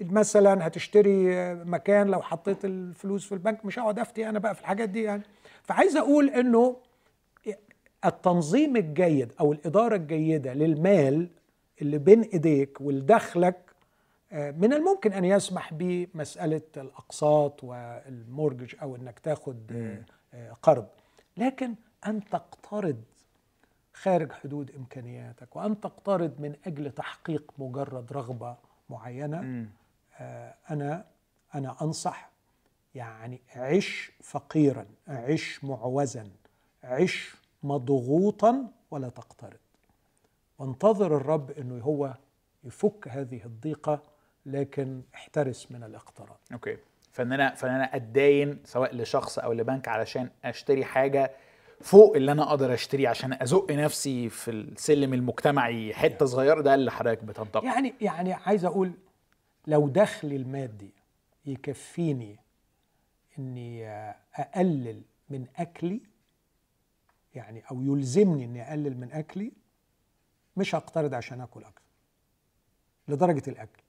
مثلا 0.00 0.66
هتشتري 0.66 1.34
آه، 1.36 1.54
مكان 1.54 2.06
لو 2.06 2.22
حطيت 2.22 2.64
الفلوس 2.64 3.26
في 3.26 3.32
البنك 3.32 3.64
مش 3.64 3.78
هقعد 3.78 3.98
افتي 3.98 4.28
أنا 4.28 4.38
بقى 4.38 4.54
في 4.54 4.60
الحاجات 4.60 4.88
دي 4.88 5.02
يعني. 5.02 5.22
فعايز 5.62 5.96
أقول 5.96 6.30
انه 6.30 6.76
التنظيم 8.04 8.76
الجيد 8.76 9.32
أو 9.40 9.52
الاداره 9.52 9.96
الجيده 9.96 10.54
للمال 10.54 11.28
اللي 11.82 11.98
بين 11.98 12.22
ايديك 12.22 12.80
ولدخلك 12.80 13.68
آه، 14.32 14.50
من 14.50 14.72
الممكن 14.72 15.12
ان 15.12 15.24
يسمح 15.24 15.74
بمساله 15.74 16.62
الاقساط 16.76 17.64
والمورجج 17.64 18.74
أو 18.82 18.96
انك 18.96 19.18
تاخد 19.18 19.72
آه، 19.72 20.04
آه، 20.34 20.52
قرض. 20.62 20.86
لكن 21.36 21.74
ان 22.06 22.24
تقترض 22.24 23.02
خارج 23.94 24.32
حدود 24.32 24.70
امكانياتك 24.76 25.56
وان 25.56 25.80
تقترض 25.80 26.40
من 26.40 26.54
أجل 26.66 26.90
تحقيق 26.90 27.52
مجرد 27.58 28.12
رغبه 28.12 28.56
معينة 28.90 29.66
آه، 30.20 30.54
أنا 30.70 31.04
أنا 31.54 31.76
أنصح 31.82 32.30
يعني 32.94 33.40
عش 33.56 34.12
فقيرا 34.22 34.86
عش 35.08 35.64
معوزا 35.64 36.30
عش 36.84 37.34
مضغوطا 37.62 38.66
ولا 38.90 39.08
تقترض. 39.08 39.58
وانتظر 40.58 41.16
الرب 41.16 41.50
إنه 41.50 41.84
هو 41.84 42.14
يفك 42.64 43.08
هذه 43.08 43.44
الضيقة 43.44 44.02
لكن 44.46 45.02
احترس 45.14 45.72
من 45.72 45.82
الاقتراض. 45.82 46.38
أوكي. 46.52 46.78
فإن 47.12 47.32
أنا 47.32 47.54
فإن 47.54 47.70
أنا 47.70 47.96
أتداين 47.96 48.60
سواء 48.64 48.96
لشخص 48.96 49.38
أو 49.38 49.52
لبنك 49.52 49.88
علشان 49.88 50.30
أشتري 50.44 50.84
حاجة 50.84 51.30
فوق 51.80 52.16
اللي 52.16 52.32
أنا 52.32 52.42
أقدر 52.42 52.74
أشتريه 52.74 53.08
عشان 53.08 53.32
أزق 53.32 53.70
نفسي 53.72 54.28
في 54.28 54.50
السلم 54.50 55.14
المجتمعي 55.14 55.94
حتة 55.94 56.26
صغيرة 56.26 56.60
ده 56.60 56.74
اللي 56.74 56.90
حضرتك 56.90 57.24
بتنتقد 57.24 57.64
يعني 57.64 57.94
يعني 58.00 58.32
عايز 58.32 58.64
أقول 58.64 58.92
لو 59.66 59.88
دخلي 59.88 60.36
المادي 60.36 60.90
يكفيني 61.46 62.36
إني 63.38 63.88
أقلل 64.34 65.02
من 65.30 65.46
أكلي 65.56 66.00
يعني 67.34 67.62
أو 67.70 67.82
يلزمني 67.82 68.44
إني 68.44 68.68
أقلل 68.70 68.96
من 69.00 69.12
أكلي 69.12 69.52
مش 70.56 70.74
هقترض 70.74 71.14
عشان 71.14 71.40
آكل 71.40 71.64
أكتر 71.64 71.82
لدرجة 73.08 73.42
الأكل. 73.48 73.82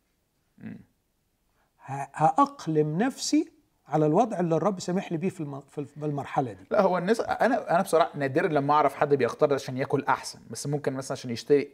هأقلم 1.86 2.98
نفسي 3.04 3.52
على 3.90 4.06
الوضع 4.06 4.40
اللي 4.40 4.56
الرب 4.56 4.80
سامح 4.80 5.12
لي 5.12 5.18
بيه 5.18 5.30
في 5.30 5.40
الم- 5.42 5.62
في 5.70 5.86
المرحله 5.98 6.54
دي. 6.54 6.64
لا 6.72 6.82
هو 6.82 6.98
الناس 6.98 7.20
أنا 7.22 7.72
أنا 7.72 7.82
بصراحة 7.82 8.12
نادرا 8.16 8.48
لما 8.48 8.74
أعرف 8.74 8.96
حد 8.96 9.16
بيقترض 9.16 9.54
عشان 9.54 9.78
ياكل 9.78 10.04
أحسن 10.10 10.40
بس 10.50 10.68
ممكن 10.68 10.94
مثلا 10.94 11.12
عشان 11.18 11.32
يشتري 11.32 11.70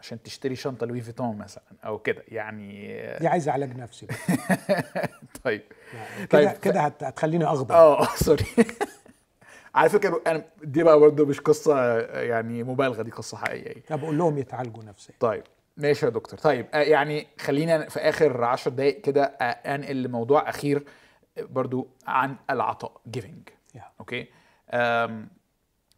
عشان 0.00 0.22
تشتري 0.22 0.56
شنطة 0.56 0.86
لوي 0.86 1.00
فيتون 1.00 1.38
مثلا 1.38 1.62
أو 1.86 1.98
كده 1.98 2.22
يعني 2.28 2.96
دي 3.20 3.28
عايزه 3.28 3.52
علاج 3.52 3.76
نفسي. 3.76 4.06
طيب. 5.44 5.62
يعني 5.94 6.26
طيب، 6.26 6.48
كده 6.48 6.52
ف- 6.54 6.60
كده 6.60 6.80
هت- 6.80 7.02
هتخليني 7.04 7.44
اغضب 7.44 7.72
آه 7.72 8.04
sorry. 8.16 8.44
على 9.74 9.88
فكرة 9.90 10.20
أنا 10.26 10.44
دي 10.64 10.82
بقى 10.82 11.00
برضه 11.00 11.26
مش 11.26 11.40
قصة 11.40 11.98
يعني 12.00 12.62
مبالغة 12.62 13.02
دي 13.02 13.10
قصة 13.10 13.36
حقيقية. 13.36 13.82
طب 13.88 14.04
أقول 14.04 14.18
لهم 14.18 14.38
يتعالجوا 14.38 14.84
نفسيا. 14.84 15.14
طيب. 15.20 15.42
ماشي 15.76 16.06
يا 16.06 16.10
دكتور. 16.10 16.38
طيب 16.38 16.66
آه، 16.74 16.78
يعني 16.78 17.26
خلينا 17.40 17.88
في 17.88 18.00
آخر 18.00 18.44
عشر 18.44 18.70
دقائق 18.70 19.00
كده 19.00 19.22
آه، 19.24 19.44
أنقل 19.74 20.02
لموضوع 20.02 20.48
أخير. 20.48 20.76
آه، 20.78 20.82
برضو 21.42 21.88
عن 22.06 22.36
العطاء 22.50 23.00
يا. 23.74 23.84
okay 24.00 24.26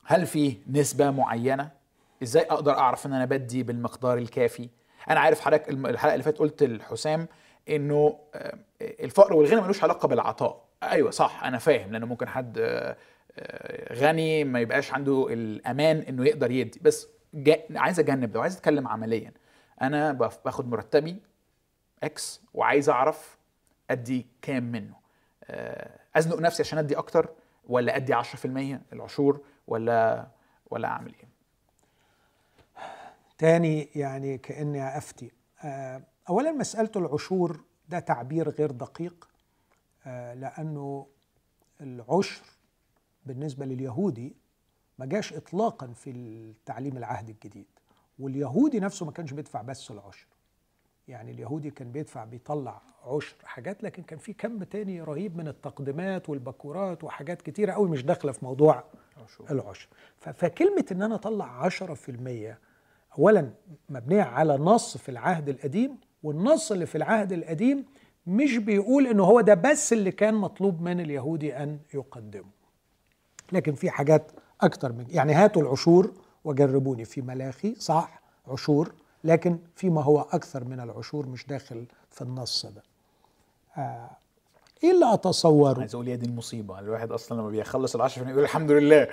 هل 0.05 0.27
في 0.27 0.57
نسبة 0.67 1.11
معينة؟ 1.11 1.71
إزاي 2.23 2.43
أقدر 2.43 2.79
أعرف 2.79 3.07
إن 3.07 3.13
أنا 3.13 3.25
بدي 3.25 3.63
بالمقدار 3.63 4.19
الكافي؟ 4.19 4.69
أنا 5.11 5.21
عارف 5.21 5.41
حضرتك 5.41 5.69
الحلقة 5.69 6.13
اللي 6.13 6.25
فاتت 6.25 6.39
قلت 6.39 6.63
لحسام 6.63 7.29
إنه 7.69 8.19
الفقر 8.83 9.35
والغنى 9.35 9.61
ملوش 9.61 9.83
علاقة 9.85 10.09
بالعطاء. 10.09 10.65
أيوه 10.83 11.11
صح 11.11 11.45
أنا 11.45 11.59
فاهم 11.59 11.93
لأنه 11.93 12.07
ممكن 12.07 12.29
حد 12.29 12.59
آه، 12.59 12.97
آه، 13.39 13.95
غني 13.95 14.45
ما 14.45 14.61
يبقاش 14.61 14.93
عنده 14.93 15.27
الأمان 15.31 15.97
إنه 15.99 16.27
يقدر 16.27 16.51
يدي. 16.51 16.81
بس. 16.83 17.09
عايز 17.75 18.01
اجنب 18.01 18.33
ده 18.33 18.39
وعايز 18.39 18.57
أتكلم 18.57 18.89
عمليا. 18.89 19.33
أنا 19.83 20.13
باخد 20.45 20.69
مرتبي 20.69 21.17
إكس 22.03 22.43
وعايز 22.55 22.89
أعرف 22.89 23.39
أدي 23.91 24.27
كام 24.43 24.73
منه. 24.73 25.02
أزنق 26.17 26.39
نفسي 26.41 26.63
عشان 26.63 26.79
أدي 26.79 26.99
أكتر 26.99 27.31
ولا 27.69 27.97
أدي 27.97 28.15
10% 28.15 28.25
العشور 28.93 29.41
ولا 29.67 30.29
ولا 30.71 30.89
أعمل 30.89 31.15
إيه؟ 31.15 31.29
تاني 33.39 33.83
يعني 33.95 34.39
كأني 34.39 34.97
أفتي. 34.99 35.31
آه، 35.65 36.03
اولا 36.29 36.53
مسألة 36.53 36.91
العشور 36.97 37.65
ده 37.89 37.99
تعبير 37.99 38.49
غير 38.49 38.71
دقيق 38.71 39.29
آه، 40.07 40.35
لأنه 40.35 41.07
العشر 41.81 42.43
بالنسبة 43.27 43.67
لليهودي 43.67 44.37
ما 44.99 45.07
جاش 45.07 45.33
اطلاقا 45.33 45.87
في 45.87 46.11
التعليم 46.11 46.97
العهد 46.97 47.29
الجديد 47.29 47.67
واليهودي 48.19 48.81
نفسه 48.81 49.07
ما 49.07 49.13
كانش 49.13 49.33
بيدفع 49.33 49.63
بس 49.63 49.91
العشر. 49.91 50.27
يعني 51.09 51.31
اليهودي 51.31 51.71
كان 51.71 51.93
بيدفع 51.93 52.25
بيطلع 52.25 52.83
عشر 53.07 53.37
حاجات 53.45 53.83
لكن 53.83 54.03
كان 54.03 54.19
في 54.19 54.33
كم 54.33 54.63
تاني 54.63 55.03
رهيب 55.03 55.37
من 55.37 55.49
التقديمات 55.49 56.29
والبكورات 56.29 57.05
وحاجات 57.05 57.43
كتيرة 57.43 57.73
قوي 57.73 57.89
مش 57.89 58.03
داخلة 58.05 58.33
في 58.33 58.45
موضوع 58.45 58.85
عشور. 59.25 59.51
العشر. 59.51 59.89
فكلمة 60.19 60.85
إن 60.93 61.03
أنا 61.03 61.15
أطلع 61.15 61.65
عشرة 61.65 61.95
في 61.95 62.09
المية 62.11 62.59
اولا 63.19 63.51
مبنية 63.89 64.23
على 64.23 64.57
نص 64.57 64.97
في 64.97 65.09
العهد 65.09 65.49
القديم 65.49 65.97
والنص 66.23 66.73
اللي 66.73 66.87
في 66.87 66.95
العهد 66.99 67.33
القديم 67.33 67.85
مش 68.27 68.57
بيقول 68.57 69.07
انه 69.07 69.25
هو 69.25 69.41
ده 69.41 69.55
بس 69.55 69.93
اللي 69.93 70.11
كان 70.13 70.35
مطلوب 70.35 70.81
من 70.83 71.01
اليهودي 71.01 71.57
أن 71.57 71.79
يقدمه. 71.95 72.51
لكن 73.53 73.75
في 73.75 73.91
حاجات 73.91 74.33
أكتر 74.61 74.93
من 74.93 75.07
يعني 75.11 75.33
هاتوا 75.35 75.63
العشور 75.63 76.13
وجربوني. 76.45 77.05
في 77.05 77.23
ملاخي 77.23 77.75
صح 77.75 78.23
عشور 78.49 78.95
لكن 79.25 79.59
فيما 79.77 80.03
هو 80.03 80.21
أكثر 80.21 80.65
من 80.65 80.81
العشور 80.81 81.27
مش 81.27 81.47
داخل 81.47 81.85
في 82.11 82.23
النص 82.23 82.67
ده. 82.67 82.83
آه 83.77 84.11
إيه 84.85 84.91
اللي 84.91 85.15
أتصوره؟ 85.15 85.81
عايز 85.81 85.95
أقول 85.95 86.09
يا 86.09 86.17
دي 86.17 86.27
المصيبة. 86.27 86.79
الواحد 86.79 87.13
أصلا 87.13 87.41
لما 87.41 87.51
بيخلص 87.51 87.97
ال 87.97 88.11
10% 88.11 88.19
يقول 88.19 88.43
الحمد 88.45 88.71
لله. 88.71 89.09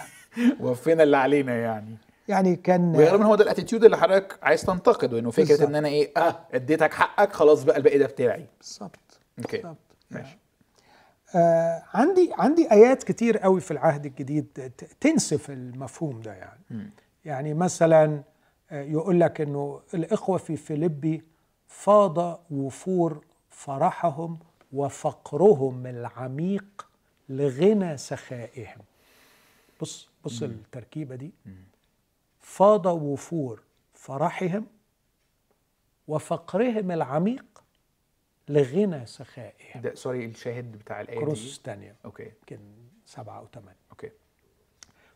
وفينا 0.60 1.02
اللي 1.02 1.16
علينا 1.16 1.56
يعني. 1.56 1.96
يعني 2.28 2.56
كان 2.56 2.96
وغالبا 2.96 3.24
هو 3.24 3.34
ده 3.34 3.44
ال 3.44 3.48
attitude 3.48 3.84
اللي 3.84 3.98
حضرتك 3.98 4.38
عايز 4.42 4.62
تنتقده 4.62 5.18
إنه 5.18 5.30
فكرة 5.30 5.46
بالظبط. 5.46 5.68
إن 5.68 5.74
أنا 5.74 5.88
إيه 5.88 6.12
آه 6.16 6.38
اديتك 6.54 6.94
حقك 6.94 7.32
خلاص 7.32 7.64
بقى 7.64 7.76
الباقي 7.76 7.98
ده 7.98 8.06
بتاعي. 8.06 8.46
بالظبط. 8.60 9.20
okay. 9.38 9.56
بالظبط. 9.56 9.76
ماشي. 10.10 10.38
آه 11.34 11.82
عندي 11.94 12.30
عندي 12.38 12.72
آيات 12.72 13.02
كتير 13.02 13.38
قوي 13.38 13.60
في 13.60 13.70
العهد 13.70 14.06
الجديد 14.06 14.72
تنسف 15.00 15.50
المفهوم 15.50 16.20
ده 16.20 16.32
يعني. 16.32 16.60
مم. 16.70 16.90
يعني 17.24 17.54
مثلا 17.54 18.04
آه، 18.04 18.24
يقول 18.70 19.20
لك 19.20 19.40
إنه 19.40 19.80
الإخوة 19.94 20.38
في 20.38 20.56
فيليبي 20.56 21.22
فاض 21.68 22.40
وفور 22.50 23.24
فرحهم 23.50 24.38
وفقرهم 24.72 25.86
العميق 25.86 26.88
لغنى 27.28 27.96
سخائهم. 27.96 28.80
بص 29.80 30.08
بص 30.24 30.42
التركيبة 30.42 31.14
دي. 31.14 31.30
فاض 32.40 32.86
وفور 32.86 33.62
فرحهم 33.94 34.66
وفقرهم 36.08 36.90
العميق 36.90 37.44
لغنى 38.48 39.06
سخائهم. 39.06 39.80
ده 39.82 39.94
sorry 39.94 40.24
الشاهد 40.24 40.72
بتاع 40.72 41.00
الآية 41.00 41.18
دي؟ 41.18 41.24
كورنثوس 41.24 41.56
الثانية 41.58 41.94
okay. 42.04 42.22
يمكن 42.22 42.58
سبعة 43.06 43.38
أو 43.38 43.46
ثمانية 43.54 43.80
okay. 43.90 44.10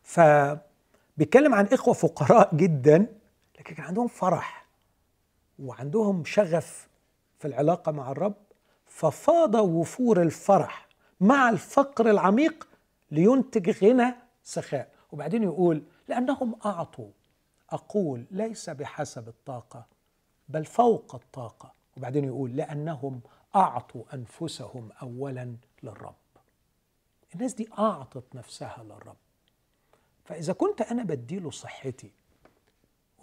فبيتكلم 0.03 1.53
عن 1.53 1.65
إخوة 1.65 1.93
فقراء 1.93 2.55
جدا. 2.55 3.07
لكن 3.65 3.75
كان 3.75 3.85
عندهم 3.85 4.07
فرح 4.07 4.65
وعندهم 5.59 6.25
شغف 6.25 6.87
في 7.39 7.47
العلاقة 7.47 7.91
مع 7.91 8.11
الرب 8.11 8.35
ففاض 8.85 9.55
وفور 9.55 10.21
الفرح 10.21 10.87
مع 11.21 11.49
الفقر 11.49 12.09
العميق 12.09 12.67
لينتج 13.11 13.83
غنى 13.83 14.15
سخاء. 14.43 14.91
وبعدين 15.11 15.43
يقول 15.43 15.83
لأنهم 16.07 16.55
أعطوا. 16.65 17.09
أقول 17.69 18.25
ليس 18.31 18.69
بحسب 18.69 19.27
الطاقة 19.27 19.85
بل 20.49 20.65
فوق 20.65 21.15
الطاقة. 21.15 21.73
وبعدين 21.97 22.23
يقول 22.23 22.55
لأنهم 22.55 23.21
أعطوا 23.55 24.03
أنفسهم 24.13 24.89
أولا 25.01 25.55
للرب. 25.83 26.15
الناس 27.35 27.53
دي 27.53 27.69
أعطت 27.79 28.35
نفسها 28.35 28.83
للرب. 28.83 29.17
فإذا 30.25 30.53
كنت 30.53 30.81
أنا 30.81 31.03
بديله 31.03 31.51
صحتي 31.51 32.11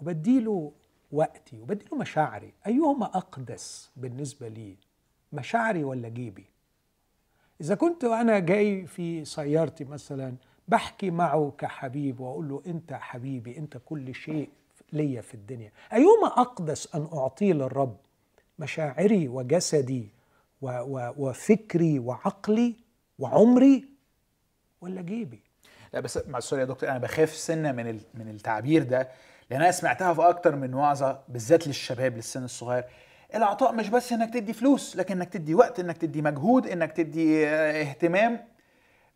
وبديله 0.03 0.73
وقتي 1.13 1.61
وبديله 1.61 1.97
مشاعري. 1.97 2.53
أيهما 2.67 3.07
أقدس 3.07 3.91
بالنسبة 3.97 4.49
لي 4.49 4.77
مشاعري 5.33 5.85
ولا 5.85 6.09
جيبي؟ 6.09 6.45
إذا 7.61 7.75
كنت 7.75 8.05
وأنا 8.05 8.39
جاي 8.39 8.87
في 8.87 9.25
سيارتي 9.25 9.85
مثلا 9.85 10.35
بحكي 10.69 11.11
معه 11.11 11.53
كحبيب 11.59 12.21
وأقول 12.21 12.49
له 12.49 12.63
أنت 12.67 12.93
حبيبي 12.93 13.59
أنت 13.59 13.79
كل 13.85 14.15
شيء 14.15 14.49
ليا 14.93 15.21
في 15.21 15.35
الدنيا. 15.35 15.73
أيهما 15.93 16.27
أقدس 16.27 16.95
أن 16.95 17.09
أعطيه 17.13 17.53
للرب 17.53 17.97
مشاعري 18.59 19.29
وجسدي 19.29 20.09
و 20.63 20.69
و 20.71 21.13
وفكري 21.17 21.99
وعقلي 21.99 22.77
وعمري 23.19 23.85
ولا 24.81 25.03
جيبي؟ 25.03 25.41
لا 25.95 26.01
بس 26.01 26.19
مع 26.29 26.41
sorry 26.41 26.63
يا 26.63 26.67
دكتور 26.67 26.89
أنا 26.89 26.99
بخاف 26.99 27.31
سنة 27.35 27.73
من 27.73 28.01
من 28.15 28.29
التعبير 28.29 28.83
ده 28.83 29.09
لأن 29.53 29.63
أنا 29.63 29.71
سمعتها 29.71 30.15
في 30.15 30.23
أكتر 30.29 30.57
من 30.57 30.75
وعظة 30.75 31.21
بالذات 31.29 31.67
للشباب 31.67 32.17
للسن 32.17 32.45
الصغير 32.45 32.85
العطاء 33.35 33.73
مش 33.73 33.89
بس 33.89 34.13
إنك 34.13 34.35
تدي 34.35 34.53
فلوس 34.53 34.97
لكن 34.97 35.17
إنك 35.17 35.29
تدي 35.29 35.55
وقت 35.55 35.81
إنك 35.81 35.97
تدي 35.99 36.23
مجهود 36.23 36.67
إنك 36.67 36.93
تدي 36.93 37.47
آه، 37.49 37.83
اهتمام 37.83 38.45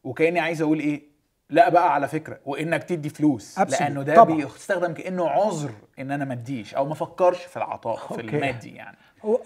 وكأني 0.05 0.41
عايز 0.41 0.63
أقول 0.63 0.79
إيه 0.81 1.03
لا 1.51 1.69
بقى 1.69 1.95
على 1.95 2.09
فكرة 2.09 2.41
وإنك 2.47 2.85
تدي 2.85 3.09
فلوس 3.09 3.59
Absolutely. 3.61 3.81
لأنه 3.81 4.03
ده 4.03 4.15
طبعاً. 4.17 4.37
بيستخدم 4.37 4.95
كأنه 4.95 5.29
عذر 5.29 5.71
إن 5.99 6.11
أنا 6.11 6.25
ما 6.25 6.33
أديش 6.35 6.75
أو 6.75 6.85
ما 6.87 6.93
افكرش 6.93 7.45
في 7.45 7.57
العطاء 7.57 7.97
في 7.97 8.11
okay. 8.11 8.23
المادي 8.23 8.75
يعني 8.75 8.97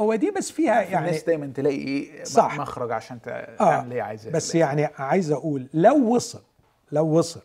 هو 0.01 0.15
دي 0.15 0.31
بس 0.31 0.51
فيها 0.51 0.83
يعني 0.83 0.99
الناس 0.99 1.15
يعني 1.15 1.27
دايما 1.27 1.53
تلاقي 1.53 1.77
إيه 1.77 2.25
صح. 2.25 2.59
مخرج 2.59 2.93
عشان 2.93 3.19
آه 3.29 3.57
تعمل 3.57 3.85
اللي 3.85 3.95
هي 3.95 4.01
عايزاه 4.01 4.31
بس 4.31 4.53
في 4.53 4.59
الآخر. 4.59 4.79
يعني 4.79 4.95
عايز 4.99 5.31
أقول 5.33 5.69
لو 5.75 6.15
وصل 6.15 6.43
لو 6.93 7.07
وصل 7.07 7.41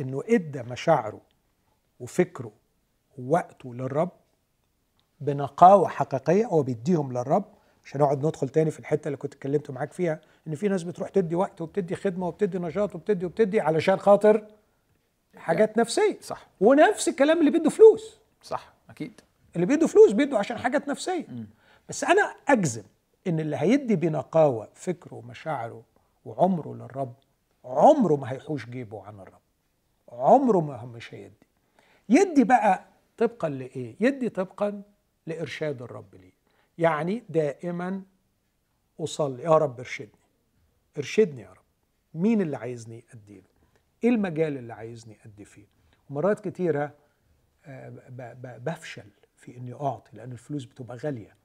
إنه 0.00 0.22
إدى 0.28 0.62
مشاعره 0.62 1.20
وفكره 2.00 2.52
ووقته 3.18 3.74
للرب 3.74 4.10
بنقاوة 5.20 5.88
حقيقية 5.88 6.46
هو 6.46 6.62
بيديهم 6.62 7.12
للرب. 7.12 7.44
مش 7.84 7.96
هنقعد 7.96 8.26
ندخل 8.26 8.48
تاني 8.48 8.70
في 8.70 8.78
الحتة 8.78 9.08
اللي 9.08 9.16
كنت 9.16 9.34
اتكلمت 9.34 9.70
معاك 9.70 9.92
فيها 9.92 10.20
إن 10.46 10.54
في 10.54 10.68
ناس 10.68 10.82
بتروح 10.82 11.08
تدي 11.08 11.34
وقت 11.34 11.60
وبتدي 11.60 11.96
خدمة 11.96 12.28
وبتدي 12.28 12.58
نشاط 12.58 12.94
وبتدي 12.94 13.26
وبتدي 13.26 13.60
علشان 13.60 13.96
خاطر 13.98 14.46
حاجات 15.36 15.78
نفسية. 15.78 16.18
صح. 16.20 16.46
ونفس 16.60 17.08
الكلام 17.08 17.38
اللي 17.40 17.50
بيدوا 17.50 17.70
فلوس. 17.70 18.18
صح 18.42 18.72
أكيد. 18.90 19.20
اللي 19.54 19.66
بيدوا 19.66 19.88
فلوس 19.88 20.12
بيدوا 20.12 20.38
عشان 20.38 20.58
حاجات 20.58 20.88
نفسية. 20.88 21.26
بس 21.88 22.04
أنا 22.04 22.34
أجزم 22.48 22.82
إن 23.26 23.40
اللي 23.40 23.56
هيدي 23.56 23.96
بنقاوة 23.96 24.68
فكره 24.74 25.14
ومشاعره 25.14 25.82
وعمره 26.24 26.74
للرب 26.74 27.14
عمره 27.64 28.16
ما 28.16 28.32
هيحوش 28.32 28.66
جيبه 28.66 29.04
عن 29.04 29.20
الرب. 29.20 29.40
عمره 30.12 30.60
ما 30.60 30.76
هم 30.76 30.88
مش 30.88 31.14
هيدي. 31.14 31.46
يدي 32.08 32.44
بقى 32.44 32.84
طبقا 33.20 33.48
لإيه؟ 33.48 33.96
يدي 34.00 34.28
طبقا 34.28 34.82
لإرشاد 35.26 35.82
الرب 35.82 36.14
ليه 36.14 36.32
يعني 36.78 37.22
دائما 37.28 38.02
أصلي. 39.00 39.42
يا 39.42 39.50
رب 39.58 39.78
إرشدني. 39.78 40.20
إرشدني 40.98 41.42
يا 41.42 41.50
رب. 41.50 41.64
مين 42.14 42.40
اللي 42.40 42.56
عايزني 42.56 43.04
اديله 43.14 43.46
إيه 44.04 44.10
المجال 44.10 44.56
اللي 44.58 44.72
عايزني 44.72 45.16
أدي 45.24 45.44
فيه؟ 45.44 45.66
ومرات 46.10 46.48
كتيرة 46.48 46.94
آه، 47.66 47.92
بفشل 48.58 49.10
في 49.36 49.56
إني 49.56 49.72
أعطي 49.74 50.16
لأن 50.16 50.32
الفلوس 50.32 50.64
بتبقى 50.64 50.96
غالية. 50.96 51.36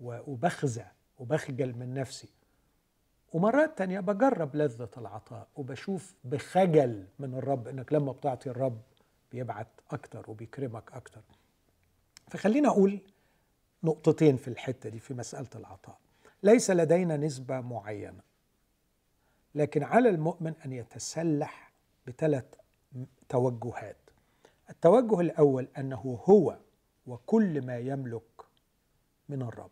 و- 0.00 0.32
وبخزى 0.32 0.84
وبخجل 1.18 1.74
من 1.78 1.94
نفسي. 1.94 2.28
ومرات 3.32 3.78
تانية 3.78 4.00
بجرب 4.00 4.56
لذة 4.56 4.88
العطاء 4.98 5.48
وبشوف 5.56 6.14
بخجل 6.24 7.06
من 7.18 7.34
الرب 7.34 7.68
إنك 7.68 7.92
لما 7.92 8.12
بتعطي 8.12 8.50
الرب 8.50 8.80
بيبعت 9.32 9.68
أكتر 9.90 10.30
وبيكرمك 10.30 10.92
أكتر. 10.92 11.20
فخلينا 12.28 12.68
أقول 12.68 13.00
نقطتين 13.82 14.36
في 14.36 14.48
الحتة 14.48 14.88
دي 14.90 14.98
في 14.98 15.14
مسألة 15.14 15.48
العطاء. 15.54 15.98
ليس 16.42 16.70
لدينا 16.70 17.16
نسبة 17.16 17.60
معينة 17.60 18.20
لكن 19.54 19.82
على 19.82 20.08
المؤمن 20.08 20.54
أن 20.64 20.72
يتسلح 20.72 21.72
بثلاث 22.06 22.44
توجهات. 23.28 23.96
التوجه 24.70 25.20
الأول 25.20 25.68
أنه 25.78 26.20
هو 26.24 26.58
وكل 27.06 27.66
ما 27.66 27.78
يملك 27.78 28.22
من 29.28 29.42
الرب. 29.42 29.70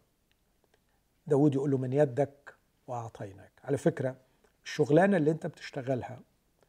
داود 1.26 1.54
يقول 1.54 1.70
له 1.70 1.78
من 1.78 1.92
يدك 1.92 2.54
وأعطيناك. 2.86 3.52
على 3.64 3.76
فكرة 3.78 4.16
الشغلانة 4.64 5.16
اللي 5.16 5.30
أنت 5.30 5.46
بتشتغلها 5.46 6.20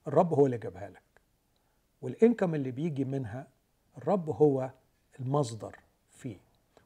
الرب 0.07 0.33
هو 0.33 0.45
اللي 0.45 0.57
جابها 0.57 0.89
لك. 0.89 1.01
والإنكم 2.01 2.55
اللي 2.55 2.71
بيجي 2.71 3.05
منها 3.05 3.47
الرب 3.97 4.29
هو 4.29 4.71
المصدر 5.19 5.75
فيه. 6.09 6.37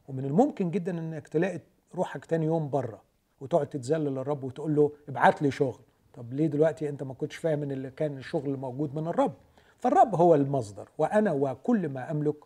ومن 0.08 0.24
الممكن 0.24 0.70
جدا 0.70 0.98
إنك 0.98 1.28
تلاقي 1.28 1.60
روحك 1.94 2.24
تاني 2.24 2.46
يوم 2.46 2.70
بره 2.70 3.02
وتقعد 3.40 3.66
تتذلل 3.66 4.14
للرب 4.14 4.44
وتقول 4.44 4.74
له 4.76 4.92
ابعت 5.08 5.42
لي 5.42 5.50
شغل. 5.50 5.80
طب 6.14 6.32
ليه 6.32 6.46
دلوقتي 6.46 6.88
أنت 6.88 7.02
ما 7.02 7.14
كنتش 7.14 7.36
فاهم 7.36 7.62
إن 7.62 7.72
اللي 7.72 7.90
كان 7.90 8.18
الشغل 8.18 8.56
موجود 8.56 8.94
من 8.94 9.08
الرب؟ 9.08 9.34
فالرب 9.78 10.14
هو 10.14 10.34
المصدر 10.34 10.88
وأنا 10.98 11.32
وكل 11.32 11.88
ما 11.88 12.10
أملك 12.10 12.36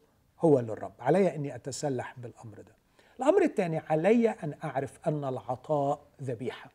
هو 0.40 0.60
للرب. 0.60 0.92
علي 1.00 1.34
أني 1.34 1.54
أتسلح 1.54 2.14
بالأمر 2.18 2.60
ده. 2.60 2.74
الأمر 3.18 3.42
الثاني 3.42 3.78
علي 3.78 4.28
أن 4.30 4.54
أعرف 4.64 5.08
أن 5.08 5.24
العطاء 5.24 6.00
ذبيحة. 6.22 6.70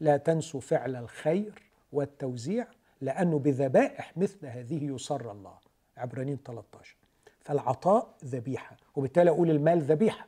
لا 0.00 0.16
تنسوا 0.16 0.60
فعل 0.60 0.96
الخير 0.96 1.62
والتوزيع 1.92 2.66
لأنه 3.00 3.38
بذبائح 3.38 4.16
مثل 4.16 4.46
هذه 4.46 4.84
يسر 4.84 5.32
الله. 5.32 5.58
عبرانيين 5.96 6.38
13 6.44 6.96
فالعطاء 7.40 8.14
ذبيحة. 8.24 8.76
وبالتالي 8.96 9.30
أقول 9.30 9.50
المال 9.50 9.82
ذبيحة. 9.82 10.26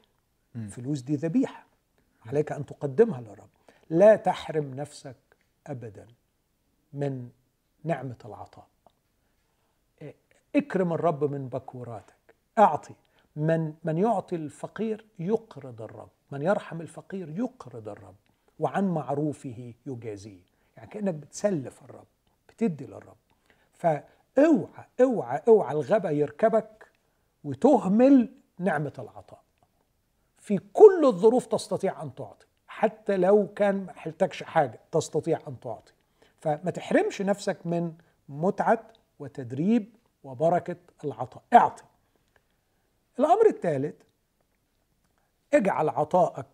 الفلوس 0.57 1.01
دي 1.01 1.17
ذبيحة. 1.17 1.67
عليك 2.27 2.53
أن 2.53 2.67
تقدمها 2.67 3.21
للرب. 3.21 3.49
لا 3.91 4.17
تحرم 4.17 4.75
نفسك 4.75 5.17
ابدا 5.67 6.07
من 6.93 7.31
نعمة 7.85 8.17
العطاء. 8.25 8.67
اكرم 10.57 10.93
الرب 10.93 11.25
من 11.25 11.49
بكوراتك. 11.49 12.35
أعطي. 12.59 12.95
من 13.37 13.75
من 13.85 13.99
يعطي 13.99 14.37
الفقير 14.37 15.05
يقرض 15.19 15.83
الرب. 15.83 16.11
من 16.31 16.43
يرحم 16.43 16.81
الفقير 16.81 17.29
يقرض 17.29 17.89
الرب. 17.89 18.17
وعن 18.59 18.89
معروفه 18.89 19.75
يجازيه. 19.87 20.43
يعني 20.77 20.91
كأنك 20.91 21.15
بتسلف 21.15 21.83
الرب. 21.85 22.07
بتدي 22.61 22.87
للرب. 22.87 23.17
فأوعى 23.73 24.85
أوعى 25.01 25.43
أوعى 25.49 25.73
الغبا 25.75 26.11
يركبك 26.11 26.91
وتهمل 27.45 28.35
نعمة 28.59 28.93
العطاء. 28.99 29.43
في 30.39 30.59
كل 30.73 31.05
الظروف 31.05 31.47
تستطيع 31.47 32.03
أن 32.03 32.15
تعطي 32.15 32.47
حتى 32.69 33.17
لو 33.17 33.49
كان 33.49 33.85
ما 33.85 33.93
حلتكش 33.93 34.43
حاجة 34.43 34.81
تستطيع 34.93 35.41
أن 35.49 35.61
تعطي. 35.61 35.93
فما 36.41 36.71
تحرمش 36.71 37.23
نفسك 37.23 37.67
من 37.67 37.95
متعة 38.29 38.89
وتدريب 39.19 39.97
وبركة 40.25 40.77
العطاء. 41.05 41.43
اعطي. 41.53 41.85
الأمر 43.19 43.47
الثالث 43.47 44.03
اجعل 45.55 45.89
عطائك 45.89 46.47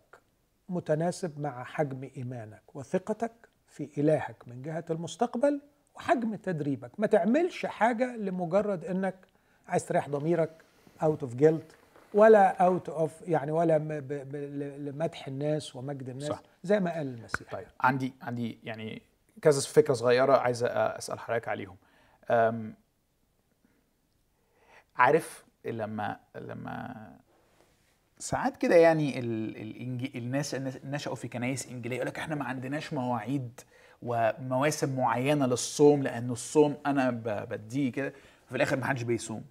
متناسب 0.68 1.40
مع 1.40 1.64
حجم 1.64 2.10
إيمانك 2.16 2.62
وثقتك 2.74 3.48
في 3.68 3.90
إلهك 3.98 4.48
من 4.48 4.62
جهة 4.62 4.84
المستقبل 4.90 5.60
وحجم 5.96 6.34
تدريبك. 6.34 7.00
ما 7.00 7.06
تعملش 7.06 7.66
حاجة 7.66 8.16
لمجرد 8.16 8.84
إنك 8.84 9.14
عايز 9.68 9.86
تريح 9.86 10.08
ضميرك 10.08 10.62
out 11.02 11.22
of 11.22 11.34
guilt 11.34 11.76
ولا 12.14 12.62
out 12.64 12.88
of 12.88 13.22
يعني 13.22 13.52
ولا 13.52 13.78
لمدح 14.78 15.28
الناس 15.28 15.76
ومجد 15.76 16.08
الناس. 16.08 16.28
صح. 16.28 16.42
زي 16.62 16.80
ما 16.80 16.94
قال 16.94 17.06
المسيح. 17.06 17.52
طيب 17.52 17.66
عندي 17.80 18.12
عندي 18.22 18.58
يعني 18.64 19.02
كذا 19.42 19.60
فكرة 19.60 19.94
صغيرة 19.94 20.36
عايز 20.36 20.64
أسأل 20.64 21.18
حضرتك 21.18 21.48
عليهم. 21.48 21.76
عارف 24.96 25.44
لما 25.64 26.20
لما 26.34 27.16
ساعات 28.18 28.56
كده 28.56 28.74
يعني 28.74 29.18
ال 29.18 30.16
الناس 30.16 30.54
نشأوا 30.84 31.14
في 31.14 31.28
كنايس 31.28 31.66
إنجيلية 31.66 31.96
يقول 31.96 32.08
لك 32.08 32.18
إحنا 32.18 32.34
ما 32.34 32.44
عندناش 32.44 32.92
مواعيد 32.92 33.60
ومواسم 34.02 34.96
معينة 34.96 35.46
للصوم 35.46 36.02
لأن 36.02 36.30
الصوم 36.30 36.76
أنا. 36.86 37.10
بديه 37.50 37.92
كده 37.92 38.12
في 38.48 38.56
الآخر 38.56 38.76
ما 38.76 38.84
حدش 38.86 39.02
بيصوم 39.02 39.44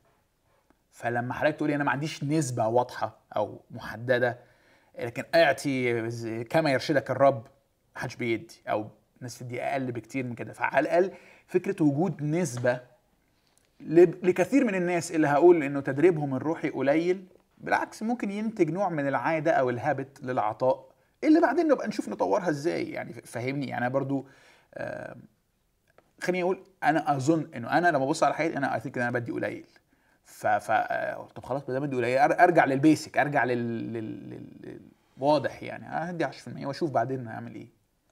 فلما 0.92 1.34
حضرتك 1.34 1.56
تقولي 1.56 1.76
أنا 1.76 1.84
ما 1.84 1.92
عنديش 1.92 2.24
نسبة 2.24 2.68
واضحة 2.68 3.18
أو 3.36 3.62
محددة 3.72 4.40
لكن 5.00 5.24
أعطي 5.36 6.44
كما 6.44 6.72
يرشدك 6.72 7.12
الرب 7.12 7.48
ما 7.96 8.02
حدش 8.02 8.16
بيدي 8.16 8.62
أو 8.70 8.90
الناس 9.18 9.40
تدي 9.40 9.62
أقل 9.64 9.92
بكتير 9.92 10.24
من 10.26 10.36
كده 10.36 10.54
فعلى 10.54 10.80
الأقل 10.80 11.12
فكرة 11.48 11.84
وجود 11.84 12.24
نسبة 12.24 12.82
لكثير 13.80 14.66
من 14.66 14.76
الناس 14.76 15.12
اللي 15.12 15.28
هقول 15.28 15.64
إنه 15.64 15.80
تدريبهم 15.80 16.36
الروحي 16.36 16.70
قليل 16.70 17.26
بالعكس 17.58 18.04
ممكن 18.04 18.32
ينتج 18.32 18.70
نوع 18.70 18.90
من 18.90 19.08
العادة 19.08 19.52
أو 19.52 19.70
الهابت 19.70 20.24
للعطاء 20.24 20.95
اللي 21.24 21.42
بعدين 21.42 21.68
نبقى 21.68 21.88
نشوف 21.88 22.10
نطورها 22.10 22.50
إزاي. 22.50 22.90
يعني 22.92 23.14
فاهمني 23.14 23.68
يعني 23.68 23.86
أنا 23.86 23.94
برضو 23.94 24.28
آه، 24.74 25.16
خليني 26.22 26.44
أقول 26.44 26.64
أنا 26.84 27.16
أظن 27.16 27.50
إنه 27.56 27.78
أنا 27.78 27.88
لما 27.88 28.04
أبص 28.04 28.24
على 28.24 28.34
حياتي 28.34 28.58
أنا 28.58 28.78
I 28.78 28.81
think 28.81 28.98
إن 28.98 29.04
أنا 29.04 29.12
بدي 29.20 29.32
قليل. 29.32 29.66
ف 30.26 30.48
ف 30.48 30.72
آه، 30.72 31.28
طب 31.36 31.44
خلاص 31.46 31.70
ما 31.70 31.80
بدي 31.80 31.96
قليل 31.96 32.18
أرجع 32.18 32.66
لل 32.66 32.81
basic 32.81 33.18
أرجع 33.18 33.44
لل, 33.44 33.94
لل... 33.94 34.30
لل... 34.64 34.80
واضح 35.18 35.64
يعني. 35.64 35.86
هدي 35.88 36.28
10% 36.28 36.32
وأشوف 36.66 36.92
بعدين 36.92 37.28
هعمل 37.28 37.56
إيه. 37.56 37.68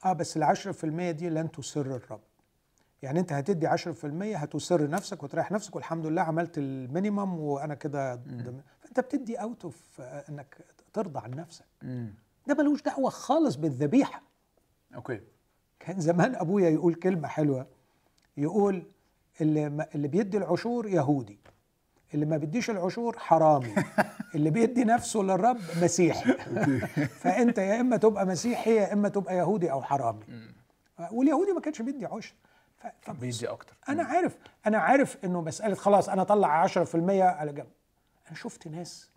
آه 0.06 0.14
بس 0.14 0.38
ال 0.38 0.44
10% 0.44 0.86
دي 1.12 1.30
لن 1.30 1.52
تسر 1.52 1.96
الرب. 1.96 2.22
يعني 3.02 3.20
أنت 3.20 3.34
هتدي 3.34 3.70
10% 3.70 3.74
هتسر 4.36 4.90
نفسك 4.90 5.24
وتريح 5.24 5.52
نفسك 5.52 5.76
والحمد 5.76 6.06
لله 6.06 6.22
عملت 6.22 6.58
ال 6.58 6.68
minimum 6.68 7.40
وأنا 7.40 7.74
كده 7.74 8.20
فأنت 8.82 9.00
بتدي 9.00 9.36
out 9.36 9.64
of 9.64 10.02
إنك 10.02 10.58
ترضى 10.94 11.20
عن 11.20 11.32
نفسك. 11.32 11.66
امم 11.84 12.14
ده 12.48 12.54
ملوش 12.56 12.82
دعوة 12.82 13.10
خالص 13.10 13.56
بالذبيحة. 13.56 14.22
okay. 14.96 15.22
كان 15.80 16.00
زمان 16.00 16.36
أبويا 16.36 16.70
يقول 16.70 16.94
كلمة 16.96 17.28
حلوة 17.28 17.68
يقول 18.38 18.84
اللي 19.42 19.88
اللي 19.96 20.08
بيدي 20.08 20.38
العشور 20.38 20.88
يهودي 20.88 21.40
اللي 22.14 22.26
ما 22.26 22.38
بيديش 22.38 22.70
العشور 22.70 23.20
حرامي 23.20 23.76
اللي 24.36 24.50
بيدي 24.50 24.84
نفسه 24.84 25.20
للرب 25.20 25.60
مسيحي. 25.82 26.34
فأنت 27.22 27.58
يا 27.58 27.82
إما 27.82 27.98
تبقى 27.98 28.26
مسيحي 28.26 28.76
يا 28.76 28.94
إما 28.94 29.10
تبقى 29.10 29.38
يهودي 29.38 29.72
أو 29.72 29.82
حرامي. 29.82 30.26
واليهودي 31.12 31.52
ما 31.52 31.62
كانش 31.62 31.82
بيدي 31.82 32.06
عشر. 32.06 32.34
بيدي 33.08 33.48
أكتر. 33.48 33.74
أنا 33.90 34.04
عارف 34.04 34.38
أنا 34.68 34.78
عارف 34.78 35.18
إنه 35.26 35.42
مسألة 35.42 35.76
خلاص 35.76 36.10
أنا 36.10 36.22
أطلع 36.22 36.68
10% 36.68 36.96
على 37.22 37.54
جنب. 37.54 37.68
أنا 38.28 38.36
شفت 38.36 38.68
ناس 38.68 39.10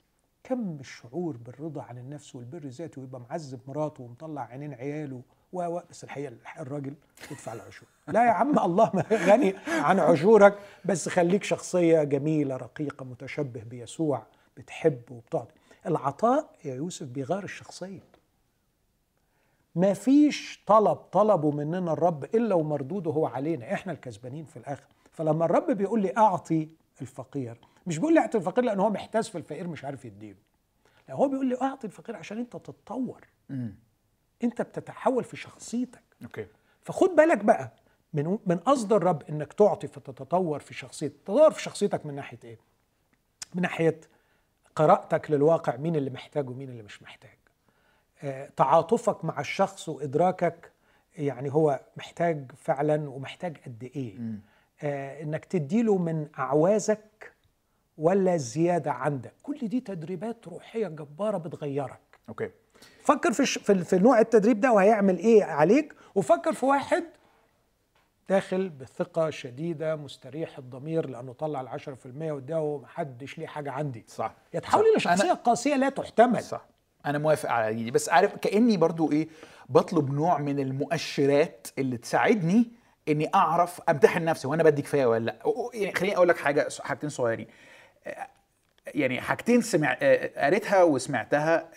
كم 0.49 0.77
الشعور 0.81 1.37
بالرضا 1.37 1.83
عن 1.83 1.99
النفس 1.99 2.35
والبر 2.35 2.65
الذاتي 2.65 3.01
ويبقى 3.01 3.21
معذب 3.21 3.61
مراته 3.69 4.03
ومطلع 4.03 4.43
عينين 4.43 4.75
عياله 4.75 5.23
و 5.53 5.81
بس 5.91 6.05
الحقيقة 6.05 6.35
الراجل 6.59 6.95
يدفع 7.31 7.53
العشور 7.53 7.89
لا 8.09 8.25
يا 8.27 8.31
عم 8.31 8.59
الله 8.59 8.91
غني 9.13 9.55
عن 9.69 9.99
عشورك 9.99 10.59
بس 10.85 11.09
خليك 11.09 11.45
شخصية 11.45 12.03
جميلة 12.03 12.57
رقيقة 12.57 13.05
متشبه 13.05 13.63
بيسوع 13.63 14.27
بتحب 14.57 15.01
وبتعطي 15.11 15.55
العطاء 15.87 16.51
يا 16.65 16.75
يوسف 16.75 17.07
بيغير 17.07 17.45
الشخصية. 17.45 18.01
ما 19.75 19.93
فيش 19.95 20.63
طلب 20.67 20.97
طلبه 20.97 21.51
مننا 21.51 21.93
الرب 21.93 22.25
إلا 22.25 22.55
ومردوده 22.55 23.11
هو 23.11 23.27
علينا 23.27 23.73
إحنا 23.75 23.93
الكسبانين 23.93 24.45
في 24.45 24.57
الآخر. 24.57 24.89
فلما 25.13 25.45
الرب 25.45 25.71
بيقول 25.71 26.03
لي 26.03 26.17
أعطي 26.17 26.69
الفقير 27.03 27.59
مش 27.87 27.99
بيقول 27.99 28.15
لي 28.15 28.21
اعطي 28.21 28.39
الفقير 28.39 28.65
لأن 28.65 28.81
هو 28.81 28.91
محتاج 28.91 29.25
في 29.25 29.39
الفقير 29.39 29.69
مش 29.69 29.85
عارف 29.85 30.05
يديله. 30.05 30.39
لا 31.09 31.15
هو 31.15 31.29
بيقول 31.29 31.47
لي 31.47 31.61
اعطي 31.63 31.87
الفقير 31.87 32.17
عشان 32.17 32.39
أنت 32.39 32.53
تتطور. 32.53 33.25
امم 33.51 33.75
أنت 34.45 34.63
بتتحول 34.63 35.25
في 35.25 35.37
شخصيتك. 35.37 36.03
أوكي. 36.23 36.47
فخد 36.83 37.09
بالك 37.09 37.45
بقى 37.45 37.73
من 38.13 38.39
من 38.47 38.57
قصد 38.57 38.93
الرب 38.93 39.23
إنك 39.23 39.53
تعطي 39.53 39.89
فتتطور 39.89 40.61
في 40.61 40.75
شخصيتك. 40.75 41.17
تتطور 41.17 41.51
في 41.51 41.63
شخصيتك 41.63 42.07
من 42.07 42.15
ناحية 42.15 42.39
إيه؟ 42.45 42.59
من 43.55 43.63
ناحية 43.63 44.01
قراءتك 44.77 45.31
للواقع 45.31 45.77
مين 45.77 45.97
اللي 45.97 46.11
محتاج 46.11 46.51
ومين 46.51 46.69
اللي 46.69 46.83
مش 46.83 47.03
محتاج. 47.03 47.37
آه، 48.23 48.51
تعاطفك 48.57 49.25
مع 49.25 49.41
الشخص 49.41 49.89
وإدراكك 49.89 50.73
يعني 51.17 51.53
هو 51.55 51.81
محتاج 51.97 52.53
فعلا 52.53 53.11
ومحتاج 53.11 53.57
قد 53.67 53.91
إيه. 53.97 54.19
آه، 54.83 55.23
إنك 55.23 55.45
تديله 55.45 55.99
من 55.99 56.29
أعوازك 56.39 57.33
ولا 57.99 58.37
زيادة 58.37 58.93
عندك. 58.93 59.33
كل 59.43 59.59
دي 59.69 59.81
تدريبات 59.81 60.49
روحية 60.49 60.89
جبارة 60.89 61.39
بتغيرك. 61.39 62.01
أوكي. 62.29 62.51
فكر 63.03 63.33
في 63.33 63.47
في 63.47 63.73
ال- 63.73 63.85
في 63.85 63.99
نوع 63.99 64.21
التدريب 64.21 64.61
ده 64.61 64.73
وهيعمل 64.73 65.19
إيه 65.19 65.45
عليك 65.45 65.95
وفكر 66.15 66.53
في 66.53 66.67
واحد 66.67 67.05
داخل 68.29 68.69
بثقة 68.69 69.31
شديدة 69.31 69.97
مستريح 69.97 70.59
الضمير 70.59 71.09
لأنه 71.09 71.33
طلع 71.33 71.77
في 71.77 72.07
المية 72.07 72.33
واداه 72.33 72.61
ومحدش 72.61 73.39
ليه 73.39 73.47
حاجة 73.47 73.71
عندي. 73.71 74.05
صح. 74.09 74.35
يتحول 74.55 74.85
صح. 74.85 74.91
إلى 74.91 75.01
شخصية 75.01 75.33
قاسية 75.33 75.77
لا 75.77 75.89
تحتمل. 75.89 76.43
صح. 76.43 76.67
أنا 77.07 77.19
موافق 77.19 77.51
على 77.51 77.75
دي. 77.75 77.91
بس 77.91 78.09
عارف 78.09 78.35
كأني 78.37 78.77
برضو 78.77 79.13
إيه 79.13 79.29
بطلب 79.69 80.11
نوع 80.11 80.39
من 80.39 80.59
المؤشرات 80.61 81.67
اللي 81.79 81.97
تساعدني 81.97 82.71
إني 83.09 83.31
أعرف 83.35 83.81
أمتحن 83.89 84.25
نفسي. 84.25 84.49
وأنا 84.49 84.63
بدي 84.63 84.83
كفاية 84.83 85.07
ولا 85.07 85.25
لأ؟ 85.25 85.39
يعني 85.75 85.95
خليني 85.95 86.17
أقول 86.17 86.29
لك 86.29 86.37
حاجة 86.37 86.69
حاجتين 86.81 87.11
صغيرين. 87.11 87.47
يعني 88.87 89.21
حاجتين 89.21 89.61
سمع 89.61 89.93
قريتها 90.37 90.83
وسمعتها 90.83 91.71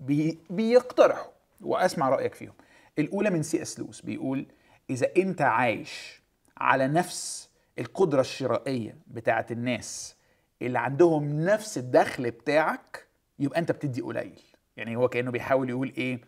بي... 0.00 0.38
بيقترحوا 0.50 1.30
وأسمع 1.60 2.08
رأيك 2.08 2.34
فيهم. 2.34 2.52
الأولى 2.98 3.30
من 3.30 3.42
سي 3.42 3.62
إس 3.62 3.78
لويس 3.80 4.00
بيقول 4.00 4.46
إذا 4.90 5.08
أنت 5.16 5.42
عايش 5.42 6.22
على 6.56 6.88
نفس 6.88 7.48
القدرة 7.78 8.20
الشرائية 8.20 8.96
بتاعت 9.06 9.52
الناس 9.52 10.16
اللي 10.62 10.78
عندهم 10.78 11.44
نفس 11.44 11.78
الدخل 11.78 12.30
بتاعك 12.30 13.06
يبقى 13.38 13.58
أنت 13.58 13.72
بتدي 13.72 14.00
قليل. 14.00 14.40
يعني 14.76 14.96
هو 14.96 15.08
كأنه 15.08 15.30
بيحاول 15.30 15.70
يقول 15.70 15.92
إيه 15.98 16.20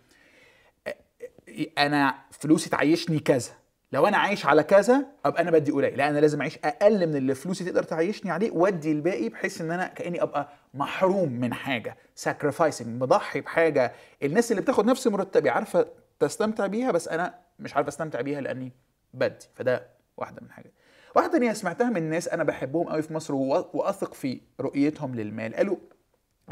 أنا 1.79 2.15
فلوسي 2.31 2.71
تعيشني 2.71 3.19
كذا. 3.19 3.53
لو 3.95 4.07
أنا 4.07 4.17
عايش 4.17 4.47
على 4.47 4.63
كذا 4.63 5.07
أبقى 5.25 5.43
أنا 5.43 5.51
بدي 5.51 5.71
قليل. 5.73 5.97
لا 5.99 6.09
أنا 6.09 6.19
لازم 6.19 6.41
أعيش 6.41 6.59
أقل 6.65 7.07
من 7.07 7.17
اللي 7.17 7.35
فلوسي 7.35 7.65
تقدر 7.65 7.83
تعيشني 7.83 8.31
عليه 8.31 8.51
وأدي 8.51 8.93
الباقي 8.93 9.29
بحيث 9.29 9.61
إن 9.61 9.71
أنا 9.71 9.87
كأني 9.87 10.23
أبقى 10.23 10.49
محروم 10.75 11.33
من 11.33 11.55
حاجة 11.55 11.97
ساكرفايسنج 12.15 13.03
مضحي 13.03 13.41
بحاجة. 13.41 13.93
الناس 14.23 14.51
اللي 14.51 14.63
بتاخد 14.63 14.87
نفس 14.87 15.07
مرتبي 15.07 15.51
عارفة 15.51 15.87
تستمتع 16.21 16.67
بيها 16.67 16.91
بس 16.91 17.09
أنا 17.09 17.35
مش 17.59 17.77
عارف 17.77 17.89
أستمتع 17.89 18.21
بيها 18.21 18.41
لأني 18.41 18.73
بدي. 19.15 19.47
فده 19.55 19.87
واحدة 20.17 20.39
من 20.41 20.47
الحاجات 20.49 20.73
واحدة 21.17 21.33
تانية 21.33 21.53
سمعتها 21.53 21.91
من 21.91 22.11
ناس 22.11 22.29
أنا 22.29 22.45
بحبهم 22.45 22.89
قوي 22.89 23.03
في 23.03 23.15
مصر 23.15 23.35
وأثق 23.35 24.15
في 24.15 24.41
رؤيتهم 24.61 25.15
للمال. 25.15 25.55
قالوا 25.55 25.77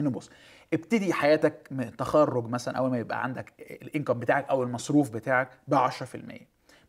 إنه 0.00 0.10
بص 0.10 0.30
ابتدي 0.72 1.12
حياتك 1.12 1.68
من 1.70 1.96
تخرج 1.96 2.48
مثلا 2.48 2.78
أول 2.78 2.90
ما 2.90 2.98
يبقى 2.98 3.22
عندك 3.22 3.52
الانكم 3.60 4.14
بتاعك 4.18 4.48
أو 4.50 4.62
المصروف 4.62 5.10
بتاعك 5.10 5.48
ب 5.68 5.74
10% 5.74 5.92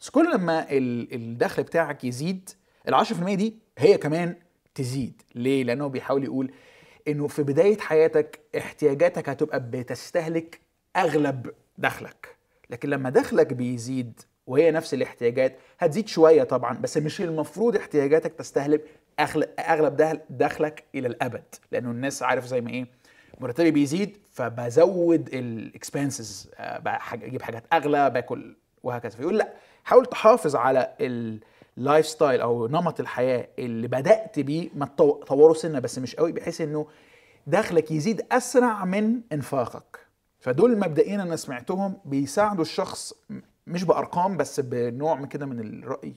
بس 0.03 0.09
كل 0.09 0.33
لما 0.33 0.71
ال- 0.71 1.13
الدخل 1.15 1.63
بتاعك 1.63 2.03
يزيد 2.03 2.49
ال 2.87 2.93
10% 2.93 3.33
دي 3.35 3.55
هي 3.77 3.97
كمان 3.97 4.35
تزيد. 4.75 5.21
ليه؟ 5.35 5.63
لأنه 5.63 5.87
بيحاول 5.87 6.23
يقول 6.23 6.51
إنه 7.07 7.27
في 7.27 7.43
بداية 7.43 7.77
حياتك 7.77 8.39
احتياجاتك 8.57 9.29
هتبقى 9.29 9.59
بتستهلك 9.69 10.59
أغلب 10.95 11.49
دخلك. 11.77 12.35
لكن 12.69 12.89
لما 12.89 13.09
دخلك 13.09 13.53
بيزيد 13.53 14.21
وهي 14.47 14.71
نفس 14.71 14.93
الاحتياجات 14.93 15.57
هتزيد 15.79 16.07
شوية 16.07 16.43
طبعا 16.43 16.77
بس 16.77 16.97
مش 16.97 17.21
المفروض 17.21 17.75
احتياجاتك 17.75 18.33
تستهلك 18.33 18.81
أغلب 19.59 19.95
دخل- 19.97 20.19
دخلك 20.29 20.83
إلى 20.95 21.07
الأبد. 21.07 21.43
لأنه 21.71 21.91
الناس 21.91 22.23
عارف 22.23 22.45
زي 22.45 22.61
ما 22.61 22.69
إيه 22.69 22.85
مرتبي 23.39 23.71
بيزيد 23.71 24.17
فبزود 24.31 25.29
ال 25.33 25.46
expenses 25.46 26.49
أجيب 27.13 27.41
حاجات 27.41 27.63
أغلى 27.73 28.09
باكل 28.09 28.55
وهكذا. 28.83 29.17
فيقول 29.17 29.37
لأ 29.37 29.53
حاول 29.83 30.05
تحافظ 30.05 30.55
على 30.55 30.93
ال 31.01 31.39
ال 31.77 32.07
lifestyle 32.07 32.41
أو 32.41 32.67
نمط 32.67 32.99
الحياة 32.99 33.47
اللي 33.59 33.87
بدأت 33.87 34.39
بيه 34.39 34.69
ما 34.75 34.85
تطو- 34.85 35.23
طوره 35.25 35.53
سنة 35.53 35.79
بس 35.79 35.99
مش 35.99 36.15
قوي 36.15 36.31
بحيث 36.31 36.61
إنه 36.61 36.87
دخلك 37.47 37.91
يزيد 37.91 38.21
أسرع 38.31 38.85
من 38.85 39.21
إنفاقك. 39.33 39.99
فدول 40.39 40.73
المبدئين 40.73 41.19
أنا 41.19 41.35
سمعتهم 41.35 41.97
بيساعدوا 42.05 42.61
الشخص 42.61 43.13
مش 43.67 43.83
بأرقام 43.83 44.37
بس 44.37 44.59
بنوع 44.59 45.15
من 45.15 45.25
كده 45.27 45.45
من 45.45 45.59
الرأي. 45.59 46.13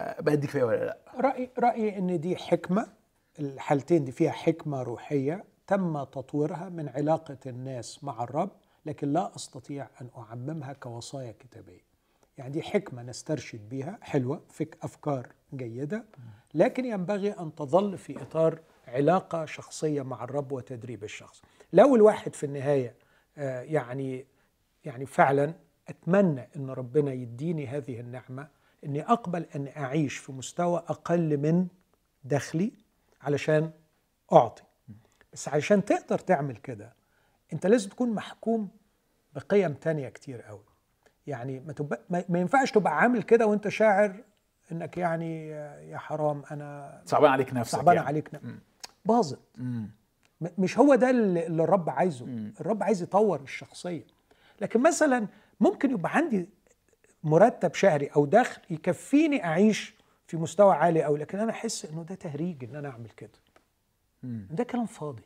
آه، 0.00 0.20
بأدي 0.20 0.46
كفاية 0.46 0.64
ولا 0.64 0.84
لأ؟ 0.84 0.98
رأيي 1.20 1.50
رأيي 1.58 1.98
إن 1.98 2.20
دي 2.20 2.36
حكمة 2.36 2.86
الحالتين 3.38 4.04
دي 4.04 4.12
فيها 4.12 4.30
حكمة 4.32 4.82
روحية 4.82 5.44
تم 5.66 6.04
تطويرها 6.04 6.68
من 6.68 6.88
علاقة 6.88 7.38
الناس 7.46 8.04
مع 8.04 8.22
الرب 8.24 8.50
لكن 8.86 9.12
لا 9.12 9.36
أستطيع 9.36 9.88
أن 10.00 10.08
أعممها 10.18 10.72
كوصايا 10.72 11.34
كتابية. 11.40 11.87
يعني 12.38 12.50
دي 12.50 12.62
حكمة 12.62 13.02
نسترشد 13.02 13.68
بيها 13.68 13.98
حلوة 14.02 14.42
فيك 14.50 14.78
أفكار 14.82 15.32
جيدة 15.54 16.04
لكن 16.54 16.84
ينبغي 16.84 17.30
أن 17.30 17.54
تظل 17.54 17.98
في 17.98 18.22
إطار 18.22 18.60
علاقة 18.88 19.44
شخصية 19.44 20.02
مع 20.02 20.24
الرب 20.24 20.52
وتدريب 20.52 21.04
الشخص. 21.04 21.42
لو 21.72 21.96
الواحد 21.96 22.34
في 22.34 22.46
النهاية 22.46 22.94
آه، 23.38 23.60
يعني 23.60 24.26
يعني 24.84 25.06
فعلا 25.06 25.54
أتمنى 25.88 26.48
إن 26.56 26.70
ربنا 26.70 27.12
يديني 27.12 27.66
هذه 27.66 28.00
النعمة 28.00 28.48
إني 28.84 29.02
أقبل 29.02 29.46
أن 29.56 29.68
أعيش 29.76 30.16
في 30.16 30.32
مستوى 30.32 30.78
أقل 30.78 31.36
من 31.36 31.66
دخلي 32.24 32.72
علشان 33.22 33.70
أعطي. 34.32 34.62
بس 35.32 35.48
علشان 35.48 35.84
تقدر 35.84 36.18
تعمل 36.18 36.56
كده 36.56 36.92
أنت 37.52 37.66
لازم 37.66 37.90
تكون 37.90 38.10
محكوم 38.10 38.68
بقيم 39.34 39.74
تانية 39.74 40.08
كتير 40.08 40.42
قوي. 40.42 40.67
يعني 41.28 41.60
ما, 41.60 41.72
تبقى 41.72 42.00
ما 42.28 42.38
ينفعش 42.38 42.70
تبقى 42.70 42.98
عامل 42.98 43.22
كده 43.22 43.46
وانت 43.46 43.68
شاعر 43.68 44.24
انك 44.72 44.96
يعني 44.96 45.48
يا 45.90 45.98
حرام 45.98 46.42
أنا 46.50 47.00
صعبان 47.06 47.30
عليك 47.30 47.54
نفسك 47.54 47.76
صعبان 47.76 47.94
يعني. 47.96 48.06
عليك 48.08 48.34
ن- 48.34 48.58
باظت. 49.04 49.38
مش 50.58 50.78
هو 50.78 50.94
ده 50.94 51.10
اللي 51.10 51.64
الرب 51.64 51.90
عايزه. 51.90 52.26
الرب 52.60 52.82
عايز 52.82 53.02
يطور 53.02 53.40
الشخصية. 53.40 54.04
لكن 54.60 54.82
مثلا 54.82 55.26
ممكن 55.60 55.90
يبقى 55.90 56.16
عندي 56.16 56.48
مرتب 57.24 57.74
شهري 57.74 58.06
أو 58.06 58.26
دخل 58.26 58.60
يكفيني 58.70 59.44
أعيش 59.44 59.94
في 60.26 60.36
مستوى 60.36 60.74
عالي 60.74 61.02
قوي 61.02 61.18
لكن 61.18 61.38
أنا 61.38 61.50
أحس 61.50 61.84
إنه 61.84 62.02
ده 62.02 62.14
تهريج 62.14 62.64
إن 62.64 62.76
أنا 62.76 62.88
أعمل 62.88 63.10
كده. 63.10 63.30
ده 64.50 64.64
كلام 64.64 64.86
فاضي. 64.86 65.22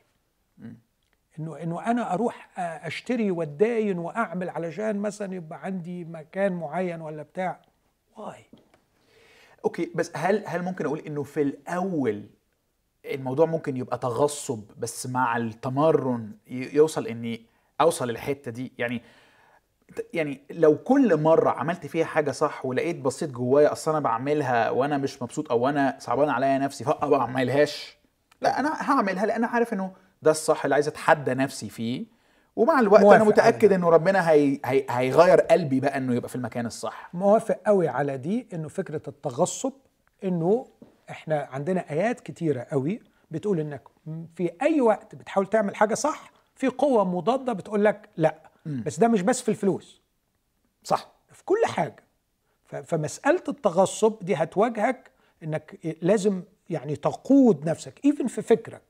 إنه 1.38 1.62
إنه 1.62 1.86
أنا 1.90 2.14
أروح 2.14 2.48
أشتري 2.59 3.30
واتداين 3.30 3.98
وأعمل 3.98 4.48
علشان 4.48 4.98
مثلا 4.98 5.34
يبقى 5.34 5.64
عندي 5.64 6.04
مكان 6.04 6.52
معين 6.52 7.00
ولا 7.00 7.22
بتاع. 7.22 7.60
way. 8.16 8.44
okay 9.64 9.93
بس 9.94 10.10
هل 10.16 10.42
هل 10.46 10.62
ممكن 10.62 10.86
أقول 10.86 10.98
إنه 10.98 11.22
في 11.22 11.42
الأول 11.42 12.24
الموضوع 13.04 13.46
ممكن 13.46 13.76
يبقى 13.76 13.98
تغصب 13.98 14.64
بس 14.78 15.06
مع 15.06 15.36
التمرن 15.36 16.32
يوصل 16.46 17.06
إني 17.06 17.46
أوصل 17.80 18.10
الحته 18.10 18.50
دي؟ 18.50 18.72
يعني 18.78 19.02
يعني 20.12 20.40
لو 20.50 20.78
كل 20.78 21.16
مرة 21.22 21.50
عملت 21.50 21.86
فيها 21.86 22.04
حاجة 22.04 22.30
صح 22.30 22.66
ولقيت 22.66 23.00
بصيت 23.00 23.30
جوايا 23.30 23.72
أصل 23.72 23.90
أنا 23.90 24.00
بعملها 24.00 24.70
وأنا 24.70 24.98
مش 24.98 25.22
مبسوط 25.22 25.50
أو 25.50 25.68
أنا 25.68 25.96
صعبان 26.00 26.28
عليا 26.28 26.59
نفسي 26.59 26.84
فابقى 26.84 27.10
ما 27.10 27.16
أعملهاش. 27.20 27.96
لا 28.40 28.60
أنا 28.60 28.90
هعملها 28.90 29.26
لأن 29.26 29.36
أنا 29.36 29.46
عارف 29.46 29.72
إنه 29.72 29.92
ده 30.23 30.31
الصح 30.31 30.65
اللي 30.65 30.74
عايز 30.74 30.89
اتحدى 30.89 31.35
نفسي 31.35 31.69
فيه. 31.69 32.05
ومع 32.57 32.81
الوقت 32.81 33.03
أنا 33.05 33.24
متأكد 33.24 33.73
إنه 33.73 33.89
ربنا 33.89 34.31
هي 34.31 34.61
هي 34.65 34.86
هيغير 34.90 35.40
قلبي 35.40 35.81
بقى 35.81 35.97
إنه 35.97 36.15
يبقى 36.15 36.28
في 36.28 36.36
المكان 36.36 36.66
الصح. 36.66 37.11
موافق 37.15 37.61
قوي 37.66 37.89
على 37.89 38.16
دي 38.16 38.47
إنه 38.53 38.69
فكرة 38.69 39.03
التغصب 39.09 39.73
إنه 40.24 40.66
إحنا 41.11 41.49
عندنا 41.53 41.90
آيات 41.90 42.20
كتيرة 42.20 42.61
قوي 42.70 43.01
بتقول 43.31 43.61
إنك 43.61 43.82
في 44.36 44.51
أي 44.62 44.81
وقت 44.81 45.15
بتحاول 45.15 45.47
تعمل 45.47 45.77
حاجة 45.77 45.94
صح 45.94 46.31
في 46.55 46.69
قوة 46.69 47.05
مضادة 47.05 47.53
بتقول 47.53 47.85
لك 47.85 48.09
لأ. 48.16 48.39
بس 48.66 48.99
ده 48.99 49.09
مش 49.09 49.23
بس 49.23 49.43
في 49.43 49.49
الفلوس. 49.49 50.01
صح. 50.85 51.12
في 51.32 51.44
كل 51.44 51.62
حاجة. 51.66 52.05
فمسألة 52.85 53.43
التغصب 53.49 54.19
دي 54.23 54.35
هتواجهك 54.35 55.11
إنك 55.43 55.97
لازم 56.03 56.43
يعني 56.70 56.97
تقود 56.97 57.69
نفسك 57.69 58.01
ايفن 58.05 58.27
في 58.27 58.43
فكرك. 58.43 58.82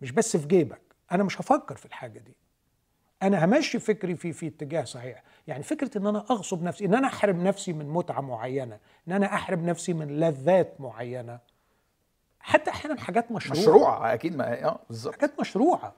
مش 0.00 0.12
بس 0.12 0.36
في 0.36 0.46
جيبك 0.46 0.80
أنا 1.12 1.24
مش 1.24 1.40
هفكر 1.40 1.76
في 1.76 1.86
الحاجة 1.86 2.18
دي. 2.18 2.36
أنا 3.22 3.44
همشي 3.44 3.78
فكري 3.78 4.16
في 4.16 4.32
في 4.32 4.46
اتجاه 4.46 4.84
صحيح. 4.84 5.22
يعني 5.46 5.62
فكرة 5.62 5.98
إن 5.98 6.06
أنا 6.06 6.18
أغصب 6.30 6.62
نفسي 6.62 6.84
إن 6.84 6.94
أنا 6.94 7.06
أحرم 7.06 7.44
نفسي 7.44 7.72
من 7.72 7.88
متعة 7.88 8.20
معينة 8.20 8.78
إن 9.08 9.12
أنا 9.12 9.26
أحرم 9.26 9.66
نفسي 9.66 9.92
من 9.92 10.20
لذات 10.20 10.80
معينة. 10.80 11.38
حتى 12.40 12.70
أحيانا 12.70 13.00
حاجات 13.00 13.32
مشروعة. 13.32 13.60
مشروع 13.60 14.14
أكيد 14.14 14.36
ما 14.36 14.64
آه 14.64 14.80
بالظبط. 14.88 15.14
حاجات 15.14 15.40
مشروعة. 15.40 15.94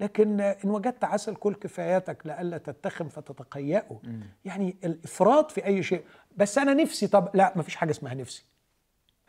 لكن 0.00 0.40
إن 0.40 0.70
وجدت 0.70 1.04
عسل 1.04 1.34
كل 1.36 1.54
كفاياتك 1.54 2.26
لئلا 2.26 2.58
تتخم 2.58 3.08
فتتقيأه. 3.08 4.00
يعني 4.44 4.76
الإفراط 4.84 5.50
في 5.50 5.64
أي 5.66 5.82
شيء. 5.82 6.04
بس 6.36 6.58
أنا 6.58 6.74
نفسي 6.74 7.06
طب 7.06 7.30
لا 7.34 7.52
ما 7.56 7.62
فيش 7.62 7.76
حاجة 7.76 7.90
اسمها 7.90 8.14
نفسي. 8.14 8.44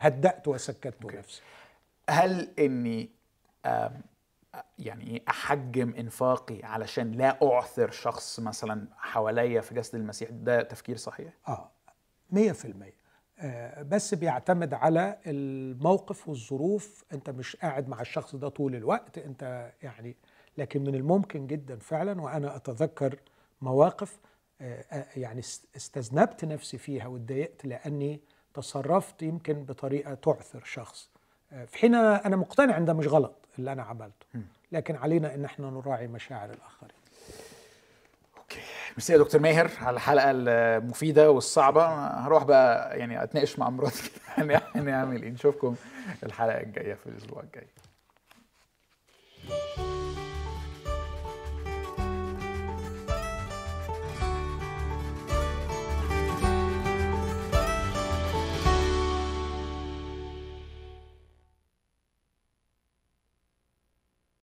هدأت 0.00 0.48
وسكت 0.48 1.04
نفسي. 1.04 1.42
هل 2.10 2.50
إني 2.58 3.10
يعني 4.78 5.22
أحجم 5.28 5.94
إنفاقي 5.94 6.60
علشان 6.64 7.12
لا 7.12 7.38
أعثر 7.42 7.90
شخص 7.90 8.40
مثلا 8.40 8.86
حواليا 8.96 9.60
في 9.60 9.74
جسد 9.74 9.94
المسيح 9.94 10.30
ده 10.30 10.62
تفكير 10.62 10.96
صحيح؟ 10.96 11.32
آه 11.48 11.70
100% 12.32 12.38
آه 13.38 13.82
بس 13.82 14.14
بيعتمد 14.14 14.74
على 14.74 15.18
الموقف 15.26 16.28
والظروف. 16.28 17.04
أنت 17.12 17.30
مش 17.30 17.56
قاعد 17.56 17.88
مع 17.88 18.00
الشخص 18.00 18.36
ده 18.36 18.48
طول 18.48 18.74
الوقت. 18.74 19.18
أنت 19.18 19.72
يعني 19.82 20.16
لكن 20.58 20.82
من 20.82 20.94
الممكن 20.94 21.46
جدا 21.46 21.78
فعلا 21.78 22.20
وأنا 22.20 22.56
أتذكر 22.56 23.18
مواقف 23.62 24.18
آه، 24.60 25.06
يعني 25.16 25.38
است- 25.40 25.66
استذنبت 25.76 26.44
نفسي 26.44 26.78
فيها 26.78 27.06
واتضايقت 27.06 27.64
لأني 27.64 28.20
تصرفت 28.54 29.22
يمكن 29.22 29.64
بطريقة 29.64 30.14
تعثر 30.14 30.64
شخص. 30.64 31.10
في 31.66 31.78
حين 31.78 31.94
أنا 31.94 32.36
مقتنع 32.36 32.76
ان 32.76 32.84
ده 32.84 32.92
مش 32.92 33.06
غلط 33.06 33.34
اللي 33.58 33.72
أنا 33.72 33.82
عملته. 33.82 34.26
لكن 34.72 34.96
علينا 34.96 35.34
إن 35.34 35.44
إحنا 35.44 35.70
نراعي 35.70 36.06
مشاعر 36.06 36.50
الآخرين. 36.50 36.92
أوكي. 38.38 38.60
ميرسي 38.90 39.12
يا 39.12 39.18
دكتور 39.18 39.40
ماهر 39.40 39.70
على 39.80 39.94
الحلقة 39.94 40.30
المفيدة 40.30 41.30
والصعبة. 41.30 41.86
هروح 42.26 42.44
بقى 42.44 42.98
يعني 42.98 43.22
أتناقش 43.22 43.58
مع 43.58 43.70
مراتي 43.70 44.10
هنعمل 44.74 45.22
إيه؟ 45.22 45.30
نشوفكم 45.30 45.74
الحلقة 46.22 46.60
الجاية 46.60 46.94
في 46.94 47.06
الأسبوع 47.06 47.42
الجاي. 47.42 47.66